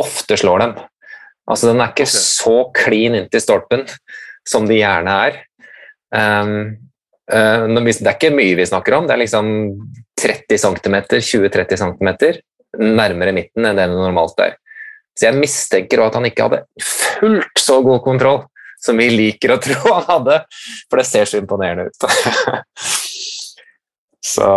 ofte 0.00 0.38
slår 0.40 0.62
dem. 0.64 0.76
Altså, 1.44 1.68
den 1.70 1.82
er 1.82 1.92
ikke 1.92 2.06
okay. 2.06 2.22
så 2.22 2.56
klin 2.76 3.18
inntil 3.18 3.42
stolpen 3.44 3.84
som 4.48 4.68
de 4.68 4.78
gjerne 4.78 5.18
er. 5.28 5.42
Um, 6.14 6.56
uh, 7.32 7.66
det 7.66 7.94
er 8.06 8.14
ikke 8.14 8.34
mye 8.34 8.56
vi 8.58 8.66
snakker 8.68 8.98
om, 8.98 9.08
det 9.08 9.16
er 9.16 9.24
liksom 9.24 9.48
30 10.20 10.60
cm, 10.62 10.98
20-30 11.18 11.80
cm 11.82 12.10
nærmere 12.78 13.34
midten 13.34 13.66
enn 13.66 13.78
det 13.78 13.88
det 13.90 13.98
normalt 13.98 14.40
er. 14.42 14.56
Så 15.14 15.28
jeg 15.28 15.38
mistenker 15.38 16.02
at 16.02 16.16
han 16.18 16.26
ikke 16.26 16.48
hadde 16.48 16.64
fullt 16.82 17.60
så 17.62 17.78
god 17.86 18.02
kontroll 18.06 18.42
som 18.84 18.98
vi 19.00 19.08
liker 19.12 19.54
å 19.54 19.60
tro 19.62 19.94
han 19.94 20.08
hadde, 20.08 20.40
for 20.90 21.00
det 21.00 21.06
ser 21.08 21.28
så 21.28 21.40
imponerende 21.40 21.88
ut. 21.88 22.06
så 24.34 24.48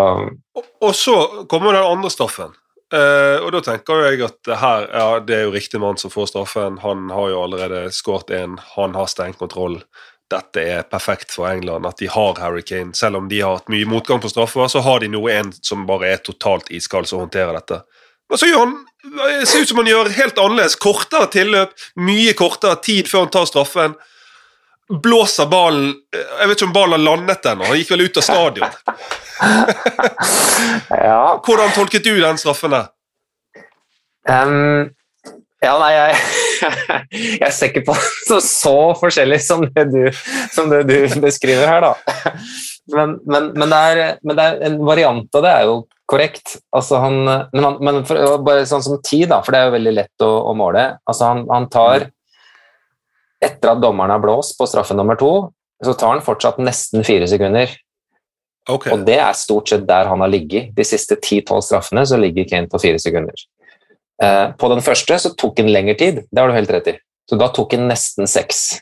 og, 0.57 0.63
og, 0.81 0.93
så 0.97 1.45
kommer 1.49 1.77
den 1.77 1.85
andre 1.85 2.11
straffen. 2.11 2.55
Uh, 2.87 3.43
og 3.43 3.51
da 3.51 3.61
tenker 3.65 4.05
jeg 4.05 4.21
at 4.23 4.51
her, 4.61 4.85
ja, 4.87 5.07
det 5.23 5.35
er 5.35 5.47
jo 5.47 5.55
riktig 5.55 5.79
mann 5.83 5.99
som 5.99 6.11
får 6.11 6.31
straffen. 6.31 6.79
Han 6.83 7.09
har 7.13 7.31
jo 7.33 7.41
allerede 7.43 7.87
skåret 7.95 8.31
én, 8.35 8.55
han 8.75 8.95
har 8.95 9.09
stengt 9.11 9.39
kontroll. 9.39 9.81
Dette 10.27 10.63
er 10.63 10.87
perfekt 10.91 11.31
for 11.31 11.47
England, 11.47 11.87
at 11.87 12.01
de 12.01 12.09
har 12.11 12.39
Harry 12.41 12.63
Kane. 12.65 12.91
Selv 12.97 13.21
om 13.21 13.29
de 13.31 13.39
har 13.41 13.59
hatt 13.59 13.71
mye 13.71 13.87
motgang 13.87 14.19
på 14.23 14.31
straffer, 14.31 14.67
så 14.67 14.81
har 14.83 14.99
de 14.99 15.11
nå 15.13 15.21
en 15.31 15.53
som 15.61 15.85
bare 15.87 16.11
er 16.11 16.23
totalt 16.23 16.67
iskald, 16.75 17.07
som 17.07 17.23
håndterer 17.23 17.55
dette. 17.55 17.79
Men 18.27 18.41
så 18.41 18.49
gjør 18.49 18.65
han 18.65 18.75
det 19.07 19.45
ser 19.47 19.63
ut 19.63 19.69
som 19.69 19.77
han 19.77 19.87
gjør 19.87 20.09
helt 20.17 20.39
annerledes. 20.41 20.75
Kortere 20.81 21.29
tilløp, 21.31 21.71
mye 22.03 22.33
kortere 22.35 22.75
tid 22.83 23.07
før 23.07 23.25
han 23.25 23.33
tar 23.33 23.47
straffen. 23.47 23.95
Blåser 25.03 25.49
ballen 25.51 25.89
Jeg 26.15 26.47
vet 26.47 26.53
ikke 26.55 26.67
om 26.69 26.75
ballen 26.75 26.95
har 26.95 27.03
landet 27.03 27.47
ennå, 27.51 27.65
han 27.67 27.75
gikk 27.75 27.89
vel 27.91 28.05
ut 28.07 28.19
av 28.19 28.23
stadion. 28.23 28.77
ja. 31.07 31.23
Hvordan 31.43 31.73
tolket 31.75 32.07
du 32.07 32.13
den 32.19 32.39
straffen 32.39 32.75
der? 32.75 32.87
Um, 34.27 34.89
ja, 35.63 35.73
nei, 35.81 35.91
jeg, 35.95 36.17
jeg 37.41 37.53
ser 37.55 37.71
ikke 37.71 37.85
på 37.87 37.95
det 38.29 38.39
så 38.45 38.75
forskjellig 38.99 39.39
som 39.41 39.63
det 39.65 39.87
du, 39.89 40.01
som 40.53 40.69
det 40.69 40.83
du 40.85 40.97
beskriver 41.23 41.65
her, 41.65 41.87
da. 41.87 42.43
Men, 42.93 43.17
men, 43.25 43.49
men, 43.57 43.71
det 43.71 43.77
er, 43.77 44.19
men, 44.23 44.37
det 44.37 44.43
er, 44.45 44.59
en 44.69 44.77
variant 44.87 45.39
av 45.39 45.43
det 45.43 45.53
er 45.53 45.65
jo 45.67 45.79
korrekt. 46.07 46.55
Altså 46.75 47.01
han, 47.03 47.17
men, 47.25 47.63
han, 47.65 47.79
men 47.83 47.99
for, 48.07 48.37
bare 48.45 48.67
sånn 48.69 48.85
som 48.85 49.01
tid, 49.01 49.27
da, 49.33 49.41
for 49.43 49.53
det 49.53 49.59
er 49.59 49.67
jo 49.67 49.75
veldig 49.79 49.95
lett 49.97 50.23
å, 50.27 50.29
å 50.51 50.53
måle. 50.57 50.85
Altså 51.09 51.33
han, 51.33 51.43
han, 51.51 51.67
tar 51.73 52.11
Etter 53.37 53.69
at 53.69 53.81
dommeren 53.83 54.09
har 54.09 54.21
blåst 54.23 54.55
på 54.57 54.65
straffe 54.65 54.95
nummer 54.97 55.13
to, 55.19 55.29
så 55.85 55.91
tar 55.93 56.15
han 56.15 56.23
fortsatt 56.25 56.57
nesten 56.57 57.03
fire 57.05 57.27
sekunder. 57.29 57.69
Okay. 58.65 58.95
Og 58.95 59.03
det 59.05 59.19
er 59.21 59.37
stort 59.37 59.69
sett 59.69 59.83
der 59.85 60.09
han 60.09 60.23
har 60.23 60.31
ligget. 60.31 60.71
De 60.73 60.85
siste 60.87 61.19
ti-tolv 61.21 61.61
straffene 61.61 62.01
så 62.09 62.17
ligger 62.17 62.47
Kane 62.49 62.71
på 62.71 62.81
fire 62.81 62.97
sekunder. 62.97 63.45
Eh, 64.23 64.45
på 64.57 64.69
den 64.71 64.81
første 64.81 65.19
så 65.21 65.33
tok 65.37 65.59
den 65.59 65.71
lengre 65.73 65.97
tid, 65.99 66.23
det 66.31 66.41
har 66.41 66.49
du 66.49 66.57
helt 66.57 66.73
rett 66.73 66.91
i. 66.93 66.97
Så 67.29 67.37
da 67.39 67.49
tok 67.53 67.75
den 67.75 67.89
nesten 67.91 68.29
seks. 68.29 68.79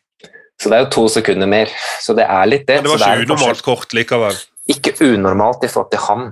Så 0.61 0.71
det 0.71 0.77
er 0.77 0.85
jo 0.85 0.91
to 0.93 1.07
sekunder 1.11 1.49
mer. 1.49 1.71
Så 2.03 2.15
det 2.15 2.27
er 2.29 2.45
litt 2.47 2.67
det. 2.67 2.79
Men 2.79 2.87
det 2.87 2.93
var 2.93 3.03
ikke 3.03 3.25
unormalt 3.27 3.65
kort 3.65 3.95
likevel? 3.97 4.37
Ikke 4.71 4.93
unormalt 5.03 5.65
i 5.65 5.71
forhold 5.71 5.91
til 5.91 6.05
han. 6.05 6.29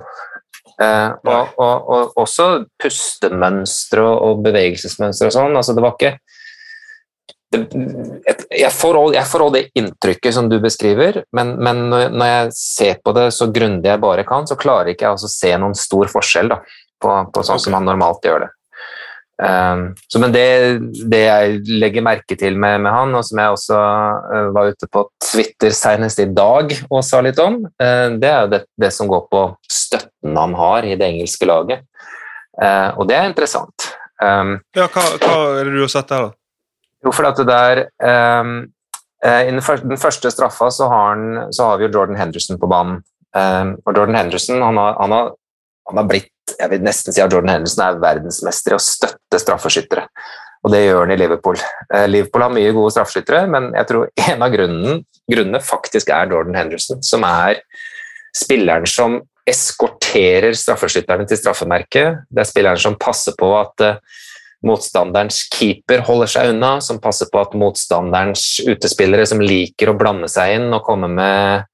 Eh, 0.81 1.09
og, 1.29 1.57
og, 1.61 1.89
og, 1.95 2.13
også 2.23 2.47
pustemønstre 2.81 4.03
og 4.03 4.41
bevegelsesmønstre 4.45 5.29
og 5.29 5.35
sånn. 5.35 5.59
Altså, 5.59 5.75
det 5.75 5.83
var 5.85 5.97
ikke 5.97 6.15
det, 7.53 7.67
jeg, 8.57 8.71
får 8.73 8.97
også, 8.97 9.13
jeg, 9.13 9.27
får 9.29 9.43
også, 9.45 9.53
det 9.53 9.63
inntrykket 9.77 10.33
som 10.33 10.47
du 10.49 10.55
beskriver, 10.63 11.19
men, 11.37 11.53
men, 11.61 11.83
når 11.91 12.31
jeg 12.31 12.55
ser 12.57 13.03
på 13.05 13.13
det 13.13 13.27
så 13.35 13.45
grundig 13.53 13.91
jeg 13.91 14.01
bare 14.01 14.25
kan, 14.25 14.47
så 14.49 14.57
klarer 14.57 14.93
ikke 14.93 15.05
jeg 15.05 15.13
å 15.19 15.29
se 15.29 15.51
noen 15.61 15.77
stor 15.77 16.09
forskjell 16.09 16.49
da, 16.49 16.57
på, 16.97 17.13
på 17.29 17.45
sånn 17.45 17.59
okay. 17.59 17.65
som 17.67 17.77
han 17.77 17.85
normalt 17.91 18.25
gjør 18.25 18.47
det. 18.47 18.49
Um, 19.41 19.95
så, 20.07 20.19
men 20.21 20.33
det, 20.33 20.45
det, 21.09 21.19
jeg 21.25 21.61
legger 21.81 22.05
merke 22.05 22.35
til 22.37 22.53
med, 22.53 22.83
med, 22.85 22.91
han, 22.93 23.15
og 23.17 23.25
som 23.25 23.39
jeg 23.41 23.55
også 23.55 23.77
uh, 24.29 24.49
var 24.53 24.69
ute 24.69 24.89
på 24.93 25.01
Twitter 25.25 25.73
senest 25.73 26.21
i 26.21 26.27
dag 26.29 26.69
og 26.85 27.01
sa 27.01 27.21
litt 27.25 27.41
om, 27.41 27.63
uh, 27.65 28.07
det 28.21 28.29
er 28.29 28.43
jo 28.45 28.51
det, 28.51 28.59
det, 28.83 28.91
som 28.93 29.09
går 29.09 29.25
på 29.31 29.41
støtten 29.65 30.37
han 30.37 30.53
har 30.59 30.85
i 30.85 30.93
det 30.99 31.09
engelske 31.09 31.49
laget. 31.49 31.81
Uh, 32.61 32.93
og 33.01 33.09
det 33.09 33.17
er 33.17 33.31
interessant. 33.31 33.89
Um, 34.21 34.59
ja, 34.77 34.85
hva, 34.85 35.07
hva, 35.17 35.33
er 35.57 35.65
det 35.65 35.73
du 35.73 35.81
har 35.81 35.91
sett 35.95 36.13
der, 36.13 36.29
da? 36.29 36.37
Jo, 37.03 37.15
for 37.17 37.27
at 37.27 37.41
det 37.41 37.47
der 37.49 37.81
um, 38.39 38.53
I 39.25 39.49
den 39.49 39.63
første, 39.65 39.89
den 39.89 39.99
første 39.99 40.29
straffa 40.31 40.69
så 40.71 40.87
har, 40.91 41.09
han, 41.09 41.49
så 41.55 41.71
har, 41.71 41.81
vi 41.81 41.87
jo 41.87 41.97
Jordan 41.97 42.19
Henderson 42.19 42.59
på 42.59 42.69
banen. 42.69 43.01
og 43.33 43.97
Jordan 43.97 44.15
Henderson 44.15 44.61
han 44.61 44.77
har, 44.77 44.95
han 45.01 45.15
har, 45.15 45.31
han 45.89 45.99
har 45.99 46.07
blitt 46.07 46.32
jeg 46.51 46.71
vil 46.71 46.83
nesten 46.83 47.15
si 47.15 47.21
at 47.23 47.31
Jordan 47.31 47.53
Henderson 47.55 47.85
er 47.85 48.01
verdensmester 48.03 48.73
i 48.73 48.77
å 48.77 48.83
støtte 48.83 49.39
straffeskyttere. 49.41 50.07
Og 50.63 50.71
det 50.71 50.85
gjør 50.85 51.01
han 51.03 51.11
i 51.11 51.19
Liverpool. 51.19 51.59
Eh, 51.93 52.07
Liverpool 52.07 52.45
har 52.45 52.53
mye 52.55 52.75
gode 52.75 52.93
straffeskyttere, 52.95 53.43
men 53.51 53.71
jeg 53.75 53.89
tror 53.89 54.09
en 54.29 54.45
av 54.45 54.53
grunnen, 54.53 55.03
grunnene 55.31 55.63
faktisk 55.63 56.11
er 56.15 56.31
Jordan 56.31 56.59
Henderson, 56.59 57.03
som 57.03 57.25
er 57.27 57.59
spilleren 58.35 58.87
som 58.89 59.19
eskorterer 59.49 60.55
straffeskytterne 60.55 61.27
til 61.27 61.39
straffemerket. 61.39 62.23
Det 62.31 62.43
er 62.43 62.47
spilleren 62.47 62.79
som 62.79 62.95
passer 62.99 63.35
på 63.39 63.49
at 63.57 63.83
uh, 63.83 64.21
motstanderens 64.63 65.41
keeper 65.51 66.03
holder 66.07 66.31
seg 66.31 66.53
unna, 66.53 66.77
som 66.83 67.01
passer 67.03 67.27
på 67.31 67.41
at 67.41 67.57
motstanderens 67.59 68.45
utespillere 68.63 69.27
som 69.27 69.43
liker 69.43 69.91
å 69.91 69.97
blande 69.99 70.31
seg 70.31 70.55
inn 70.57 70.69
og 70.71 70.85
komme 70.87 71.11
med 71.11 71.67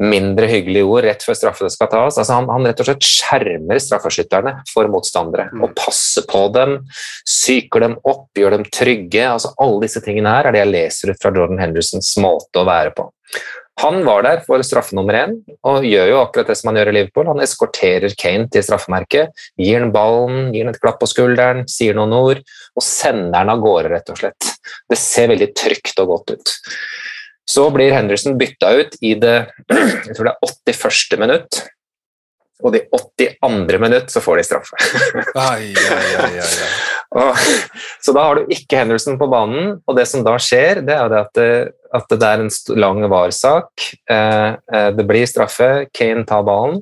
mindre 0.00 0.48
hyggelige 0.50 0.86
ord 0.90 1.06
rett 1.06 1.22
før 1.22 1.36
straffene 1.38 1.70
skal 1.72 1.90
tas. 1.92 2.18
Altså 2.18 2.36
han, 2.36 2.48
han, 2.50 2.66
rett 2.66 2.80
og 2.82 2.88
slett 2.88 3.06
skjermer 3.06 3.82
straffeskytterne 3.82 4.54
for 4.70 4.90
motstandere 4.90 5.48
mm. 5.52 5.64
og 5.66 5.74
passer 5.78 6.26
på 6.30 6.46
dem, 6.54 6.80
psyker 7.26 7.86
dem 7.86 7.98
opp, 8.02 8.30
gjør 8.38 8.58
dem 8.58 8.66
trygge. 8.74 9.26
Altså 9.28 9.54
alle 9.62 9.84
disse 9.86 10.02
tingene 10.04 10.32
her 10.34 10.48
er 10.48 10.56
det 10.56 10.64
jeg 10.64 10.72
leser 10.72 11.12
ut 11.14 11.20
fra 11.22 11.34
Jordan 11.34 11.62
Hendersons 11.62 12.14
måte 12.22 12.62
å 12.62 12.66
være 12.68 12.94
på. 12.96 13.10
Han 13.82 14.04
var 14.06 14.22
der 14.22 14.42
for 14.46 14.62
straffe 14.62 14.94
nummer 14.94 15.16
én 15.18 15.32
og 15.66 15.86
gjør 15.86 16.12
jo 16.12 16.18
akkurat 16.20 16.50
det 16.52 16.54
som 16.60 16.70
han 16.70 16.76
gjør 16.78 16.92
i 16.92 16.94
Liverpool. 16.94 17.30
Han 17.32 17.42
eskorterer 17.42 18.14
Kane 18.18 18.46
til 18.52 18.62
straffemerket, 18.62 19.32
gir 19.58 19.82
han 19.82 19.90
ballen, 19.94 20.52
gir 20.54 20.62
han 20.62 20.74
et 20.74 20.82
klapp 20.82 21.00
på 21.02 21.10
skulderen, 21.10 21.64
sier 21.70 21.96
noen 21.98 22.14
ord 22.14 22.42
og 22.44 22.86
sender 22.86 23.34
han 23.40 23.50
av 23.50 23.62
gårde, 23.64 23.90
rett 23.90 24.14
og 24.14 24.20
slett. 24.20 24.52
Det 24.90 24.98
ser 25.00 25.32
veldig 25.32 25.50
trygt 25.58 25.98
og 26.02 26.12
godt 26.12 26.36
ut. 26.36 26.54
Så 27.50 27.68
blir 27.74 27.92
Henderson 27.92 28.38
bytta 28.40 28.72
ut 28.80 28.98
i 29.04 29.14
det 29.20 29.36
jeg 30.08 30.16
tror 30.16 30.30
det 30.30 30.34
er 30.34 30.52
81. 30.74 31.18
minutt. 31.20 31.62
Og 32.64 32.72
de 32.72 32.80
82. 32.94 33.80
minutt 33.82 34.12
så 34.12 34.22
får 34.24 34.40
de 34.40 34.44
straffe. 34.46 34.78
ai, 35.50 35.74
ai, 35.74 36.06
ai, 36.22 36.44
og, 37.20 37.42
så 38.00 38.14
da 38.16 38.28
har 38.28 38.38
du 38.38 38.54
ikke 38.54 38.78
Henderson 38.80 39.18
på 39.20 39.28
banen, 39.28 39.74
og 39.84 39.98
det 39.98 40.06
som 40.08 40.24
da 40.24 40.36
skjer, 40.40 40.80
det 40.86 40.94
er 40.96 41.16
at 41.18 41.34
det, 41.36 41.50
at 41.94 42.14
det 42.14 42.30
er 42.30 42.44
en 42.44 42.52
lang 42.80 43.02
VAR-sak. 43.10 43.88
Eh, 44.10 44.48
eh, 44.54 44.88
det 44.96 45.06
blir 45.08 45.28
straffe, 45.28 45.90
Kane 45.92 46.24
tar 46.28 46.46
ballen, 46.46 46.80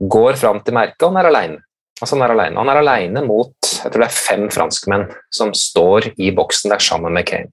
går 0.00 0.36
fram 0.40 0.60
til 0.66 0.76
merket, 0.76 1.00
og 1.06 1.14
han 1.14 1.22
er 1.22 1.30
aleine. 1.30 1.62
Altså 2.00 2.16
han 2.16 2.24
er 2.26 2.34
alene. 2.34 2.60
Han 2.60 2.70
er 2.72 2.80
aleine 2.80 3.22
mot 3.26 3.70
jeg 3.80 3.92
tror 3.92 4.02
det 4.02 4.08
er 4.08 4.16
fem 4.16 4.46
franskmenn 4.52 5.06
som 5.32 5.52
står 5.56 6.10
i 6.20 6.30
boksen 6.36 6.72
der 6.72 6.82
sammen 6.84 7.14
med 7.16 7.26
Kane. 7.28 7.52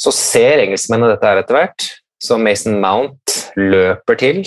Så 0.00 0.12
ser 0.14 0.62
engelskmennene 0.64 1.14
dette 1.14 1.28
her 1.28 1.40
etter 1.40 1.56
hvert, 1.56 1.88
så 2.22 2.38
Mason 2.40 2.78
Mount 2.82 3.36
løper 3.56 4.18
til. 4.20 4.42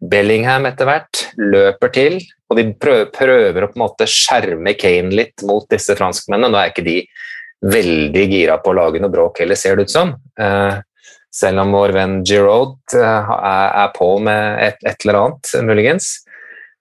Bellingham 0.00 0.66
etter 0.70 0.88
hvert 0.88 1.24
løper 1.36 1.92
til, 1.94 2.20
og 2.50 2.58
de 2.58 2.66
prøver, 2.80 3.64
å 3.64 3.70
på 3.70 3.78
en 3.78 3.84
måte 3.84 4.08
skjerme 4.10 4.74
Kane 4.78 5.12
litt 5.14 5.44
mot 5.46 5.66
disse 5.70 5.94
franskmennene. 5.98 6.50
Nå 6.50 6.58
er 6.60 6.72
ikke 6.72 6.86
de 6.86 6.98
veldig 7.60 8.24
gira 8.30 8.56
på 8.62 8.72
å 8.72 8.78
lage 8.78 9.02
noe 9.02 9.12
bråk 9.12 9.42
heller, 9.42 9.58
ser 9.58 9.76
det 9.76 9.88
ut 9.88 9.92
som. 9.92 10.14
Uh, 10.40 10.80
selv 11.30 11.62
om 11.62 11.76
vår 11.76 11.94
venn 11.94 12.16
Giroud 12.26 12.96
uh, 12.96 13.34
er, 13.36 13.92
på 13.94 14.14
med 14.24 14.64
et 14.64 15.04
eller 15.04 15.20
annet, 15.20 15.52
muligens. 15.68 16.12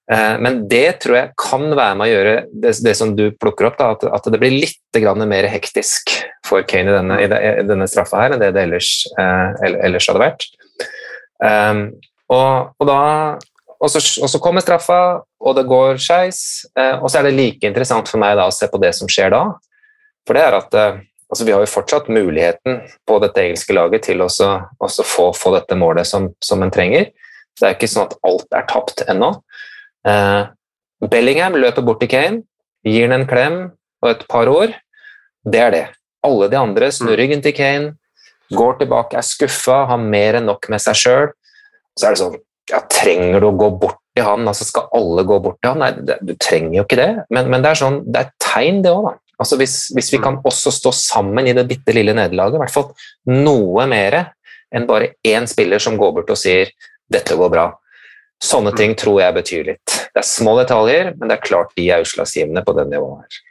Eh, 0.10 0.36
men 0.42 0.64
det 0.70 1.00
tror 1.04 1.18
jeg 1.20 1.34
kan 1.38 1.68
være 1.70 1.98
med 2.00 2.08
å 2.08 2.10
gjøre 2.10 2.36
det, 2.50 2.74
det 2.86 2.96
som 2.98 3.14
du 3.18 3.28
plukker 3.38 3.70
opp, 3.70 3.78
da, 3.78 3.92
at, 3.94 4.06
at, 4.10 4.30
det 4.34 4.42
blir 4.42 4.56
litt 4.56 4.78
mer 5.30 5.46
hektisk 5.52 6.16
for 6.48 6.66
Kane 6.66 6.90
i 6.90 7.28
denne, 7.30 7.62
denne 7.70 7.88
straffa 7.88 8.24
her 8.24 8.34
enn 8.34 8.42
det 8.42 8.54
det 8.56 8.66
ellers, 8.66 8.90
eh, 9.22 9.76
ellers 9.86 10.10
hadde 10.10 10.24
vært. 10.24 10.48
Um, 11.40 11.84
og, 12.30 12.74
og, 12.78 12.88
da, 12.90 12.98
og, 13.80 13.90
så, 13.90 14.02
og, 14.22 14.30
så, 14.32 14.42
kommer 14.44 14.66
straffa, 14.66 15.22
og 15.40 15.56
det 15.58 15.68
går 15.70 16.02
skeis. 16.02 16.66
Eh, 16.78 16.98
og 16.98 17.10
så 17.10 17.22
er 17.22 17.30
det 17.30 17.38
like 17.38 17.70
interessant 17.70 18.10
for 18.12 18.22
meg 18.22 18.36
da, 18.40 18.50
å 18.50 18.56
se 18.56 18.70
på 18.70 18.82
det 18.82 18.92
som 18.98 19.10
skjer 19.12 19.34
da. 19.34 19.44
For 20.28 20.38
det 20.38 20.44
er 20.46 20.58
at 20.58 20.78
eh, 20.78 21.00
altså, 21.30 21.46
vi 21.46 21.56
har 21.56 21.64
jo 21.64 21.72
fortsatt 21.72 22.10
muligheten 22.12 22.82
på 23.08 23.22
dette 23.24 23.46
engelske 23.46 23.78
laget 23.78 24.10
til 24.10 24.26
å 24.26 24.30
få, 24.30 25.30
få, 25.38 25.54
dette 25.56 25.78
målet 25.80 26.10
som, 26.10 26.32
som 26.44 26.66
en 26.66 26.74
trenger. 26.74 27.12
Det 27.60 27.68
er 27.68 27.78
ikke 27.78 27.92
sånn 27.92 28.08
at 28.08 28.18
alt 28.28 28.56
er 28.56 28.68
tapt 28.70 29.06
ennå. 29.10 29.34
Uh, 30.10 30.50
Bellingham 31.08 31.56
løper 31.60 31.86
bort 31.86 32.02
til 32.02 32.10
Kane, 32.12 32.44
gir 32.88 33.06
han 33.08 33.22
en 33.22 33.30
klem 33.30 33.58
og 34.04 34.12
et 34.12 34.26
par 34.32 34.50
ord. 34.52 34.74
Det 35.46 35.62
er 35.62 35.74
det. 35.76 35.86
Alle 36.26 36.50
de 36.52 36.60
andre 36.60 36.90
snur 36.92 37.14
mm. 37.14 37.20
ryggen 37.22 37.44
til 37.46 37.56
Kane, 37.56 37.94
går 38.50 38.80
tilbake, 38.82 39.18
er 39.18 39.26
skuffa, 39.26 39.84
har 39.92 40.02
mer 40.02 40.40
enn 40.40 40.50
nok 40.50 40.68
med 40.74 40.82
seg 40.84 40.98
sjøl. 40.98 41.32
Så 41.98 42.08
er 42.08 42.16
det 42.16 42.22
sånn 42.24 42.38
ja, 42.70 42.82
Trenger 42.92 43.42
du 43.42 43.50
å 43.50 43.56
gå 43.58 43.70
bort 43.82 44.00
til 44.18 44.26
han? 44.26 44.48
Altså, 44.50 44.68
skal 44.68 44.90
alle 44.96 45.26
gå 45.28 45.40
bort 45.44 45.60
til 45.62 45.74
han? 45.74 45.84
Nei, 45.84 45.92
det, 46.06 46.20
du 46.26 46.36
trenger 46.42 46.80
jo 46.80 46.86
ikke 46.88 47.00
det, 47.00 47.10
men, 47.34 47.50
men 47.52 47.66
det 47.66 47.74
er 47.74 47.82
sånn, 47.82 48.02
det 48.10 48.24
er 48.24 48.34
tegn, 48.44 48.84
det 48.86 48.94
òg, 48.94 49.10
da. 49.12 49.16
Altså 49.40 49.56
hvis, 49.56 49.76
hvis, 49.96 50.10
vi 50.12 50.20
mm. 50.20 50.24
kan 50.26 50.38
også 50.50 50.74
stå 50.76 50.92
sammen 50.96 51.48
i 51.48 51.56
det 51.56 51.64
bitte 51.70 51.96
lille 51.96 52.12
nederlaget, 52.18 52.58
i 52.58 52.64
hvert 52.66 52.76
fall 52.76 52.90
noe 53.32 53.86
mer 53.88 54.18
enn 54.76 54.88
bare 54.90 55.14
én 55.26 55.48
spiller 55.50 55.80
som 55.82 55.96
går 55.98 56.12
bort 56.18 56.34
og 56.34 56.38
sier 56.38 56.74
'dette 57.10 57.38
går 57.40 57.50
bra'. 57.54 57.72
Sånne 58.44 58.76
ting 58.76 58.94
tror 59.00 59.22
jeg 59.24 59.36
betyr 59.40 59.64
litt. 59.72 59.96
Det 60.14 60.24
er 60.24 60.28
små 60.28 60.56
detaljer, 60.60 61.14
men 61.20 61.30
det 61.30 61.38
er 61.38 61.46
klart 61.46 61.76
de 61.78 61.86
er 61.92 62.04
utslagsgivende 62.06 62.64
på 62.66 62.76
det 62.78 62.88
nivået 62.90 63.24
her. 63.26 63.46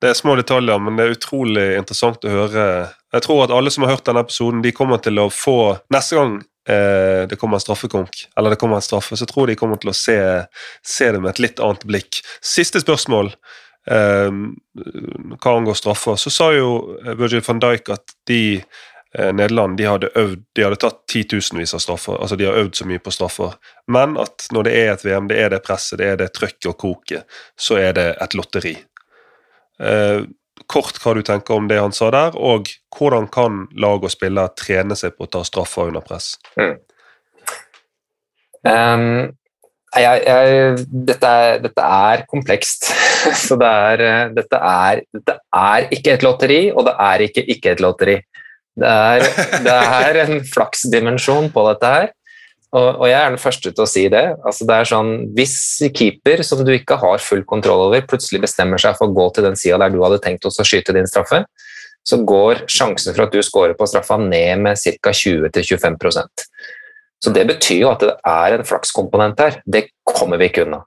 Det 0.00 0.08
er 0.08 0.16
små 0.16 0.34
detaljer, 0.38 0.80
men 0.80 0.96
det 0.96 1.04
er 1.04 1.16
utrolig 1.16 1.66
interessant 1.76 2.24
å 2.24 2.32
høre. 2.32 2.66
Jeg 3.12 3.24
tror 3.26 3.44
at 3.44 3.52
alle 3.52 3.72
som 3.72 3.84
har 3.84 3.94
hørt 3.96 4.06
denne 4.08 4.22
episoden, 4.24 4.62
de 4.64 4.72
kommer 4.72 5.00
til 5.04 5.20
å 5.20 5.28
få 5.32 5.56
Neste 5.92 6.16
gang 6.16 6.38
eh, 6.40 7.26
det 7.28 7.36
kommer 7.40 7.60
en 7.60 7.64
straffekonk, 7.66 8.22
eller 8.38 8.54
det 8.54 8.60
kommer 8.62 8.80
en 8.80 8.86
straffe, 8.86 9.18
så 9.18 9.28
tror 9.28 9.50
de 9.50 9.58
kommer 9.60 9.80
til 9.80 9.92
å 9.92 9.96
se, 9.96 10.16
se 10.86 11.10
det 11.12 11.20
med 11.20 11.34
et 11.34 11.42
litt 11.44 11.60
annet 11.60 11.84
blikk. 11.88 12.22
Siste 12.40 12.80
spørsmål. 12.80 13.34
Eh, 13.90 14.30
hva 15.36 15.56
angår 15.56 15.76
straffer, 15.76 16.16
så 16.20 16.32
sa 16.32 16.48
jo 16.56 16.70
Virgil 17.04 17.44
van 17.44 17.60
Dijk 17.60 17.92
at 17.92 18.16
de 18.30 18.40
Eh, 18.60 18.89
Nederland 19.18 19.74
de 19.78 19.86
hadde, 19.88 20.06
øvd, 20.14 20.42
de 20.54 20.62
hadde 20.62 20.76
tatt 20.78 21.00
titusenvis 21.10 21.74
av 21.74 21.82
straffer. 21.82 22.14
altså 22.20 22.36
De 22.38 22.46
har 22.46 22.58
øvd 22.60 22.76
så 22.78 22.84
mye 22.86 23.02
på 23.02 23.10
straffer. 23.10 23.56
Men 23.90 24.14
at 24.20 24.46
når 24.54 24.68
det 24.68 24.74
er 24.78 24.92
et 24.92 25.04
VM, 25.04 25.26
det 25.30 25.40
er 25.42 25.50
det 25.50 25.64
presset, 25.66 25.98
det 25.98 26.12
er 26.12 26.20
det 26.20 26.28
trøkket 26.36 26.68
og 26.70 26.76
koket, 26.78 27.40
så 27.58 27.80
er 27.80 27.96
det 27.98 28.06
et 28.22 28.36
lotteri. 28.38 28.76
Eh, 29.82 30.22
kort 30.70 31.00
hva 31.02 31.16
du 31.16 31.24
tenker 31.26 31.56
om 31.56 31.66
det 31.70 31.80
han 31.80 31.94
sa 31.96 32.10
der, 32.14 32.38
og 32.38 32.70
hvordan 32.96 33.26
kan 33.32 33.64
lag 33.80 34.04
og 34.04 34.12
spillere 34.12 34.54
trene 34.58 34.96
seg 34.98 35.16
på 35.16 35.26
å 35.26 35.32
ta 35.34 35.42
straffer 35.46 35.90
under 35.90 36.04
press? 36.04 36.34
Mm. 36.60 36.76
Um, 38.60 39.04
jeg, 39.96 40.22
jeg, 40.22 40.74
dette, 41.08 41.26
er, 41.26 41.62
dette, 41.64 41.82
er, 41.82 42.24
komplekst. 42.30 42.90
Så 43.42 43.56
det 43.60 43.68
er, 43.68 44.02
eh, 44.06 44.26
dette, 44.36 44.60
er, 44.60 45.02
dette 45.16 45.38
er 45.56 45.88
ikke 45.96 46.14
et 46.14 46.26
lotteri, 46.26 46.60
og 46.70 46.86
det 46.86 46.94
er 47.08 47.24
ikke 47.26 47.46
ikke 47.56 47.74
et 47.74 47.82
lotteri. 47.82 48.20
Det 48.78 48.86
er, 48.86 49.26
det 49.66 49.74
er 49.74 50.18
en 50.24 50.40
flaksdimensjon 50.46 51.50
på 51.54 51.66
dette 51.70 51.92
her. 51.94 52.10
Og, 52.70 53.02
jeg 53.10 53.18
er 53.18 53.32
den 53.32 53.42
første 53.42 53.72
til 53.74 53.82
å 53.82 53.88
si 53.90 54.04
det. 54.12 54.22
Altså 54.46 54.66
det 54.68 54.74
er 54.76 54.88
sånn, 54.92 55.10
Hvis 55.34 55.56
keeper 55.96 56.44
som 56.46 56.62
du 56.62 56.70
ikke 56.76 57.00
har 57.02 57.22
full 57.22 57.42
kontroll 57.48 57.88
over, 57.88 58.04
plutselig 58.06 58.44
bestemmer 58.44 58.78
seg 58.78 58.94
for 58.98 59.10
å 59.10 59.16
gå 59.16 59.26
til 59.34 59.48
den 59.48 59.58
sida 59.58 59.80
der 59.82 59.90
du 59.90 59.98
hadde 60.04 60.20
tenkt 60.22 60.46
å 60.46 60.52
skyte 60.54 60.94
din 60.94 61.08
straffe, 61.10 61.42
så 62.06 62.20
går 62.24 62.64
sjansen 62.70 63.16
for 63.16 63.26
at 63.26 63.34
du 63.34 63.42
scorer 63.44 63.74
på 63.76 63.88
straffa 63.90 64.16
ned 64.22 64.62
med 64.62 64.78
ca. 65.02 65.12
20-25% 65.12 66.46
Så 67.20 67.32
det 67.34 67.44
betyr 67.50 67.82
jo 67.82 67.90
at 67.90 68.06
det 68.06 68.14
er 68.14 68.56
en 68.56 68.66
flakskomponent 68.66 69.42
her. 69.42 69.58
Det 69.66 69.88
kommer 70.06 70.40
vi 70.40 70.48
ikke 70.48 70.64
unna. 70.68 70.84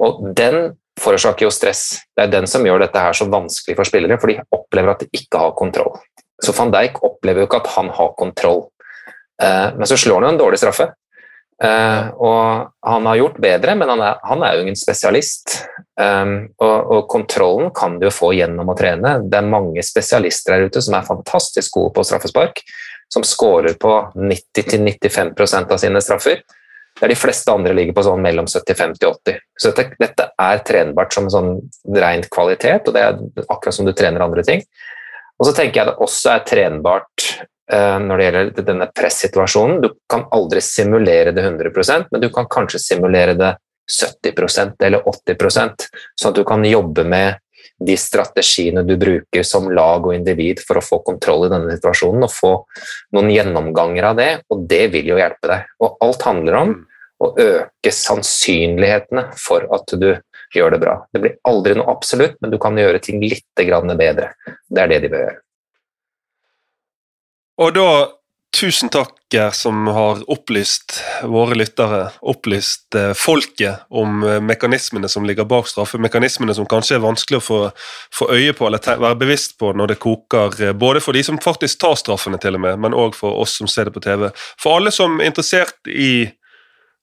Og 0.00 0.22
den 0.36 0.78
forårsaker 1.00 1.46
jo 1.46 1.52
stress. 1.52 2.00
Det 2.16 2.24
er 2.24 2.32
den 2.32 2.48
som 2.50 2.64
gjør 2.64 2.84
dette 2.84 3.02
her 3.02 3.16
så 3.16 3.26
vanskelig 3.30 3.76
for 3.76 3.88
spillere, 3.88 4.18
for 4.20 4.32
de 4.32 4.40
opplever 4.54 4.94
at 4.94 5.04
de 5.04 5.20
ikke 5.20 5.42
har 5.42 5.56
kontroll. 5.58 5.98
Så 6.40 6.54
van 6.56 6.72
Dijk 6.72 7.02
opplever 7.04 7.42
jo 7.42 7.48
ikke 7.50 7.60
at 7.62 7.74
han 7.76 7.90
har 7.94 8.14
kontroll. 8.18 8.64
Eh, 9.42 9.68
men 9.76 9.88
så 9.88 9.96
slår 9.96 10.20
han 10.20 10.30
jo 10.30 10.34
en 10.34 10.42
dårlig 10.42 10.60
straffe. 10.62 10.90
Eh, 11.60 12.06
og 12.16 12.70
han 12.86 13.06
har 13.06 13.18
gjort 13.20 13.40
bedre, 13.44 13.74
men 13.76 13.90
han 13.92 14.02
er, 14.04 14.20
han 14.24 14.44
er 14.44 14.56
jo 14.56 14.64
ingen 14.64 14.78
spesialist. 14.78 15.58
Um, 16.00 16.46
og, 16.56 16.76
og, 16.94 17.00
kontrollen 17.12 17.68
kan 17.76 17.98
du 18.00 18.06
jo 18.06 18.14
få 18.14 18.30
gjennom 18.32 18.70
å 18.72 18.76
trene. 18.78 19.18
Det 19.28 19.36
er 19.36 19.50
mange 19.52 19.82
spesialister 19.84 20.54
der 20.54 20.70
ute 20.70 20.80
som 20.80 20.96
er 20.96 21.04
fantastisk 21.04 21.76
gode 21.76 21.92
på 21.98 22.04
straffespark, 22.08 22.62
som 23.12 23.26
scorer 23.26 23.76
på 23.80 23.92
90-95% 24.16 25.74
av 25.76 25.82
sine 25.82 26.00
straffer. 26.00 26.40
Der 27.00 27.12
de 27.12 27.18
fleste 27.18 27.52
andre 27.52 27.74
ligger 27.76 27.96
på 27.96 28.04
sånn 28.06 28.24
mellom 28.24 28.48
75-80. 28.48 29.36
Så 29.60 29.74
dette, 29.76 29.98
dette, 30.00 30.30
er 30.40 30.64
trenbart 30.64 31.12
som 31.14 31.28
sånn 31.32 31.52
rent 31.96 32.30
kvalitet, 32.32 32.88
og 32.88 32.96
det 32.96 33.04
er 33.04 33.20
akkurat 33.46 33.76
som 33.76 33.88
du 33.88 33.92
trener 33.96 34.24
andre 34.24 34.44
ting. 34.46 34.64
Og 35.40 35.48
så 35.48 35.54
tenker 35.56 35.80
jeg 35.80 35.88
det 35.88 36.04
også 36.04 36.34
er 36.34 36.46
trenbart 36.48 37.26
uh, 37.72 37.96
når 38.02 38.20
det 38.20 38.26
gjelder 38.28 38.66
denne 38.68 38.88
pressituasjonen. 38.92 39.80
Du 39.82 39.90
kan 40.10 40.26
aldri 40.36 40.62
simulere 40.64 41.32
det 41.36 41.46
100% 41.48 42.10
men 42.12 42.22
du 42.22 42.28
kan 42.34 42.48
kanskje 42.50 42.82
simulere 42.90 43.36
det 43.40 43.54
70% 43.90 44.84
eller 44.86 45.06
80% 45.08 45.88
sånn 45.90 46.30
at 46.30 46.36
du 46.36 46.44
kan 46.46 46.62
jobbe 46.68 47.02
med 47.08 47.40
de 47.80 47.96
strategiene 47.96 48.82
du 48.84 48.94
bruker 49.00 49.44
som 49.46 49.70
lag 49.72 50.04
og 50.04 50.14
individ 50.14 50.60
for 50.64 50.78
å 50.78 50.84
få 50.84 51.00
kontroll 51.06 51.46
i 51.46 51.52
denne 51.52 51.76
situasjonen, 51.76 52.26
og 52.26 52.32
få 52.32 52.52
noen 53.16 53.30
gjennomganger 53.32 54.08
av 54.10 54.18
det, 54.20 54.30
og 54.52 54.66
det 54.68 54.82
vil 54.92 55.12
jo 55.14 55.20
hjelpe 55.20 55.48
deg. 55.48 55.70
Og 55.80 56.04
alt 56.04 56.26
handler 56.28 56.58
om 56.60 56.74
mm. 56.74 56.82
å 57.24 57.30
øke 57.46 57.94
sannsynlighetene 57.96 59.30
for 59.40 59.64
at 59.76 59.96
du 59.96 60.10
gjør 60.54 60.74
det 60.74 60.80
bra. 60.82 60.96
Det 61.12 61.22
blir 61.22 61.36
aldri 61.48 61.76
noe 61.78 61.90
absolutt, 61.92 62.38
men 62.40 62.52
du 62.52 62.58
kan 62.62 62.78
gjøre 62.78 63.02
ting 63.02 63.22
litt 63.22 63.46
bedre. 63.56 64.32
Det 64.68 64.82
er 64.82 64.92
det 64.92 65.00
de 65.04 65.12
bør 65.12 65.24
gjøre. 65.26 65.38
Og 67.60 67.74
da, 67.76 67.88
tusen 68.56 68.88
takk 68.88 69.16
som 69.54 69.86
har 69.86 70.24
opplyst 70.26 70.96
våre 71.22 71.54
lyttere, 71.54 72.08
opplyst 72.20 72.96
eh, 72.98 73.12
folket 73.14 73.84
om 73.94 74.24
eh, 74.26 74.40
mekanismene 74.42 75.08
som 75.08 75.22
ligger 75.28 75.46
bak 75.46 75.68
straffe. 75.70 76.00
Mekanismene 76.02 76.54
som 76.56 76.66
kanskje 76.66 76.96
er 76.96 77.04
vanskelig 77.04 77.38
å 77.38 77.44
få, 77.44 77.60
få 78.10 78.26
øye 78.34 78.56
på 78.58 78.66
eller 78.66 78.82
være 78.82 79.20
bevisst 79.20 79.54
på 79.60 79.70
når 79.76 79.92
det 79.92 80.00
koker, 80.02 80.56
eh, 80.64 80.72
både 80.74 81.04
for 81.04 81.14
de 81.14 81.22
som 81.22 81.38
faktisk 81.38 81.78
tar 81.84 81.94
straffene, 82.00 82.40
til 82.42 82.58
og 82.58 82.64
med, 82.64 82.80
men 82.82 82.96
òg 82.96 83.14
for 83.14 83.38
oss 83.38 83.54
som 83.60 83.70
ser 83.70 83.86
det 83.86 83.94
på 83.94 84.02
TV. 84.02 84.32
For 84.58 84.80
alle 84.80 84.90
som 84.90 85.20
er 85.20 85.30
interessert 85.30 85.78
i 85.86 86.26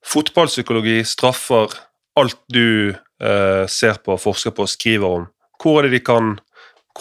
fotballpsykologi, 0.08 1.00
straffer, 1.08 1.72
alt 2.18 2.40
du 2.50 2.90
eh, 2.90 3.66
ser 3.70 4.02
på, 4.04 4.18
forsker 4.20 4.56
på 4.56 4.66
og 4.66 4.72
skriver 4.72 5.20
om. 5.20 5.28
Hvor 5.62 5.82
er 5.82 5.88
det 5.88 5.98
de 5.98 6.04
kan, 6.06 6.36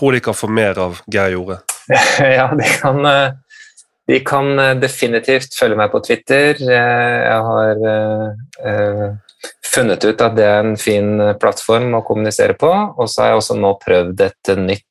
de 0.01 0.21
kan 0.25 0.37
få 0.37 0.49
mer 0.53 0.79
av 0.81 1.03
Geir 1.12 1.37
Jorde? 1.37 1.61
Ja, 2.39 2.49
de 2.57 2.69
kan, 2.81 3.05
eh, 3.07 3.31
de 4.09 4.21
kan, 4.27 4.59
eh, 4.59 4.75
definitivt 4.83 5.57
følge 5.59 5.79
meg 5.79 5.93
på 5.93 6.03
Twitter. 6.07 6.61
Jeg 6.61 7.43
har 7.51 7.85
eh, 7.93 9.12
funnet 9.67 10.05
ut 10.05 10.25
at 10.25 10.37
det 10.39 10.49
er 10.49 10.64
en 10.64 10.81
fin 10.81 11.12
plattform 11.41 11.95
å 11.99 12.05
kommunisere 12.07 12.59
på. 12.59 12.73
Og 12.97 13.09
så 13.11 13.23
har 13.23 13.35
jeg 13.35 13.43
også 13.43 13.61
nå 13.61 13.77
prøvd 13.85 14.27
et 14.31 14.57
nytt 14.61 14.85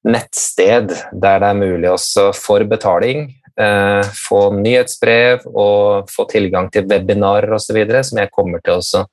nettsted 0.00 0.94
der 1.12 1.42
det 1.42 1.48
er 1.50 1.58
mulig 1.58 1.90
også 1.90 2.30
for 2.32 2.64
betaling 2.64 3.26
Eh, 3.28 3.39
få 4.16 4.40
nyhetsbrev 4.56 5.46
og 5.50 6.10
få 6.10 6.26
tilgang 6.30 6.70
til 6.72 6.86
webinarer 6.90 7.52
osv. 7.56 7.80
som 8.02 8.20
jeg 8.22 8.30
kommer 8.30 8.62
til 8.64 8.78
å 8.78 9.04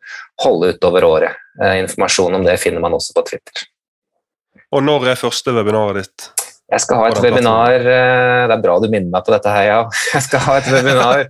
holde 0.44 0.74
utover 0.76 1.08
året. 1.08 1.44
Eh, 1.62 1.80
informasjon 1.82 2.36
om 2.38 2.46
det 2.46 2.60
finner 2.62 2.84
man 2.84 2.94
også 2.98 3.16
på 3.18 3.26
Twitter. 3.32 3.66
Og 4.72 4.84
når 4.84 5.14
er 5.14 5.22
første 5.22 5.54
webinaret 5.56 6.04
ditt? 6.04 6.30
Jeg 6.68 6.84
skal 6.84 7.00
ha 7.00 7.04
et 7.08 7.20
webinar 7.24 7.78
eh, 7.80 8.42
Det 8.50 8.56
er 8.58 8.64
bra 8.64 8.74
du 8.84 8.90
minner 8.92 9.08
meg 9.08 9.24
på 9.24 9.32
dette, 9.32 9.52
her, 9.56 9.68
ja. 9.70 9.78
Jeg 10.18 10.26
skal 10.26 10.42
ha 10.44 10.58
et 10.60 10.68
webinar 10.68 11.22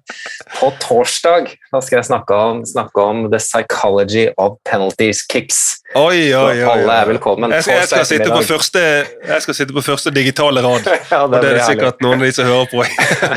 på 0.57 0.71
torsdag. 0.81 1.51
Da 1.69 1.81
skal 1.83 1.99
jeg 1.99 2.07
snakke 2.07 2.33
om, 2.33 2.63
snakke 2.65 3.03
om 3.03 3.27
the 3.29 3.37
psychology 3.41 4.25
of 4.41 4.55
penalties 4.65 5.21
kicks. 5.29 5.59
Oi, 5.93 6.33
oi, 6.33 6.41
oi, 6.41 6.65
alle 6.65 6.97
er 7.03 7.11
velkommen. 7.11 7.53
Jeg 7.53 7.67
skal, 7.67 7.79
jeg 7.83 7.91
skal, 7.91 8.05
sitte, 8.09 8.29
på 8.33 8.41
første, 8.49 8.83
jeg 9.29 9.45
skal 9.45 9.59
sitte 9.59 9.77
på 9.77 9.85
første 9.85 10.13
digitale 10.15 10.65
rad. 10.65 10.89
ja, 10.89 10.97
det, 10.97 11.21
og 11.21 11.37
det 11.37 11.43
er 11.43 11.59
det 11.59 11.69
sikkert 11.69 12.01
noen 12.05 12.17
av 12.17 12.25
de 12.25 12.33
som 12.39 12.49
hører 12.49 12.71
på. 12.73 12.85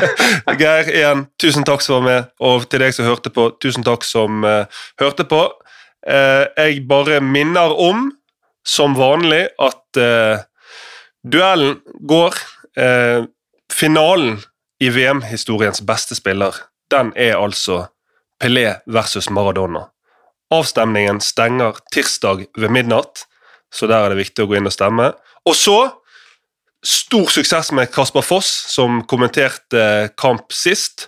Geir, 0.63 0.93
igjen, 0.97 1.25
tusen 1.41 1.67
takk 1.69 1.85
som 1.85 1.99
var 1.99 2.07
med, 2.07 2.31
og 2.41 2.65
til 2.71 2.81
deg 2.81 2.97
som 2.97 3.11
hørte 3.11 3.33
på, 3.33 3.51
tusen 3.61 3.85
takk 3.85 4.07
som 4.07 4.41
uh, 4.47 4.85
hørte 5.01 5.27
på. 5.29 5.45
Uh, 6.01 6.47
jeg 6.57 6.81
bare 6.89 7.21
minner 7.21 7.77
om, 7.77 8.07
som 8.65 8.97
vanlig, 8.97 9.51
at 9.61 10.01
uh, 10.01 10.41
Duellen 11.23 11.79
går. 12.07 12.35
Eh, 12.77 13.23
finalen 13.73 14.39
i 14.81 14.89
VM-historiens 14.89 15.81
beste 15.81 16.15
spiller, 16.15 16.55
den 16.91 17.11
er 17.15 17.37
altså 17.37 17.85
Pelé 18.41 18.79
versus 18.89 19.29
Maradona. 19.29 19.85
Avstemningen 20.51 21.21
stenger 21.21 21.77
tirsdag 21.93 22.45
ved 22.57 22.69
midnatt, 22.73 23.25
så 23.73 23.87
der 23.87 24.05
er 24.05 24.11
det 24.11 24.23
viktig 24.23 24.43
å 24.43 24.49
gå 24.49 24.57
inn 24.57 24.67
og 24.67 24.73
stemme. 24.73 25.11
Og 25.45 25.55
så 25.55 25.77
stor 26.83 27.29
suksess 27.29 27.71
med 27.77 27.91
Kasper 27.93 28.25
Foss, 28.25 28.49
som 28.73 29.03
kommenterte 29.07 30.09
kamp 30.17 30.51
sist. 30.51 31.07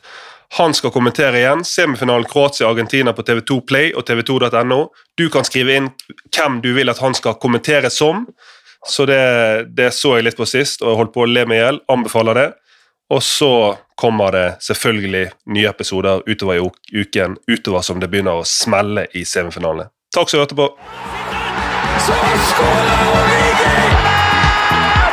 Han 0.59 0.76
skal 0.78 0.93
kommentere 0.93 1.41
igjen 1.41 1.64
semifinalen 1.66 2.30
Kroatia-Argentina 2.30 3.16
på 3.18 3.26
TV2 3.26 3.59
Play 3.66 3.93
og 3.97 4.05
tv2.no. 4.05 4.84
Du 5.18 5.26
kan 5.34 5.47
skrive 5.47 5.80
inn 5.80 5.89
hvem 6.30 6.61
du 6.61 6.76
vil 6.78 6.93
at 6.93 7.01
han 7.01 7.18
skal 7.18 7.39
kommentere 7.41 7.89
som. 7.89 8.28
Så 8.86 9.05
det, 9.05 9.65
det 9.77 9.91
så 9.95 10.17
jeg 10.17 10.27
litt 10.27 10.38
på 10.38 10.47
sist, 10.49 10.81
og 10.84 10.91
jeg 10.91 10.99
holdt 10.99 11.13
på 11.15 11.23
å 11.23 11.29
le 11.29 11.45
meg 11.47 11.59
i 11.59 11.63
hjel. 11.63 11.79
Anbefaler 11.93 12.39
det. 12.39 12.49
Og 13.13 13.23
så 13.23 13.77
kommer 13.99 14.31
det 14.31 14.45
selvfølgelig 14.63 15.27
nye 15.53 15.69
episoder 15.69 16.23
utover 16.27 16.59
i 16.59 17.01
uken, 17.03 17.38
utover 17.47 17.81
som 17.86 17.99
det 18.01 18.09
begynner 18.11 18.41
å 18.41 18.47
smelle 18.47 19.05
i 19.13 19.25
semifinalene. 19.27 19.91
Takk 20.15 20.31
som 20.31 20.43
hørte 20.43 20.57
på. 20.57 20.69
Så 22.03 22.15
Origi! 22.17 23.75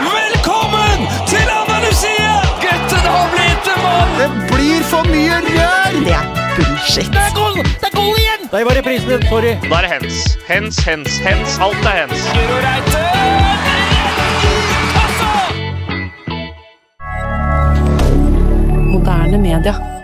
Velkommen 0.07 1.07
til 1.31 1.53
Andalusia! 1.55 2.33
Gutten 2.65 3.07
har 3.07 3.31
blitt 3.35 3.71
en 3.75 3.83
mann! 3.85 4.17
Det 4.19 4.31
blir 4.55 4.87
for 4.91 5.07
mye 5.13 5.41
rør! 5.47 5.99
Det 6.07 6.17
er 6.17 6.31
bullshit. 6.57 7.11
Det 7.13 7.27
er 7.27 7.35
goal! 7.37 7.61
Det 7.63 7.91
er 7.93 7.97
goal 7.97 8.15
igjen! 8.17 8.49
Der 8.51 8.65
var 8.67 8.81
reprisen 8.81 9.13
din. 9.13 9.29
Sorry. 9.31 9.57
Da 9.69 9.83
er 9.83 9.89
det 9.89 9.93
hens. 9.99 10.23
Hens, 10.49 10.85
hens, 10.89 11.21
hens. 11.27 11.61
Alt 11.63 11.85
er 11.93 12.03
hens. 12.05 12.31
Guro 12.35 12.65
Reite! 12.65 13.30
Moderne 19.11 19.39
media. 19.39 20.00